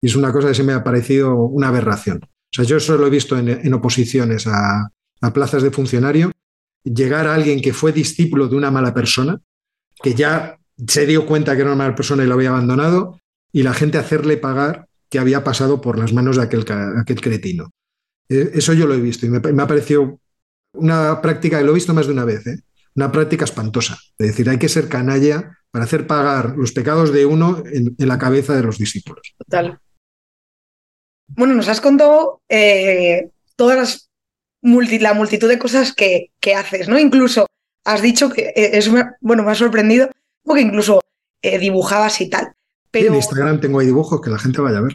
Y 0.00 0.08
es 0.08 0.16
una 0.16 0.32
cosa 0.32 0.48
que 0.48 0.54
se 0.54 0.62
me 0.62 0.72
ha 0.72 0.84
parecido 0.84 1.34
una 1.36 1.68
aberración. 1.68 2.20
O 2.22 2.52
sea, 2.52 2.64
yo 2.64 2.76
eso 2.76 2.96
lo 2.96 3.06
he 3.06 3.10
visto 3.10 3.38
en, 3.38 3.74
oposiciones 3.74 4.46
a, 4.46 4.90
plazas 5.34 5.62
de 5.62 5.70
funcionario, 5.70 6.30
llegar 6.84 7.26
a 7.26 7.34
alguien 7.34 7.60
que 7.60 7.72
fue 7.72 7.92
discípulo 7.92 8.48
de 8.48 8.56
una 8.56 8.70
mala 8.70 8.94
persona, 8.94 9.40
que 10.02 10.14
ya 10.14 10.58
se 10.86 11.06
dio 11.06 11.26
cuenta 11.26 11.54
que 11.54 11.62
era 11.62 11.70
una 11.70 11.84
mala 11.84 11.94
persona 11.96 12.22
y 12.22 12.26
lo 12.26 12.34
había 12.34 12.50
abandonado, 12.50 13.18
y 13.52 13.62
la 13.62 13.74
gente 13.74 13.98
hacerle 13.98 14.36
pagar 14.36 14.88
que 15.08 15.18
había 15.18 15.42
pasado 15.42 15.80
por 15.80 15.98
las 15.98 16.12
manos 16.12 16.36
de 16.36 16.42
aquel, 16.42 16.64
aquel 16.98 17.20
cretino. 17.20 17.70
Eh, 18.28 18.52
eso 18.54 18.72
yo 18.72 18.86
lo 18.86 18.94
he 18.94 19.00
visto 19.00 19.26
y 19.26 19.30
me, 19.30 19.38
ha 19.38 19.66
parecido 19.66 20.20
una 20.74 21.20
práctica, 21.20 21.60
lo 21.62 21.72
he 21.72 21.74
visto 21.74 21.94
más 21.94 22.06
de 22.06 22.12
una 22.12 22.24
vez, 22.24 22.46
¿eh? 22.46 22.60
una 22.94 23.10
práctica 23.10 23.44
espantosa. 23.44 23.98
Es 24.18 24.28
decir, 24.28 24.48
hay 24.48 24.58
que 24.58 24.68
ser 24.68 24.88
canalla 24.88 25.58
para 25.70 25.84
hacer 25.84 26.06
pagar 26.06 26.56
los 26.56 26.72
pecados 26.72 27.12
de 27.12 27.26
uno 27.26 27.62
en, 27.66 27.94
en 27.98 28.08
la 28.08 28.18
cabeza 28.18 28.54
de 28.54 28.62
los 28.62 28.78
discípulos. 28.78 29.34
Total. 29.38 29.78
Bueno, 31.28 31.54
nos 31.54 31.68
has 31.68 31.80
contado 31.80 32.40
eh, 32.48 33.30
todas 33.56 33.76
las 33.76 34.10
la 34.62 35.14
multitud 35.14 35.48
de 35.48 35.58
cosas 35.58 35.92
que, 35.92 36.30
haces, 36.56 36.88
¿no? 36.88 36.98
Incluso 36.98 37.46
has 37.84 38.02
dicho 38.02 38.30
que 38.30 38.52
eh, 38.56 38.70
es 38.72 38.90
bueno, 39.20 39.44
me 39.44 39.52
ha 39.52 39.54
sorprendido 39.54 40.10
porque 40.42 40.62
incluso 40.62 41.00
eh, 41.42 41.58
dibujabas 41.58 42.20
y 42.20 42.28
tal. 42.28 42.52
Pero... 42.90 43.08
en 43.08 43.14
Instagram 43.16 43.60
tengo 43.60 43.78
ahí 43.78 43.86
dibujos 43.86 44.20
que 44.20 44.30
la 44.30 44.38
gente 44.38 44.60
vaya 44.60 44.78
a 44.78 44.82
ver. 44.82 44.94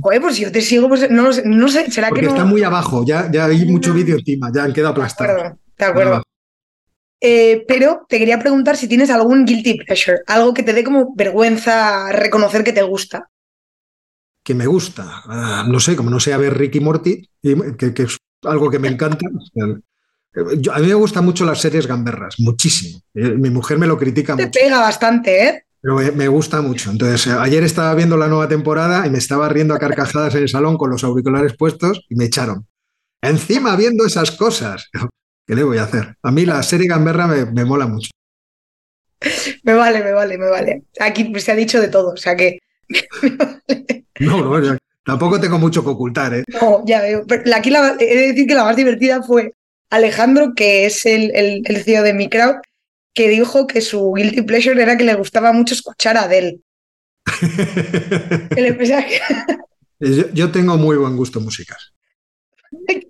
Joder, 0.00 0.20
pues 0.20 0.36
si 0.36 0.42
yo 0.42 0.52
te 0.52 0.60
sigo, 0.60 0.88
pues 0.88 1.10
no, 1.10 1.30
no 1.44 1.68
sé, 1.68 1.90
será 1.90 2.10
que 2.10 2.22
no... 2.22 2.28
está 2.28 2.44
muy 2.44 2.62
abajo, 2.62 3.04
ya, 3.04 3.28
ya 3.32 3.46
hay 3.46 3.64
mucho 3.64 3.92
vídeo 3.92 4.16
encima, 4.16 4.52
ya 4.54 4.64
han 4.64 4.72
quedado 4.72 4.92
aplastados. 4.92 5.54
De 5.76 5.84
acuerdo, 5.84 6.22
pero 7.20 8.06
te 8.08 8.18
quería 8.18 8.38
preguntar 8.38 8.76
si 8.76 8.86
tienes 8.86 9.10
algún 9.10 9.44
guilty 9.44 9.78
pleasure, 9.78 10.20
algo 10.28 10.54
que 10.54 10.62
te 10.62 10.72
dé 10.72 10.84
como 10.84 11.12
vergüenza 11.16 12.12
reconocer 12.12 12.62
que 12.62 12.72
te 12.72 12.82
gusta. 12.82 13.30
Que 14.42 14.54
me 14.54 14.66
gusta. 14.66 15.22
Ah, 15.26 15.64
no 15.68 15.80
sé, 15.80 15.96
como 15.96 16.10
no 16.10 16.20
sea 16.20 16.36
ver 16.38 16.56
Ricky 16.56 16.80
Morty, 16.80 17.28
que, 17.78 17.94
que 17.94 18.02
es 18.04 18.16
algo 18.42 18.70
que 18.70 18.78
me 18.78 18.88
encanta. 18.88 19.26
a 19.26 20.78
mí 20.78 20.86
me 20.86 20.94
gustan 20.94 21.24
mucho 21.24 21.44
las 21.44 21.60
series 21.60 21.86
gamberras, 21.86 22.36
muchísimo. 22.38 23.00
Eh, 23.14 23.30
mi 23.30 23.50
mujer 23.50 23.78
me 23.78 23.86
lo 23.86 23.98
critica 23.98 24.36
Te 24.36 24.46
mucho. 24.46 24.58
pega 24.60 24.80
bastante, 24.80 25.44
¿eh? 25.44 25.64
Pero 25.82 25.94
me, 25.96 26.10
me 26.12 26.28
gusta 26.28 26.60
mucho. 26.60 26.90
Entonces, 26.90 27.26
eh, 27.26 27.36
ayer 27.38 27.62
estaba 27.64 27.94
viendo 27.94 28.16
la 28.16 28.28
nueva 28.28 28.48
temporada 28.48 29.06
y 29.06 29.10
me 29.10 29.18
estaba 29.18 29.48
riendo 29.48 29.74
a 29.74 29.78
carcajadas 29.78 30.34
en 30.34 30.42
el 30.42 30.48
salón 30.48 30.76
con 30.76 30.90
los 30.90 31.04
auriculares 31.04 31.56
puestos 31.56 32.04
y 32.08 32.14
me 32.16 32.26
echaron. 32.26 32.66
Encima 33.22 33.76
viendo 33.76 34.04
esas 34.06 34.30
cosas. 34.30 34.88
¿Qué 35.46 35.54
le 35.54 35.64
voy 35.64 35.78
a 35.78 35.84
hacer? 35.84 36.16
A 36.22 36.30
mí 36.30 36.46
la 36.46 36.62
serie 36.62 36.86
gamberra 36.86 37.26
me, 37.26 37.44
me 37.46 37.64
mola 37.64 37.86
mucho. 37.86 38.10
Me 39.64 39.74
vale, 39.74 40.02
me 40.02 40.12
vale, 40.12 40.38
me 40.38 40.48
vale. 40.48 40.84
Aquí 40.98 41.30
se 41.40 41.52
ha 41.52 41.54
dicho 41.54 41.78
de 41.80 41.88
todo, 41.88 42.12
o 42.12 42.16
sea 42.16 42.34
que. 42.36 42.58
No, 44.20 44.44
no, 44.44 44.62
ya- 44.62 44.76
tampoco 45.02 45.40
tengo 45.40 45.58
mucho 45.58 45.82
que 45.82 45.88
ocultar, 45.90 46.34
¿eh? 46.34 46.44
No, 46.60 46.84
ya 46.86 47.00
veo. 47.00 47.24
Pero 47.26 47.42
aquí 47.56 47.70
la- 47.70 47.96
he 47.98 48.16
de 48.16 48.26
decir 48.28 48.46
que 48.46 48.54
la 48.54 48.64
más 48.64 48.76
divertida 48.76 49.22
fue 49.22 49.54
Alejandro, 49.88 50.52
que 50.54 50.84
es 50.84 51.06
el, 51.06 51.30
el, 51.34 51.62
el 51.64 51.82
CEO 51.84 52.02
de 52.02 52.12
mi 52.12 52.28
crowd, 52.28 52.56
que 53.14 53.28
dijo 53.28 53.66
que 53.66 53.80
su 53.80 54.12
guilty 54.14 54.42
pleasure 54.42 54.80
era 54.82 54.98
que 54.98 55.04
le 55.04 55.14
gustaba 55.14 55.52
mucho 55.52 55.72
escuchar 55.74 56.18
a 56.18 56.24
Adele. 56.24 56.60
Yo 60.34 60.50
tengo 60.50 60.76
muy 60.76 60.96
buen 60.96 61.16
gusto 61.16 61.40
musical. 61.40 61.78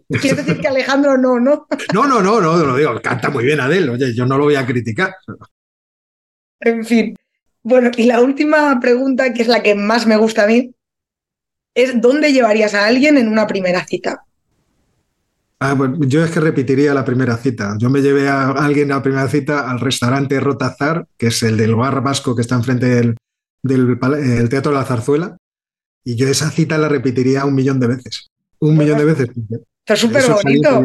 Quiero 0.08 0.36
decir 0.36 0.60
que 0.60 0.68
Alejandro 0.68 1.16
no, 1.18 1.38
¿no? 1.40 1.66
No, 1.92 2.06
no, 2.06 2.20
no, 2.22 2.40
no, 2.40 2.56
lo 2.56 2.76
digo, 2.76 3.00
canta 3.02 3.30
muy 3.30 3.44
bien 3.44 3.60
Adele, 3.60 3.90
oye, 3.90 4.14
yo 4.14 4.26
no 4.26 4.38
lo 4.38 4.44
voy 4.44 4.54
a 4.56 4.66
criticar. 4.66 5.14
En 6.60 6.84
fin. 6.84 7.16
Bueno, 7.62 7.90
y 7.96 8.04
la 8.04 8.20
última 8.20 8.78
pregunta, 8.80 9.32
que 9.32 9.42
es 9.42 9.48
la 9.48 9.62
que 9.62 9.74
más 9.74 10.06
me 10.06 10.16
gusta 10.16 10.44
a 10.44 10.46
mí, 10.46 10.74
es 11.74 12.00
¿dónde 12.00 12.32
llevarías 12.32 12.74
a 12.74 12.86
alguien 12.86 13.18
en 13.18 13.28
una 13.28 13.46
primera 13.46 13.84
cita? 13.84 14.24
Ah, 15.62 15.74
pues 15.76 15.90
yo 16.08 16.24
es 16.24 16.30
que 16.30 16.40
repetiría 16.40 16.94
la 16.94 17.04
primera 17.04 17.36
cita. 17.36 17.76
Yo 17.78 17.90
me 17.90 18.00
llevé 18.00 18.28
a 18.28 18.48
alguien 18.50 18.90
a 18.92 18.96
la 18.96 19.02
primera 19.02 19.28
cita 19.28 19.70
al 19.70 19.78
restaurante 19.78 20.40
Rotazar, 20.40 21.06
que 21.18 21.26
es 21.26 21.42
el 21.42 21.58
del 21.58 21.74
bar 21.74 22.02
vasco 22.02 22.34
que 22.34 22.40
está 22.40 22.54
enfrente 22.54 22.86
del, 22.86 23.16
del 23.62 23.98
el 24.14 24.48
Teatro 24.48 24.72
de 24.72 24.78
la 24.78 24.84
Zarzuela, 24.84 25.36
y 26.02 26.16
yo 26.16 26.28
esa 26.28 26.50
cita 26.50 26.78
la 26.78 26.88
repetiría 26.88 27.44
un 27.44 27.54
millón 27.54 27.78
de 27.78 27.88
veces. 27.88 28.30
Un 28.58 28.76
millón 28.76 28.98
de 28.98 29.04
veces. 29.04 29.28
Esto 29.28 29.64
es 29.86 30.00
súper 30.00 30.30
bonito. 30.30 30.82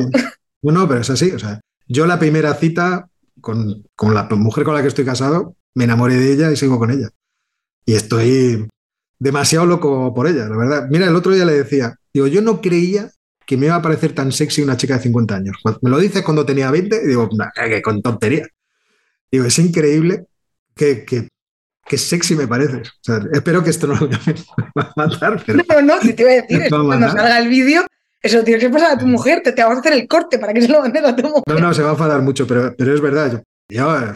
No, 0.61 0.71
no, 0.71 0.87
pero 0.87 1.01
es 1.01 1.09
así. 1.09 1.31
O 1.31 1.39
sea, 1.39 1.61
yo 1.87 2.05
la 2.05 2.19
primera 2.19 2.53
cita 2.55 3.07
con, 3.39 3.85
con 3.95 4.13
la 4.13 4.23
mujer 4.23 4.65
con 4.65 4.75
la 4.75 4.81
que 4.81 4.89
estoy 4.89 5.05
casado, 5.05 5.55
me 5.75 5.83
enamoré 5.83 6.15
de 6.15 6.33
ella 6.33 6.51
y 6.51 6.55
sigo 6.55 6.79
con 6.79 6.91
ella. 6.91 7.09
Y 7.85 7.93
estoy 7.93 8.67
demasiado 9.19 9.65
loco 9.65 10.13
por 10.13 10.27
ella, 10.27 10.47
la 10.47 10.57
verdad. 10.57 10.87
Mira, 10.89 11.07
el 11.07 11.15
otro 11.15 11.33
día 11.33 11.45
le 11.45 11.53
decía, 11.53 11.95
digo, 12.13 12.27
yo 12.27 12.41
no 12.41 12.61
creía 12.61 13.11
que 13.45 13.57
me 13.57 13.67
iba 13.67 13.75
a 13.75 13.81
parecer 13.81 14.13
tan 14.13 14.31
sexy 14.31 14.61
una 14.63 14.75
chica 14.77 14.95
de 14.97 15.03
50 15.03 15.35
años. 15.35 15.57
Cuando 15.61 15.79
me 15.83 15.89
lo 15.91 15.99
dices 15.99 16.23
cuando 16.23 16.45
tenía 16.45 16.71
20, 16.71 17.01
y 17.03 17.07
digo, 17.07 17.29
"Nah, 17.37 17.49
que 17.53 17.81
con 17.81 18.01
tontería. 18.01 18.47
Digo, 19.31 19.45
es 19.45 19.59
increíble 19.59 20.25
que, 20.75 21.05
que, 21.05 21.27
que 21.85 21.97
sexy 21.97 22.35
me 22.35 22.47
pareces. 22.47 22.87
O 22.89 22.91
sea, 23.01 23.19
espero 23.31 23.63
que 23.63 23.69
esto 23.69 23.85
no 23.87 23.95
lo 23.95 24.09
va 24.09 24.17
a 24.75 24.93
matar, 24.95 25.43
pero 25.45 25.59
No, 25.69 25.81
no, 25.81 25.99
te 25.99 26.21
iba 26.21 26.31
a 26.31 26.35
decir, 26.35 26.63
a 26.65 26.69
cuando 26.69 27.07
salga 27.09 27.37
el 27.37 27.47
vídeo, 27.49 27.85
eso 28.21 28.43
tienes 28.43 28.63
que 28.63 28.69
pasar 28.71 28.93
a 28.93 28.97
tu 28.97 29.05
mujer, 29.05 29.41
te, 29.43 29.51
te 29.51 29.61
vamos 29.61 29.77
a 29.77 29.79
hacer 29.81 29.93
el 29.93 30.07
corte 30.07 30.39
para 30.39 30.51
que 30.53 30.61
se 30.61 30.67
lo 30.67 30.79
mandes 30.81 31.03
a 31.03 31.15
tu 31.15 31.23
mujer. 31.23 31.43
No, 31.47 31.59
no, 31.59 31.73
se 31.73 31.83
va 31.83 31.89
a 31.89 31.93
enfadar 31.93 32.21
mucho, 32.23 32.47
pero, 32.47 32.73
pero 32.75 32.93
es 32.95 33.01
verdad. 33.01 33.31
Yo, 33.31 33.41
yo, 33.69 33.95
eh, 33.99 34.13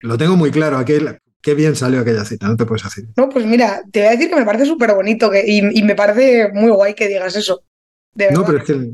lo 0.00 0.18
tengo 0.18 0.36
muy 0.36 0.50
claro. 0.50 0.78
Aquel, 0.78 1.18
qué 1.40 1.54
bien 1.54 1.76
salió 1.76 2.00
aquella 2.00 2.24
cita, 2.24 2.48
no 2.48 2.56
te 2.56 2.66
puedes 2.66 2.84
hacer. 2.84 3.04
No, 3.16 3.28
pues 3.28 3.44
mira, 3.46 3.82
te 3.90 4.00
voy 4.00 4.08
a 4.08 4.12
decir 4.12 4.28
que 4.28 4.36
me 4.36 4.44
parece 4.44 4.66
súper 4.66 4.94
bonito 4.94 5.30
que, 5.30 5.42
y, 5.46 5.78
y 5.78 5.82
me 5.82 5.94
parece 5.94 6.50
muy 6.52 6.70
guay 6.70 6.94
que 6.94 7.08
digas 7.08 7.36
eso. 7.36 7.62
De 8.14 8.26
verdad. 8.26 8.40
No, 8.40 8.46
pero 8.46 8.58
es 8.58 8.64
que 8.64 8.90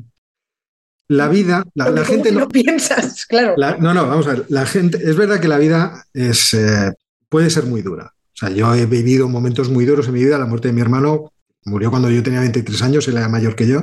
la 1.09 1.29
vida, 1.29 1.65
la, 1.75 2.05
gente 2.05 2.33
no. 2.33 2.41
lo 2.41 2.49
piensas, 2.49 3.27
claro. 3.27 3.55
la- 3.57 3.77
no, 3.77 3.95
no, 3.95 4.07
vamos 4.09 4.27
a 4.27 4.31
ver. 4.31 4.47
La 4.49 4.67
gente, 4.67 4.99
es 4.99 5.17
verdad 5.17 5.41
que 5.41 5.49
la 5.49 5.59
vida 5.59 6.05
es, 6.13 6.53
eh, 6.55 6.93
puede 7.29 7.49
ser 7.51 7.65
muy 7.65 7.83
dura. 7.83 8.13
O 8.17 8.39
sea, 8.39 8.51
yo 8.51 8.75
he 8.75 8.87
vivido 8.87 9.29
momentos 9.29 9.71
muy 9.71 9.85
duros 9.87 10.09
en 10.09 10.15
mi 10.15 10.25
vida. 10.25 10.37
La 10.37 10.47
muerte 10.47 10.69
de 10.69 10.75
mi 10.75 10.81
hermano 10.81 11.33
murió 11.65 11.91
cuando 11.91 12.11
yo 12.11 12.23
tenía 12.23 12.41
23 12.41 12.83
años, 12.83 13.09
él 13.09 13.17
era 13.17 13.29
mayor 13.29 13.55
que 13.55 13.67
yo. 13.67 13.81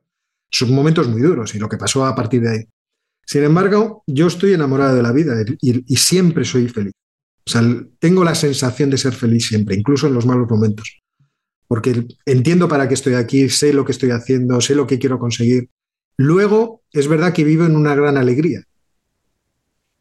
Son 0.52 0.72
momentos 0.74 1.08
muy 1.08 1.22
duros 1.22 1.56
y 1.56 1.60
lo 1.60 1.70
que 1.70 1.78
pasó 1.78 2.06
a 2.06 2.14
partir 2.14 2.42
de 2.42 2.50
ahí. 2.50 2.66
Sin 3.26 3.44
embargo, 3.44 4.04
yo 4.06 4.28
estoy 4.28 4.54
enamorado 4.54 4.96
de 4.96 5.02
la 5.02 5.12
vida 5.14 5.34
y, 5.62 5.92
y 5.92 5.96
siempre 5.98 6.44
soy 6.46 6.68
feliz. 6.68 6.94
O 7.46 7.50
sea, 7.50 7.62
tengo 8.00 8.24
la 8.24 8.36
sensación 8.36 8.90
de 8.90 8.98
ser 8.98 9.14
feliz 9.14 9.48
siempre, 9.48 9.76
incluso 9.76 10.08
en 10.08 10.14
los 10.14 10.26
malos 10.26 10.50
momentos. 10.50 11.02
Porque 11.68 12.06
entiendo 12.26 12.68
para 12.68 12.88
qué 12.88 12.94
estoy 12.94 13.14
aquí, 13.16 13.50
sé 13.50 13.74
lo 13.74 13.86
que 13.86 13.92
estoy 13.92 14.12
haciendo, 14.12 14.62
sé 14.62 14.76
lo 14.76 14.88
que 14.88 15.00
quiero 15.00 15.20
conseguir. 15.20 15.70
Luego, 16.18 16.82
es 16.92 17.08
verdad 17.08 17.34
que 17.34 17.44
vivo 17.44 17.66
en 17.66 17.76
una 17.76 17.96
gran 17.96 18.18
alegría. 18.18 18.64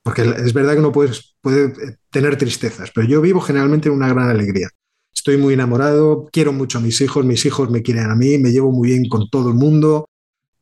Porque 0.02 0.22
es 0.22 0.52
verdad 0.52 0.74
que 0.74 0.80
no 0.80 0.92
puedes, 0.92 1.36
puede 1.40 1.72
tener 2.10 2.36
tristezas, 2.36 2.90
pero 2.94 3.06
yo 3.06 3.20
vivo 3.20 3.40
generalmente 3.40 3.88
en 3.88 3.94
una 3.94 4.08
gran 4.08 4.28
alegría. 4.28 4.68
Estoy 5.14 5.36
muy 5.36 5.54
enamorado, 5.54 6.28
quiero 6.32 6.52
mucho 6.52 6.78
a 6.78 6.80
mis 6.80 7.00
hijos, 7.00 7.24
mis 7.24 7.44
hijos 7.46 7.70
me 7.70 7.82
quieren 7.82 8.10
a 8.10 8.16
mí, 8.16 8.38
me 8.38 8.50
llevo 8.50 8.72
muy 8.72 8.88
bien 8.90 9.08
con 9.08 9.28
todo 9.30 9.50
el 9.50 9.54
mundo, 9.54 10.06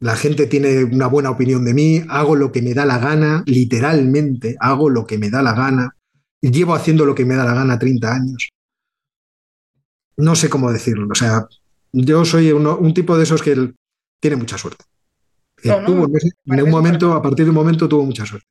la 0.01 0.17
gente 0.17 0.47
tiene 0.47 0.85
una 0.85 1.07
buena 1.07 1.31
opinión 1.31 1.65
de 1.65 1.73
mí, 1.73 2.03
hago 2.09 2.37
lo 2.37 2.53
que 2.53 2.63
me 2.63 2.75
da 2.75 2.85
la 2.85 2.99
gana, 2.99 3.43
literalmente 3.47 4.57
hago 4.61 4.91
lo 4.91 5.07
que 5.07 5.19
me 5.19 5.31
da 5.31 5.43
la 5.43 5.55
gana, 5.55 5.95
llevo 6.41 6.75
haciendo 6.75 7.05
lo 7.05 7.15
que 7.15 7.25
me 7.25 7.35
da 7.37 7.45
la 7.45 7.55
gana 7.55 7.79
30 7.79 8.15
años. 8.15 8.49
No 10.17 10.35
sé 10.35 10.49
cómo 10.51 10.71
decirlo, 10.73 11.09
o 11.11 11.15
sea, 11.15 11.47
yo 11.93 12.25
soy 12.25 12.53
uno- 12.53 12.77
un 12.79 12.93
tipo 12.95 13.17
de 13.17 13.23
esos 13.25 13.43
que 13.43 13.73
tiene 14.21 14.37
mucha 14.37 14.59
suerte. 14.59 14.85
No, 15.65 15.81
no, 15.81 15.87
tuvo, 15.87 16.09
no 16.09 16.19
sé, 16.19 16.31
en 16.47 16.63
un 16.63 16.71
momento, 16.71 17.13
a 17.13 17.23
partir 17.23 17.45
de 17.45 17.51
un 17.51 17.57
momento 17.57 17.89
tuvo 17.89 18.05
mucha 18.05 18.25
suerte. 18.27 18.47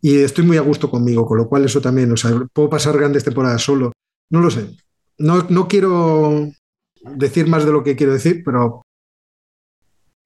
Y 0.00 0.18
estoy 0.20 0.44
muy 0.44 0.56
a 0.56 0.62
gusto 0.62 0.90
conmigo, 0.90 1.26
con 1.26 1.38
lo 1.38 1.48
cual 1.48 1.64
eso 1.64 1.80
también, 1.80 2.12
o 2.12 2.16
sea, 2.16 2.30
puedo 2.52 2.70
pasar 2.70 2.96
grandes 2.96 3.24
temporadas 3.24 3.62
solo. 3.62 3.92
No 4.30 4.40
lo 4.40 4.50
sé. 4.50 4.76
No, 5.18 5.42
no 5.50 5.66
quiero 5.66 6.48
decir 7.16 7.46
más 7.48 7.64
de 7.64 7.72
lo 7.72 7.82
que 7.82 7.96
quiero 7.96 8.12
decir, 8.12 8.42
pero. 8.44 8.82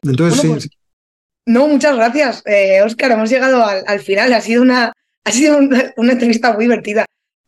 Entonces 0.04 0.40
Bueno, 0.42 0.60
sí, 0.60 0.68
pues, 0.68 0.78
No, 1.46 1.66
muchas 1.68 1.96
gracias, 1.96 2.42
eh, 2.46 2.82
Óscar. 2.82 3.12
Hemos 3.12 3.30
llegado 3.30 3.64
al, 3.64 3.82
al 3.86 4.00
final. 4.00 4.32
Ha 4.32 4.40
sido 4.40 4.62
una, 4.62 4.92
ha 5.24 5.32
sido 5.32 5.58
una, 5.58 5.92
una 5.96 6.12
entrevista 6.12 6.52
muy 6.52 6.64
divertida. 6.64 7.04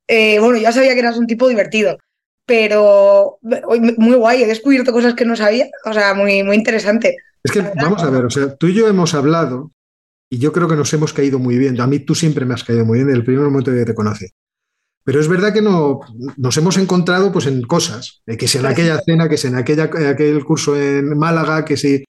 Eh, 0.06 0.38
bueno, 0.38 0.58
ya 0.58 0.72
sabía 0.72 0.92
que 0.92 1.00
eras 1.00 1.16
un 1.16 1.26
tipo 1.26 1.48
divertido, 1.48 1.98
pero 2.46 3.38
muy 3.40 4.16
guay. 4.16 4.42
He 4.42 4.46
descubierto 4.46 4.92
cosas 4.92 5.14
que 5.14 5.24
no 5.24 5.36
sabía. 5.36 5.68
O 5.84 5.92
sea, 5.92 6.14
muy, 6.14 6.42
muy 6.42 6.56
interesante. 6.56 7.16
Es 7.42 7.52
que 7.52 7.60
vamos 7.60 8.02
a 8.02 8.10
ver, 8.10 8.24
o 8.24 8.30
sea, 8.30 8.54
tú 8.56 8.68
y 8.68 8.74
yo 8.74 8.88
hemos 8.88 9.14
hablado 9.14 9.70
y 10.30 10.38
yo 10.38 10.52
creo 10.52 10.68
que 10.68 10.76
nos 10.76 10.92
hemos 10.92 11.12
caído 11.12 11.38
muy 11.38 11.58
bien. 11.58 11.80
A 11.80 11.86
mí 11.86 11.98
tú 12.00 12.14
siempre 12.14 12.46
me 12.46 12.54
has 12.54 12.64
caído 12.64 12.84
muy 12.84 12.98
bien 12.98 13.08
desde 13.08 13.18
el 13.18 13.24
primer 13.24 13.44
momento 13.44 13.70
que 13.70 13.84
te 13.84 13.94
conocí. 13.94 14.26
Pero 15.04 15.20
es 15.20 15.28
verdad 15.28 15.52
que 15.52 15.60
no, 15.60 16.00
nos 16.38 16.56
hemos 16.56 16.78
encontrado 16.78 17.30
pues, 17.30 17.46
en 17.46 17.60
cosas, 17.62 18.22
eh, 18.26 18.38
que 18.38 18.48
si 18.48 18.56
en 18.56 18.66
aquella 18.66 18.98
cena, 19.04 19.28
que 19.28 19.36
si 19.36 19.48
en 19.48 19.56
aquella, 19.56 19.84
aquel 19.84 20.42
curso 20.44 20.76
en 20.80 21.16
Málaga, 21.18 21.64
que 21.64 21.76
si... 21.76 22.04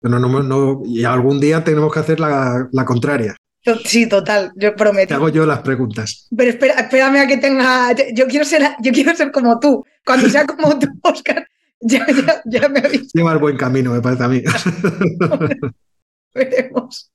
Pero 0.00 0.18
no, 0.18 0.42
no, 0.42 0.82
y 0.84 1.04
algún 1.04 1.40
día 1.40 1.64
tenemos 1.64 1.90
que 1.90 2.00
hacer 2.00 2.20
la, 2.20 2.68
la 2.70 2.84
contraria. 2.84 3.34
Sí, 3.84 4.06
total, 4.08 4.52
yo 4.56 4.70
Te 4.70 4.76
prometo. 4.76 5.14
hago 5.14 5.28
yo 5.30 5.46
las 5.46 5.60
preguntas. 5.60 6.28
Pero 6.36 6.50
espera, 6.50 6.74
espérame 6.74 7.16
a 7.16 7.26
que 7.26 7.38
tenga. 7.38 7.92
Yo 8.12 8.26
quiero 8.26 8.44
ser, 8.44 8.62
yo 8.80 8.92
quiero 8.92 9.14
ser 9.14 9.32
como 9.32 9.58
tú. 9.58 9.84
Cuando 10.04 10.28
sea 10.28 10.44
como 10.46 10.78
tú, 10.78 10.86
Óscar, 11.02 11.48
ya, 11.80 12.06
ya, 12.06 12.42
ya 12.44 12.68
me 12.68 12.80
avisas. 12.80 13.08
Llevas 13.14 13.40
buen 13.40 13.56
camino, 13.56 13.92
me 13.92 14.02
parece 14.02 14.24
a 14.24 14.28
mí. 14.28 14.42
Veremos. 16.34 17.10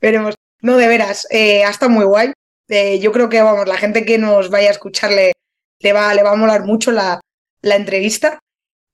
Veremos. 0.00 0.34
No, 0.60 0.76
de 0.76 0.86
veras, 0.86 1.26
eh, 1.30 1.64
ha 1.64 1.70
estado 1.70 1.90
muy 1.90 2.04
guay. 2.04 2.32
Eh, 2.68 3.00
yo 3.00 3.10
creo 3.12 3.28
que, 3.28 3.42
vamos, 3.42 3.66
la 3.66 3.76
gente 3.76 4.04
que 4.04 4.18
nos 4.18 4.50
vaya 4.50 4.68
a 4.68 4.72
escucharle 4.72 5.32
le 5.80 5.92
va, 5.92 6.14
le 6.14 6.22
va 6.22 6.32
a 6.32 6.36
molar 6.36 6.64
mucho 6.64 6.92
la, 6.92 7.20
la 7.62 7.76
entrevista. 7.76 8.38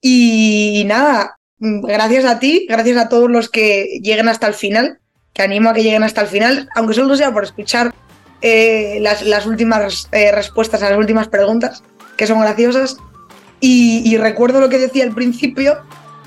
Y 0.01 0.85
nada, 0.87 1.37
mm, 1.59 1.81
gracias 1.83 2.25
a 2.25 2.39
ti, 2.39 2.67
gracias 2.69 2.97
a 2.97 3.09
todos 3.09 3.31
los 3.31 3.51
que 3.51 4.01
lleguen 4.03 4.29
hasta 4.29 4.47
el 4.47 4.55
final, 4.55 5.01
que 5.39 5.45
animo 5.45 5.71
a 5.71 5.73
que 5.73 5.85
lleguen 5.85 6.03
hasta 6.03 6.21
el 6.21 6.27
final, 6.27 6.69
aunque 6.75 6.95
solo 6.95 7.15
sea 7.17 7.33
por 7.33 7.45
escuchar 7.45 7.95
eh, 8.43 8.99
las, 9.01 9.23
las 9.23 9.47
últimas 9.47 10.09
eh, 10.11 10.33
respuestas 10.33 10.83
a 10.83 10.91
las 10.91 10.99
últimas 10.99 11.29
preguntas, 11.29 11.85
que 12.17 12.27
son 12.27 12.41
graciosas. 12.41 12.97
Y, 13.61 14.03
y 14.05 14.17
recuerdo 14.17 14.61
lo 14.61 14.69
que 14.69 14.79
decía 14.79 15.05
al 15.05 15.15
principio, 15.15 15.79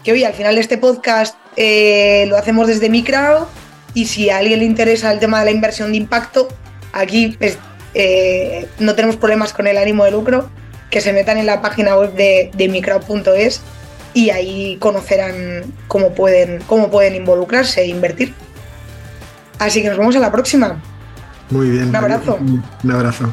que 0.05 0.13
hoy 0.13 0.23
al 0.23 0.33
final 0.33 0.55
de 0.55 0.61
este 0.61 0.77
podcast 0.77 1.35
eh, 1.57 2.23
lo 2.29 2.37
hacemos 2.37 2.67
desde 2.67 2.89
mi 2.89 3.03
crowd 3.03 3.47
y 3.93 4.05
si 4.05 4.29
a 4.29 4.37
alguien 4.37 4.59
le 4.59 4.65
interesa 4.65 5.11
el 5.11 5.19
tema 5.19 5.39
de 5.39 5.45
la 5.45 5.51
inversión 5.51 5.91
de 5.91 5.97
impacto, 5.97 6.47
aquí 6.93 7.35
pues, 7.37 7.57
eh, 7.93 8.65
no 8.79 8.95
tenemos 8.95 9.17
problemas 9.17 9.51
con 9.51 9.67
el 9.67 9.77
ánimo 9.77 10.05
de 10.05 10.11
lucro, 10.11 10.49
que 10.89 11.01
se 11.01 11.11
metan 11.11 11.37
en 11.37 11.47
la 11.47 11.61
página 11.61 11.97
web 11.97 12.13
de, 12.13 12.49
de 12.53 12.69
microwd.es 12.69 13.59
y 14.13 14.29
ahí 14.29 14.77
conocerán 14.79 15.65
cómo 15.89 16.13
pueden, 16.13 16.61
cómo 16.65 16.89
pueden 16.89 17.13
involucrarse 17.15 17.81
e 17.81 17.87
invertir. 17.87 18.33
Así 19.61 19.83
que 19.83 19.89
nos 19.89 19.97
vemos 19.99 20.15
a 20.15 20.19
la 20.19 20.31
próxima. 20.31 20.75
Muy 21.51 21.69
bien. 21.69 21.89
Un 21.89 21.95
abrazo. 21.95 22.39
Un 22.83 22.91
abrazo. 22.91 23.31